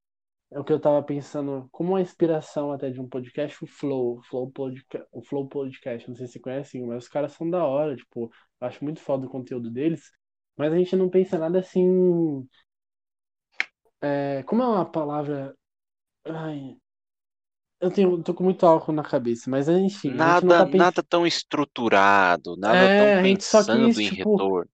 É 0.53 0.59
o 0.59 0.65
que 0.65 0.73
eu 0.73 0.81
tava 0.81 1.03
pensando, 1.03 1.69
como 1.71 1.91
uma 1.91 2.01
inspiração 2.01 2.73
até 2.73 2.91
de 2.91 3.01
um 3.01 3.09
podcast, 3.09 3.63
o 3.65 3.67
Flow, 3.69 4.21
Flow, 4.25 4.51
Podca 4.51 5.07
o 5.13 5.23
Flow 5.23 5.49
Podcast, 5.49 6.09
não 6.09 6.17
sei 6.17 6.27
se 6.27 6.35
você 6.35 6.41
conhece, 6.41 6.81
mas 6.83 7.05
os 7.05 7.09
caras 7.09 7.33
são 7.33 7.49
da 7.49 7.65
hora, 7.65 7.97
tipo, 7.97 8.31
eu 8.61 8.67
acho 8.67 8.83
muito 8.85 9.01
foda 9.01 9.27
o 9.27 9.31
conteúdo 9.31 9.71
deles. 9.71 10.11
Mas 10.57 10.73
a 10.73 10.77
gente 10.77 10.97
não 10.97 11.09
pensa 11.09 11.39
nada 11.39 11.61
assim. 11.61 12.47
É, 14.03 14.43
como 14.45 14.63
é 14.63 14.67
uma 14.67 14.91
palavra. 14.91 15.55
Ai, 16.25 16.77
eu 17.81 17.91
tenho, 17.91 18.23
tô 18.23 18.35
com 18.35 18.45
muito 18.45 18.67
álcool 18.67 18.93
na 18.93 19.03
cabeça, 19.03 19.49
mas 19.49 19.69
enfim. 19.69 20.11
Nada, 20.11 20.67
tá 20.67 20.77
nada 20.77 21.03
tão 21.03 21.27
estruturado, 21.27 22.57
nada 22.57 22.79
é, 22.79 23.15
tão 23.15 23.23
pensando 23.23 23.87
quis, 23.87 23.99
em 23.99 24.11
tipo, 24.11 24.37
retorno. 24.37 24.71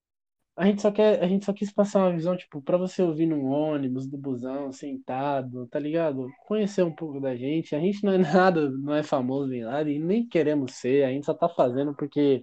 A 0.57 0.65
gente 0.65 0.83
só 0.83 0.91
quer, 0.91 1.23
a 1.23 1.29
gente 1.29 1.45
só 1.45 1.53
quis 1.53 1.71
passar 1.71 2.01
uma 2.01 2.13
visão, 2.13 2.37
tipo, 2.37 2.63
para 2.63 2.79
você 2.79 3.03
ouvir 3.03 3.27
num 3.27 3.45
ônibus, 3.45 4.07
do 4.09 4.17
busão, 4.17 4.73
sentado, 4.73 5.67
tá 5.69 5.79
ligado? 5.79 6.29
Conhecer 6.47 6.83
um 6.83 6.93
pouco 6.93 7.21
da 7.21 7.37
gente. 7.37 7.77
A 7.77 7.79
gente 7.79 8.03
não 8.03 8.13
é 8.13 8.19
nada, 8.19 8.71
não 8.71 8.95
é 8.95 9.03
famoso 9.03 9.49
nem 9.49 9.63
nada, 9.63 9.91
e 9.91 9.99
nem 9.99 10.27
queremos 10.27 10.75
ser, 10.75 11.05
a 11.05 11.11
gente 11.11 11.27
só 11.27 11.35
tá 11.35 11.49
fazendo 11.49 11.95
porque 11.95 12.41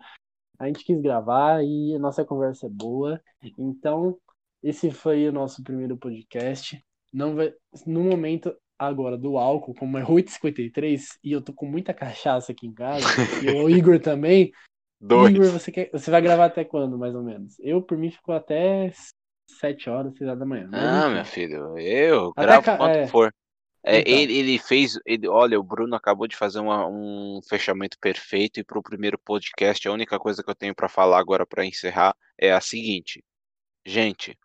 a 0.60 0.68
gente 0.68 0.86
quis 0.86 1.02
gravar 1.02 1.64
e 1.64 1.96
a 1.96 2.00
nossa 2.00 2.24
conversa 2.24 2.68
é 2.68 2.70
boa. 2.70 3.20
Então, 3.58 4.18
esse 4.62 4.92
foi 4.92 5.28
o 5.28 5.34
nosso 5.34 5.62
primeiro 5.62 5.98
podcast. 5.98 6.82
Não 7.12 7.36
vai, 7.36 7.54
no 7.86 8.04
momento 8.04 8.56
agora 8.88 9.18
do 9.18 9.38
álcool, 9.38 9.74
como 9.74 9.98
é 9.98 10.04
8h53 10.04 11.18
e 11.24 11.32
eu 11.32 11.42
tô 11.42 11.54
com 11.54 11.66
muita 11.66 11.94
cachaça 11.94 12.52
aqui 12.52 12.68
em 12.68 12.74
casa, 12.74 13.06
e 13.42 13.50
o 13.50 13.70
Igor 13.70 14.00
também. 14.00 14.52
Dois. 15.00 15.36
Igor, 15.36 15.52
você, 15.52 15.72
quer, 15.72 15.90
você 15.92 16.10
vai 16.10 16.22
gravar 16.22 16.46
até 16.46 16.64
quando, 16.64 16.98
mais 16.98 17.14
ou 17.14 17.22
menos? 17.22 17.58
Eu, 17.60 17.82
por 17.82 17.98
mim, 17.98 18.10
ficou 18.10 18.34
até 18.34 18.90
7 19.50 19.90
horas, 19.90 20.14
6 20.18 20.30
horas 20.30 20.40
da 20.40 20.46
manhã. 20.46 20.70
Ah, 20.72 21.10
meu 21.10 21.26
filho, 21.26 21.78
eu 21.78 22.32
até 22.32 22.42
gravo 22.42 22.66
ca... 22.66 22.78
quanto 22.78 22.96
é... 22.96 23.08
for. 23.08 23.34
É, 23.86 24.00
então. 24.00 24.14
ele, 24.14 24.38
ele, 24.38 24.58
fez. 24.58 24.98
Ele, 25.06 25.28
olha, 25.28 25.60
o 25.60 25.64
Bruno 25.64 25.94
acabou 25.94 26.26
de 26.26 26.38
fazer 26.38 26.60
uma, 26.60 26.88
um 26.88 27.42
fechamento 27.50 27.98
perfeito 28.00 28.62
e 28.62 28.64
para 28.64 28.80
o 28.80 28.84
primeiro 28.84 29.20
podcast, 29.20 29.86
a 29.86 29.92
única 29.92 30.18
coisa 30.18 30.42
que 30.42 30.50
eu 30.50 30.56
tenho 30.56 30.74
para 30.74 30.88
falar 30.88 31.20
agora 31.20 31.46
para 31.46 31.66
encerrar 31.66 32.16
é 32.38 32.54
a 32.54 32.62
seguinte. 32.62 33.22
Gente, 33.86 34.38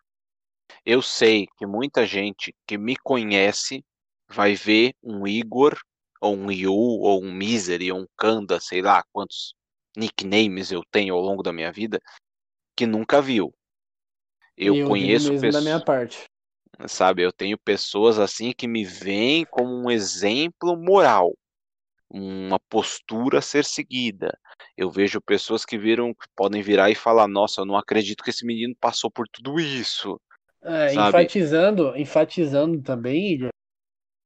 eu 0.85 1.01
sei 1.01 1.47
que 1.57 1.65
muita 1.65 2.05
gente 2.05 2.53
que 2.67 2.77
me 2.77 2.97
conhece 2.97 3.83
vai 4.29 4.55
ver 4.55 4.93
um 5.03 5.27
Igor, 5.27 5.77
ou 6.21 6.35
um 6.35 6.51
Yu, 6.51 6.73
ou 6.73 7.23
um 7.23 7.31
Misery, 7.31 7.91
ou 7.91 8.01
um 8.01 8.07
Kanda, 8.17 8.59
sei 8.59 8.81
lá 8.81 9.03
quantos 9.11 9.53
nicknames 9.97 10.71
eu 10.71 10.83
tenho 10.91 11.15
ao 11.15 11.21
longo 11.21 11.43
da 11.43 11.51
minha 11.51 11.71
vida, 11.71 11.99
que 12.75 12.85
nunca 12.85 13.21
viu. 13.21 13.53
Eu, 14.55 14.75
eu 14.75 14.87
conheço 14.87 15.33
pessoas. 15.39 15.53
da 15.53 15.61
minha 15.61 15.79
parte 15.79 16.29
sabe? 16.87 17.23
Eu 17.23 17.31
tenho 17.31 17.57
pessoas 17.57 18.19
assim 18.19 18.53
que 18.55 18.67
me 18.67 18.85
veem 18.85 19.45
como 19.45 19.69
um 19.69 19.91
exemplo 19.91 20.77
moral, 20.77 21.35
uma 22.09 22.59
postura 22.69 23.39
a 23.39 23.41
ser 23.41 23.65
seguida. 23.65 24.37
Eu 24.77 24.89
vejo 24.89 25.21
pessoas 25.21 25.65
que 25.65 25.77
viram, 25.77 26.15
podem 26.35 26.61
virar 26.61 26.89
e 26.89 26.95
falar: 26.95 27.27
Nossa, 27.27 27.61
eu 27.61 27.65
não 27.65 27.75
acredito 27.75 28.23
que 28.23 28.29
esse 28.29 28.45
menino 28.45 28.75
passou 28.79 29.11
por 29.11 29.27
tudo 29.27 29.59
isso. 29.59 30.19
É, 30.61 30.93
enfatizando, 30.93 31.95
enfatizando 31.95 32.81
também, 32.81 33.49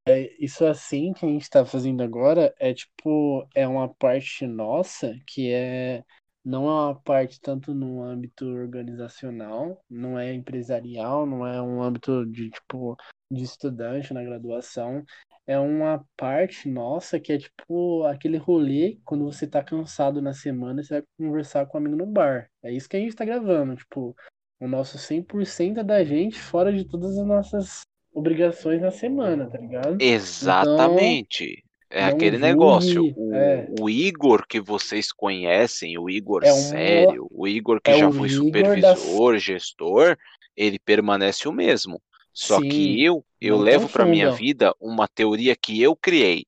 é, 0.06 0.32
isso 0.43 0.66
assim 0.66 1.14
que 1.14 1.26
a 1.26 1.30
gente 1.30 1.43
está 1.43 1.66
fazendo 1.66 2.04
agora 2.04 2.54
é 2.60 2.74
tipo, 2.74 3.47
é 3.56 3.68
uma 3.68 3.88
parte 3.88 4.45
nossa 4.45 5.18
que 5.26 5.51
é 5.51 6.04
não 6.45 6.68
é 6.68 6.72
uma 6.72 7.01
parte 7.01 7.39
tanto 7.39 7.74
no 7.74 8.04
âmbito 8.04 8.45
organizacional, 8.45 9.82
não 9.89 10.20
é 10.20 10.34
empresarial, 10.34 11.26
não 11.26 11.47
é 11.47 11.62
um 11.62 11.82
âmbito 11.82 12.26
de 12.26 12.49
tipo 12.49 12.97
de 13.32 13.43
estudante 13.43 14.14
na 14.14 14.22
graduação, 14.22 15.06
é 15.47 15.58
uma 15.58 16.06
parte 16.18 16.70
nossa 16.70 17.18
que 17.18 17.32
é 17.32 17.38
tipo 17.38 18.04
aquele 18.04 18.38
rolê 18.38 18.99
quando 19.06 19.24
você 19.24 19.47
tá 19.47 19.64
cansado 19.64 20.22
na 20.22 20.34
semana, 20.34 20.84
você 20.84 20.95
vai 20.95 21.04
conversar 21.18 21.66
com 21.66 21.78
um 21.78 21.82
amigo 21.82 21.95
no 21.95 22.06
bar. 22.06 22.49
É 22.62 22.74
isso 22.74 22.89
que 22.89 22.98
a 22.98 22.99
gente 22.99 23.15
tá 23.15 23.23
gravando, 23.23 23.78
tipo, 23.78 24.14
o 24.60 24.68
nosso 24.68 24.98
100% 24.98 25.80
é 25.80 25.84
da 25.84 26.03
gente 26.03 26.38
fora 26.38 26.73
de 26.73 26.86
todas 26.86 27.18
as 27.18 27.26
nossas 27.26 27.84
obrigações 28.14 28.81
na 28.81 28.91
semana, 28.91 29.49
tá 29.49 29.57
ligado? 29.57 29.98
Exatamente. 29.99 31.64
Então, 31.88 32.02
é 32.02 32.06
aquele 32.06 32.38
negócio. 32.38 33.14
O, 33.15 33.34
é. 33.35 33.68
o, 33.80 33.90
Igor 33.90 34.48
que 34.48 34.60
vocês 34.60 35.11
conhecem, 35.11 35.98
o 35.98 36.10
Igor 36.10 36.44
é 36.44 36.52
um, 36.52 36.57
sério, 36.57 37.27
o 37.31 37.48
Igor 37.48 37.80
que 37.81 37.91
é 37.91 37.99
já 37.99 38.11
foi 38.11 38.30
supervisor, 38.30 39.38
gestor, 39.38 40.18
ele 40.56 40.80
permanece 40.80 41.48
o 41.48 41.52
mesmo. 41.52 42.02
Só 42.34 42.60
Sim, 42.60 42.69
que 42.69 43.03
eu, 43.03 43.23
eu 43.40 43.57
levo 43.57 43.88
para 43.88 44.06
minha 44.06 44.31
vida 44.31 44.73
uma 44.81 45.07
teoria 45.07 45.56
que 45.56 45.80
eu 45.80 45.95
criei, 45.95 46.45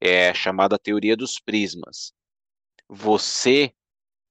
é 0.00 0.34
chamada 0.34 0.76
teoria 0.76 1.16
dos 1.16 1.38
prismas. 1.38 2.12
Você 2.88 3.72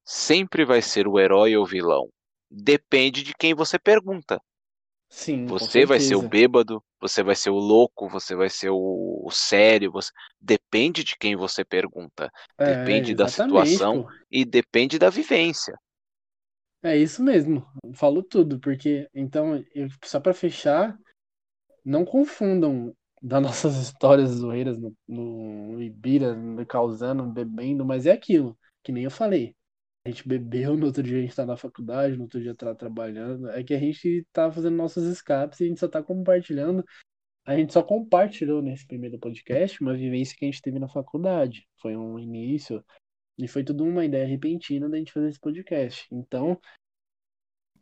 sempre 0.03 0.65
vai 0.65 0.81
ser 0.81 1.07
o 1.07 1.17
herói 1.17 1.55
ou 1.55 1.65
vilão. 1.65 2.09
Depende 2.51 3.23
de 3.23 3.33
quem 3.33 3.53
você 3.53 3.79
pergunta. 3.79 4.41
Sim, 5.09 5.47
você 5.47 5.85
vai 5.85 5.99
ser 5.99 6.15
o 6.15 6.27
bêbado, 6.27 6.83
você 7.01 7.23
vai 7.23 7.35
ser 7.35 7.49
o 7.49 7.57
louco, 7.57 8.07
você 8.07 8.35
vai 8.35 8.47
ser 8.47 8.69
o, 8.69 9.23
o 9.25 9.31
sério, 9.31 9.91
você... 9.91 10.11
depende 10.39 11.03
de 11.03 11.17
quem 11.17 11.35
você 11.35 11.65
pergunta, 11.65 12.31
é, 12.57 12.75
depende 12.75 13.15
da 13.15 13.27
situação 13.27 14.07
e 14.29 14.45
depende 14.45 14.99
da 14.99 15.09
vivência. 15.09 15.75
É 16.83 16.95
isso 16.95 17.23
mesmo, 17.23 17.65
falo 17.95 18.21
tudo, 18.21 18.59
porque 18.59 19.09
então, 19.13 19.63
eu, 19.73 19.87
só 20.05 20.19
para 20.19 20.33
fechar, 20.33 20.95
não 21.83 22.05
confundam 22.05 22.93
das 23.19 23.41
nossas 23.43 23.77
histórias 23.77 24.29
zoeiras 24.29 24.77
no, 24.77 24.93
no 25.07 25.81
Ibira, 25.81 26.37
causando, 26.67 27.25
bebendo, 27.25 27.83
mas 27.83 28.05
é 28.05 28.11
aquilo, 28.11 28.55
que 28.83 28.91
nem 28.91 29.05
eu 29.05 29.11
falei 29.11 29.55
a 30.05 30.09
gente 30.09 30.27
bebeu, 30.27 30.77
no 30.77 30.85
outro 30.87 31.03
dia 31.03 31.17
a 31.17 31.21
gente 31.21 31.35
tá 31.35 31.45
na 31.45 31.57
faculdade, 31.57 32.15
no 32.15 32.23
outro 32.23 32.41
dia 32.41 32.55
tá 32.55 32.73
trabalhando. 32.73 33.49
É 33.49 33.63
que 33.63 33.73
a 33.73 33.79
gente 33.79 34.25
tá 34.31 34.51
fazendo 34.51 34.75
nossos 34.75 35.03
escapes 35.05 35.59
e 35.59 35.65
a 35.65 35.67
gente 35.67 35.79
só 35.79 35.87
tá 35.87 36.01
compartilhando. 36.01 36.83
A 37.45 37.55
gente 37.55 37.73
só 37.73 37.83
compartilhou 37.83 38.61
nesse 38.61 38.85
primeiro 38.85 39.19
podcast 39.19 39.81
uma 39.81 39.95
vivência 39.95 40.35
que 40.37 40.45
a 40.45 40.47
gente 40.47 40.61
teve 40.61 40.79
na 40.79 40.87
faculdade. 40.87 41.67
Foi 41.81 41.97
um 41.97 42.19
início 42.19 42.83
e 43.37 43.47
foi 43.47 43.63
tudo 43.63 43.83
uma 43.83 44.05
ideia 44.05 44.25
repentina 44.25 44.89
da 44.89 44.97
gente 44.97 45.11
fazer 45.11 45.29
esse 45.29 45.39
podcast. 45.39 46.07
Então, 46.11 46.59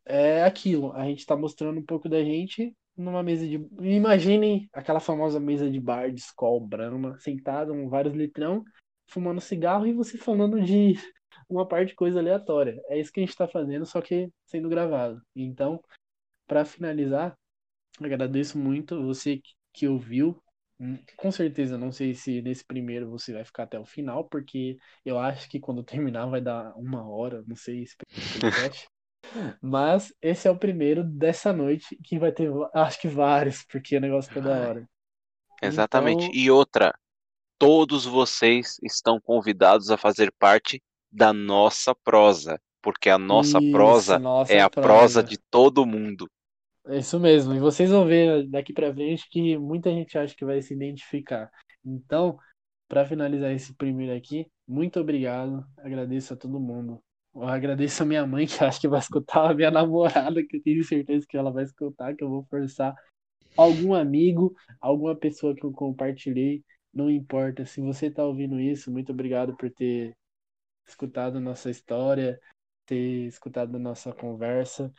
é 0.05 0.43
aquilo. 0.43 0.93
A 0.93 1.05
gente 1.05 1.25
tá 1.25 1.35
mostrando 1.35 1.79
um 1.79 1.85
pouco 1.85 2.07
da 2.09 2.23
gente 2.23 2.75
numa 2.95 3.21
mesa 3.21 3.45
de. 3.47 3.55
Imaginem 3.81 4.69
aquela 4.73 4.99
famosa 4.99 5.39
mesa 5.39 5.69
de 5.69 5.79
bar 5.79 6.11
de 6.11 6.21
Skol 6.21 6.65
Brahma, 6.65 7.17
sentado 7.19 7.73
com 7.73 7.89
vários 7.89 8.15
litrão, 8.15 8.63
fumando 9.07 9.41
cigarro 9.41 9.85
e 9.85 9.93
você 9.93 10.17
falando 10.17 10.61
de 10.61 10.95
uma 11.49 11.67
parte 11.67 11.89
de 11.89 11.95
coisa 11.95 12.19
aleatória. 12.19 12.81
É 12.87 12.99
isso 12.99 13.11
que 13.11 13.19
a 13.19 13.23
gente 13.23 13.31
está 13.31 13.47
fazendo, 13.47 13.85
só 13.85 14.01
que 14.01 14.29
sendo 14.45 14.69
gravado. 14.69 15.21
Então, 15.35 15.81
para 16.47 16.65
finalizar, 16.65 17.37
agradeço 18.01 18.57
muito 18.57 19.01
você 19.03 19.41
que 19.73 19.87
ouviu. 19.87 20.41
Hum, 20.79 20.97
com 21.17 21.31
certeza, 21.31 21.77
não 21.77 21.91
sei 21.91 22.13
se 22.13 22.41
nesse 22.41 22.63
primeiro 22.63 23.09
você 23.09 23.33
vai 23.33 23.43
ficar 23.43 23.63
até 23.63 23.79
o 23.79 23.85
final, 23.85 24.25
porque 24.25 24.77
eu 25.03 25.17
acho 25.17 25.49
que 25.49 25.59
quando 25.59 25.83
terminar 26.11 26.27
vai 26.27 26.41
dar 26.41 26.73
uma 26.77 27.07
hora, 27.07 27.43
não 27.47 27.55
sei 27.55 27.85
se. 27.85 27.95
Mas 29.61 30.13
esse 30.21 30.47
é 30.47 30.51
o 30.51 30.57
primeiro 30.57 31.03
dessa 31.03 31.51
noite 31.51 31.97
que 32.03 32.17
vai 32.17 32.31
ter, 32.31 32.49
acho 32.73 33.01
que 33.01 33.07
vários, 33.07 33.63
porque 33.65 33.97
o 33.97 34.01
negócio 34.01 34.33
tá 34.33 34.39
da 34.39 34.69
hora. 34.69 34.89
Exatamente. 35.61 36.25
Então, 36.25 36.35
E 36.35 36.49
outra, 36.49 36.97
todos 37.57 38.05
vocês 38.05 38.77
estão 38.83 39.19
convidados 39.19 39.91
a 39.91 39.97
fazer 39.97 40.31
parte 40.39 40.81
da 41.11 41.33
nossa 41.33 41.95
prosa, 41.95 42.59
porque 42.81 43.09
a 43.09 43.17
nossa 43.17 43.59
Isso, 43.59 43.71
prosa 43.71 44.19
nossa 44.19 44.53
é 44.53 44.61
a 44.61 44.69
prosa. 44.69 44.87
prosa 44.87 45.23
de 45.23 45.37
todo 45.49 45.85
mundo. 45.85 46.27
É 46.87 46.97
isso 46.99 47.19
mesmo. 47.19 47.53
E 47.53 47.59
vocês 47.59 47.89
vão 47.89 48.05
ver 48.05 48.47
daqui 48.49 48.73
pra 48.73 48.93
frente 48.93 49.27
que 49.29 49.57
muita 49.57 49.89
gente 49.91 50.17
acha 50.17 50.35
que 50.35 50.45
vai 50.45 50.61
se 50.61 50.73
identificar. 50.73 51.49
Então, 51.85 52.37
para 52.87 53.05
finalizar 53.05 53.51
esse 53.51 53.73
primeiro 53.75 54.15
aqui, 54.15 54.47
muito 54.67 54.99
obrigado. 54.99 55.65
Agradeço 55.79 56.33
a 56.33 56.37
todo 56.37 56.59
mundo. 56.59 57.01
Eu 57.35 57.43
agradeço 57.43 58.03
a 58.03 58.05
minha 58.05 58.25
mãe, 58.25 58.47
que 58.47 58.63
acho 58.63 58.79
que 58.81 58.87
vai 58.87 58.99
escutar, 58.99 59.51
a 59.51 59.53
minha 59.53 59.69
namorada, 59.71 60.43
que 60.45 60.57
eu 60.57 60.63
tenho 60.63 60.83
certeza 60.83 61.25
que 61.29 61.37
ela 61.37 61.51
vai 61.51 61.63
escutar, 61.65 62.15
que 62.15 62.23
eu 62.23 62.29
vou 62.29 62.45
forçar 62.49 62.95
algum 63.57 63.93
amigo, 63.93 64.55
alguma 64.81 65.15
pessoa 65.15 65.55
que 65.55 65.63
eu 65.65 65.71
compartilhei, 65.71 66.63
não 66.93 67.09
importa. 67.09 67.65
Se 67.65 67.81
você 67.81 68.09
tá 68.11 68.25
ouvindo 68.25 68.59
isso, 68.59 68.91
muito 68.91 69.11
obrigado 69.11 69.55
por 69.57 69.69
ter 69.71 70.15
escutado 70.87 71.39
nossa 71.39 71.69
história, 71.69 72.39
ter 72.85 73.25
escutado 73.27 73.77
nossa 73.77 74.13
conversa. 74.13 74.91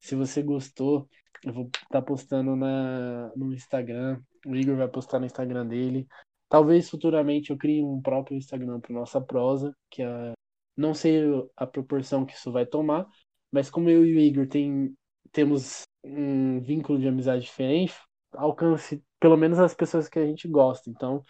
Se 0.00 0.14
você 0.14 0.42
gostou, 0.42 1.08
eu 1.44 1.52
vou 1.52 1.66
estar 1.66 1.88
tá 1.90 2.02
postando 2.02 2.56
na, 2.56 3.32
no 3.36 3.52
Instagram. 3.52 4.20
O 4.46 4.54
Igor 4.54 4.76
vai 4.76 4.88
postar 4.88 5.18
no 5.18 5.26
Instagram 5.26 5.66
dele. 5.66 6.06
Talvez 6.48 6.88
futuramente 6.88 7.50
eu 7.50 7.56
crie 7.56 7.82
um 7.82 8.00
próprio 8.00 8.36
Instagram 8.36 8.80
para 8.80 8.92
nossa 8.92 9.20
prosa, 9.20 9.74
que 9.90 10.02
é, 10.02 10.32
não 10.76 10.94
sei 10.94 11.22
a 11.56 11.66
proporção 11.66 12.26
que 12.26 12.34
isso 12.34 12.52
vai 12.52 12.66
tomar, 12.66 13.06
mas 13.50 13.70
como 13.70 13.88
eu 13.88 14.04
e 14.04 14.16
o 14.16 14.20
Igor 14.20 14.46
tem, 14.46 14.94
temos 15.30 15.82
um 16.04 16.60
vínculo 16.60 16.98
de 16.98 17.08
amizade 17.08 17.44
diferente, 17.44 17.94
alcance 18.34 19.02
pelo 19.18 19.36
menos 19.36 19.58
as 19.58 19.74
pessoas 19.74 20.08
que 20.08 20.18
a 20.18 20.26
gente 20.26 20.48
gosta. 20.48 20.90
Então, 20.90 21.22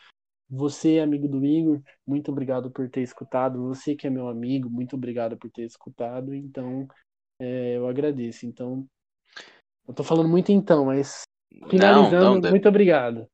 você, 0.55 0.99
amigo 0.99 1.27
do 1.27 1.43
Igor, 1.43 1.81
muito 2.07 2.31
obrigado 2.31 2.71
por 2.71 2.87
ter 2.91 3.01
escutado. 3.01 3.69
Você 3.69 3.97
que 3.97 4.07
é 4.07 4.11
meu 4.11 4.29
amigo, 4.29 4.69
muito 4.69 4.97
obrigado 4.97 5.35
por 5.35 5.51
ter 5.51 5.63
escutado. 5.63 6.35
Então, 6.35 6.87
é, 7.41 7.79
eu 7.79 7.89
agradeço. 7.89 8.45
Então, 8.45 8.87
eu 9.89 9.95
tô 9.95 10.05
falando 10.05 10.29
muito 10.29 10.53
então, 10.53 10.85
mas 10.85 11.23
finalizando, 11.71 12.25
não, 12.25 12.35
não, 12.35 12.41
de... 12.41 12.51
muito 12.51 12.69
obrigado. 12.69 13.27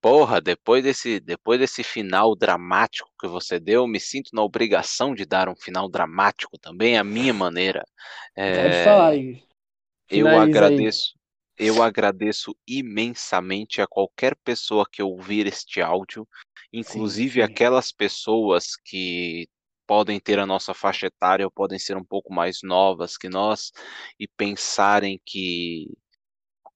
Porra, 0.00 0.40
depois 0.40 0.82
desse, 0.82 1.20
depois 1.20 1.60
desse 1.60 1.84
final 1.84 2.34
dramático 2.34 3.10
que 3.20 3.28
você 3.28 3.60
deu, 3.60 3.86
me 3.86 4.00
sinto 4.00 4.30
na 4.32 4.42
obrigação 4.42 5.14
de 5.14 5.26
dar 5.26 5.50
um 5.50 5.54
final 5.54 5.90
dramático 5.90 6.58
também, 6.58 6.96
à 6.96 7.04
minha 7.04 7.34
maneira. 7.34 7.84
É... 8.34 8.62
Pode 8.62 8.84
falar 8.84 9.08
aí. 9.08 9.42
Eu 10.10 10.26
agradeço, 10.26 11.12
aí. 11.14 11.21
Eu 11.58 11.82
agradeço 11.82 12.56
imensamente 12.66 13.80
a 13.80 13.86
qualquer 13.86 14.36
pessoa 14.44 14.86
que 14.90 15.02
ouvir 15.02 15.46
este 15.46 15.80
áudio, 15.80 16.26
inclusive 16.72 17.40
sim, 17.40 17.46
sim. 17.46 17.52
aquelas 17.52 17.92
pessoas 17.92 18.76
que 18.84 19.46
podem 19.86 20.18
ter 20.18 20.38
a 20.38 20.46
nossa 20.46 20.72
faixa 20.72 21.06
etária 21.06 21.44
ou 21.44 21.50
podem 21.50 21.78
ser 21.78 21.96
um 21.96 22.04
pouco 22.04 22.32
mais 22.32 22.60
novas 22.62 23.16
que 23.16 23.28
nós 23.28 23.72
e 24.18 24.26
pensarem 24.26 25.20
que 25.24 25.86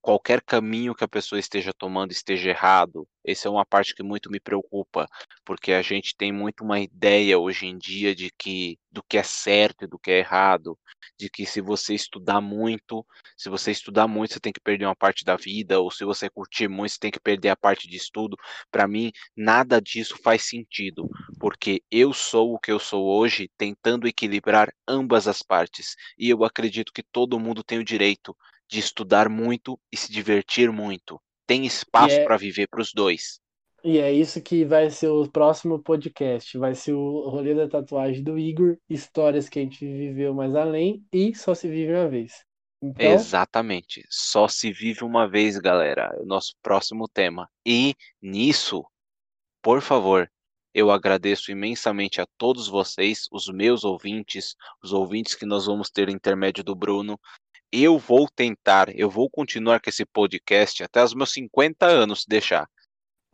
qualquer 0.07 0.41
caminho 0.41 0.95
que 0.95 1.03
a 1.03 1.09
pessoa 1.09 1.37
esteja 1.41 1.73
tomando 1.77 2.13
esteja 2.13 2.51
errado. 2.51 3.09
Essa 3.25 3.49
é 3.49 3.51
uma 3.51 3.67
parte 3.67 3.93
que 3.93 4.05
muito 4.05 4.31
me 4.31 4.39
preocupa, 4.39 5.09
porque 5.45 5.73
a 5.73 5.83
gente 5.83 6.15
tem 6.17 6.31
muito 6.31 6.63
uma 6.63 6.79
ideia 6.79 7.37
hoje 7.37 7.67
em 7.67 7.77
dia 7.77 8.15
de 8.15 8.31
que 8.39 8.79
do 8.89 9.03
que 9.03 9.19
é 9.19 9.25
certo 9.25 9.83
e 9.85 9.89
do 9.89 9.99
que 9.99 10.13
é 10.13 10.19
errado, 10.21 10.79
de 11.19 11.29
que 11.29 11.45
se 11.45 11.61
você 11.61 11.93
estudar 11.93 12.41
muito, 12.41 13.05
se 13.37 13.49
você 13.51 13.73
estudar 13.73 14.07
muito, 14.07 14.35
você 14.35 14.39
tem 14.41 14.53
que 14.53 14.61
perder 14.61 14.87
uma 14.87 14.95
parte 14.95 15.25
da 15.25 15.35
vida, 15.35 15.81
ou 15.81 15.91
se 15.91 16.05
você 16.05 16.31
curtir 16.31 16.69
muito, 16.69 16.93
você 16.93 17.01
tem 17.01 17.11
que 17.11 17.19
perder 17.21 17.49
a 17.49 17.57
parte 17.57 17.89
de 17.89 17.97
estudo. 17.97 18.37
Para 18.71 18.87
mim, 18.87 19.11
nada 19.37 19.81
disso 19.83 20.17
faz 20.23 20.45
sentido, 20.49 21.11
porque 21.39 21.83
eu 21.91 22.13
sou 22.13 22.55
o 22.55 22.61
que 22.61 22.71
eu 22.71 22.79
sou 22.79 23.05
hoje, 23.05 23.51
tentando 23.59 24.07
equilibrar 24.07 24.73
ambas 24.87 25.27
as 25.27 25.43
partes, 25.43 25.97
e 26.17 26.31
eu 26.31 26.45
acredito 26.45 26.93
que 26.93 27.03
todo 27.03 27.41
mundo 27.41 27.65
tem 27.65 27.81
o 27.81 27.85
direito 27.85 28.37
de 28.69 28.79
estudar 28.79 29.29
muito 29.29 29.79
e 29.93 29.97
se 29.97 30.11
divertir 30.11 30.71
muito. 30.73 31.21
Tem 31.47 31.65
espaço 31.65 32.15
é... 32.15 32.25
para 32.25 32.37
viver 32.37 32.67
para 32.69 32.81
os 32.81 32.93
dois. 32.93 33.41
E 33.85 33.99
é 33.99 34.13
isso 34.13 34.43
que 34.43 34.65
vai 34.65 34.91
ser 34.91 35.09
o 35.09 35.31
próximo 35.31 35.79
podcast. 35.79 36.59
Vai 36.59 36.75
ser 36.75 36.93
o 36.93 37.29
rolê 37.29 37.55
da 37.55 37.69
tatuagem 37.69 38.23
do 38.23 38.37
Igor, 38.37 38.77
histórias 38.91 39.49
que 39.49 39.61
a 39.61 39.63
gente 39.63 39.87
viveu 39.87 40.35
mais 40.35 40.57
além 40.57 41.05
e 41.13 41.33
só 41.35 41.55
se 41.55 41.69
vive 41.69 41.93
uma 41.93 42.09
vez. 42.09 42.45
Então... 42.83 43.07
Exatamente. 43.07 44.05
Só 44.11 44.49
se 44.49 44.73
vive 44.73 45.05
uma 45.05 45.29
vez, 45.29 45.57
galera. 45.59 46.13
É 46.19 46.23
o 46.23 46.27
nosso 46.27 46.55
próximo 46.61 47.07
tema. 47.07 47.49
E 47.65 47.95
nisso, 48.21 48.85
por 49.63 49.81
favor, 49.81 50.29
eu 50.75 50.91
agradeço 50.91 51.51
imensamente 51.51 52.21
a 52.21 52.27
todos 52.37 52.69
vocês, 52.69 53.27
os 53.33 53.49
meus 53.49 53.83
ouvintes, 53.83 54.55
os 54.83 54.93
ouvintes 54.93 55.35
que 55.35 55.47
nós 55.47 55.67
vamos 55.67 55.89
ter 55.91 56.09
intermédio 56.09 56.63
do 56.63 56.75
Bruno, 56.75 57.19
eu 57.73 57.99
vou 57.99 58.29
tentar, 58.29 58.89
eu 58.95 59.11
vou 59.11 59.29
continuar 59.29 59.81
com 59.81 59.91
esse 59.91 60.05
podcast 60.05 60.83
até 60.83 61.03
os 61.03 61.15
meus 61.15 61.33
50 61.33 61.87
anos, 61.87 62.23
se 62.23 62.29
deixar. 62.29 62.69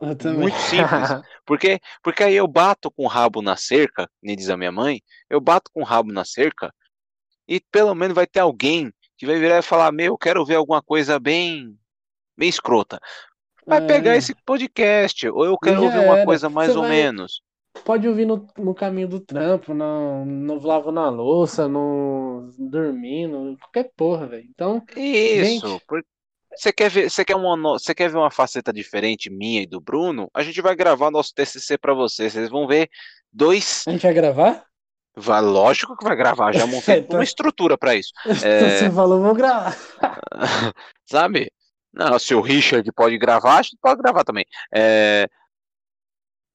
Muito 0.01 0.57
simples. 0.57 1.09
Porque, 1.45 1.79
porque 2.01 2.23
aí 2.23 2.35
eu 2.35 2.47
bato 2.47 2.89
com 2.89 3.03
o 3.03 3.07
rabo 3.07 3.41
na 3.41 3.57
cerca, 3.57 4.09
nem 4.21 4.35
diz 4.35 4.49
a 4.49 4.57
minha 4.57 4.71
mãe, 4.71 5.01
eu 5.29 5.41
bato 5.41 5.69
com 5.73 5.81
o 5.81 5.85
rabo 5.85 6.11
na 6.11 6.23
cerca 6.23 6.73
e 7.47 7.59
pelo 7.59 7.93
menos 7.93 8.15
vai 8.15 8.25
ter 8.25 8.39
alguém 8.39 8.93
que 9.17 9.25
vai 9.25 9.37
virar 9.37 9.59
e 9.59 9.61
falar: 9.61 9.91
Meu, 9.91 10.13
eu 10.13 10.17
quero 10.17 10.45
ver 10.45 10.55
alguma 10.55 10.81
coisa 10.81 11.19
bem, 11.19 11.77
bem 12.37 12.47
escrota. 12.47 12.97
Vai 13.65 13.83
é. 13.83 13.87
pegar 13.87 14.15
esse 14.15 14.33
podcast, 14.45 15.27
ou 15.27 15.45
eu 15.45 15.57
quero 15.57 15.83
ouvir 15.83 15.99
uma 15.99 16.23
coisa 16.23 16.49
mais 16.49 16.75
ou 16.75 16.83
vai... 16.83 16.91
menos 16.91 17.41
pode 17.83 18.07
ouvir 18.07 18.25
no, 18.25 18.47
no 18.57 18.73
caminho 18.73 19.07
do 19.07 19.19
trampo, 19.19 19.73
no, 19.73 20.25
no 20.25 20.65
lavando 20.65 20.99
a 20.99 21.09
louça, 21.09 21.67
no 21.67 22.49
dormindo, 22.57 23.57
qualquer 23.59 23.91
porra, 23.95 24.27
velho. 24.27 24.45
Então, 24.49 24.83
isso. 24.95 25.67
Gente... 25.67 26.05
Você 26.55 26.71
quer 26.71 26.89
ver, 26.89 27.09
você 27.09 27.25
quer 27.25 27.35
uma, 27.35 27.57
você 27.73 27.95
quer 27.95 28.09
ver 28.09 28.17
uma 28.17 28.29
faceta 28.29 28.71
diferente 28.71 29.29
minha 29.29 29.63
e 29.63 29.65
do 29.65 29.81
Bruno? 29.81 30.29
A 30.33 30.43
gente 30.43 30.61
vai 30.61 30.75
gravar 30.75 31.09
nosso 31.09 31.33
TCC 31.33 31.77
para 31.77 31.93
vocês. 31.93 32.33
Vocês 32.33 32.49
vão 32.49 32.67
ver 32.67 32.89
dois. 33.31 33.83
A 33.87 33.91
gente 33.91 34.03
vai 34.03 34.13
gravar? 34.13 34.63
Vai, 35.15 35.41
lógico 35.41 35.95
que 35.97 36.03
vai 36.03 36.15
gravar. 36.15 36.53
Já 36.53 36.65
montei 36.67 36.99
então... 36.99 37.17
uma 37.17 37.23
estrutura 37.23 37.77
para 37.77 37.95
isso. 37.95 38.11
É... 38.43 38.77
Você 38.77 38.91
falou, 38.91 39.21
vou 39.21 39.33
gravar. 39.33 39.75
Sabe? 41.09 41.51
Não, 41.91 42.17
se 42.17 42.33
o 42.33 42.41
Richard 42.41 42.89
pode 42.91 43.17
gravar, 43.17 43.59
a 43.59 43.61
gente 43.61 43.77
pode 43.81 44.01
gravar 44.01 44.23
também. 44.23 44.45
É... 44.73 45.27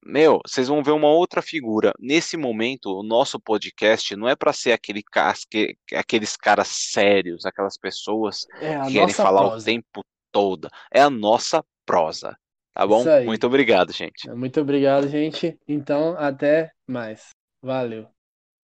Meu, 0.09 0.41
vocês 0.47 0.69
vão 0.69 0.83
ver 0.83 0.93
uma 0.93 1.09
outra 1.09 1.43
figura. 1.43 1.93
Nesse 2.01 2.35
momento, 2.39 2.99
o 2.99 3.03
nosso 3.03 3.39
podcast 3.39 4.17
não 4.17 4.27
é 4.27 4.35
para 4.35 4.55
ser 4.55 4.73
aquele 4.73 5.03
casque, 5.03 5.77
aqueles 5.95 6.35
caras 6.35 6.69
sérios, 6.69 7.45
aquelas 7.45 7.77
pessoas 7.77 8.47
é 8.59 8.81
que 8.87 8.95
querem 8.95 9.13
falar 9.13 9.43
prosa. 9.43 9.63
o 9.63 9.65
tempo 9.65 10.03
todo. 10.33 10.69
É 10.91 11.03
a 11.03 11.11
nossa 11.11 11.63
prosa. 11.85 12.35
Tá 12.73 12.87
bom? 12.87 13.05
Muito 13.27 13.47
obrigado, 13.47 13.93
gente. 13.93 14.31
Muito 14.31 14.59
obrigado, 14.63 15.09
gente. 15.09 15.59
Então, 15.69 16.17
até 16.17 16.71
mais. 16.87 17.31
Valeu. 17.63 18.09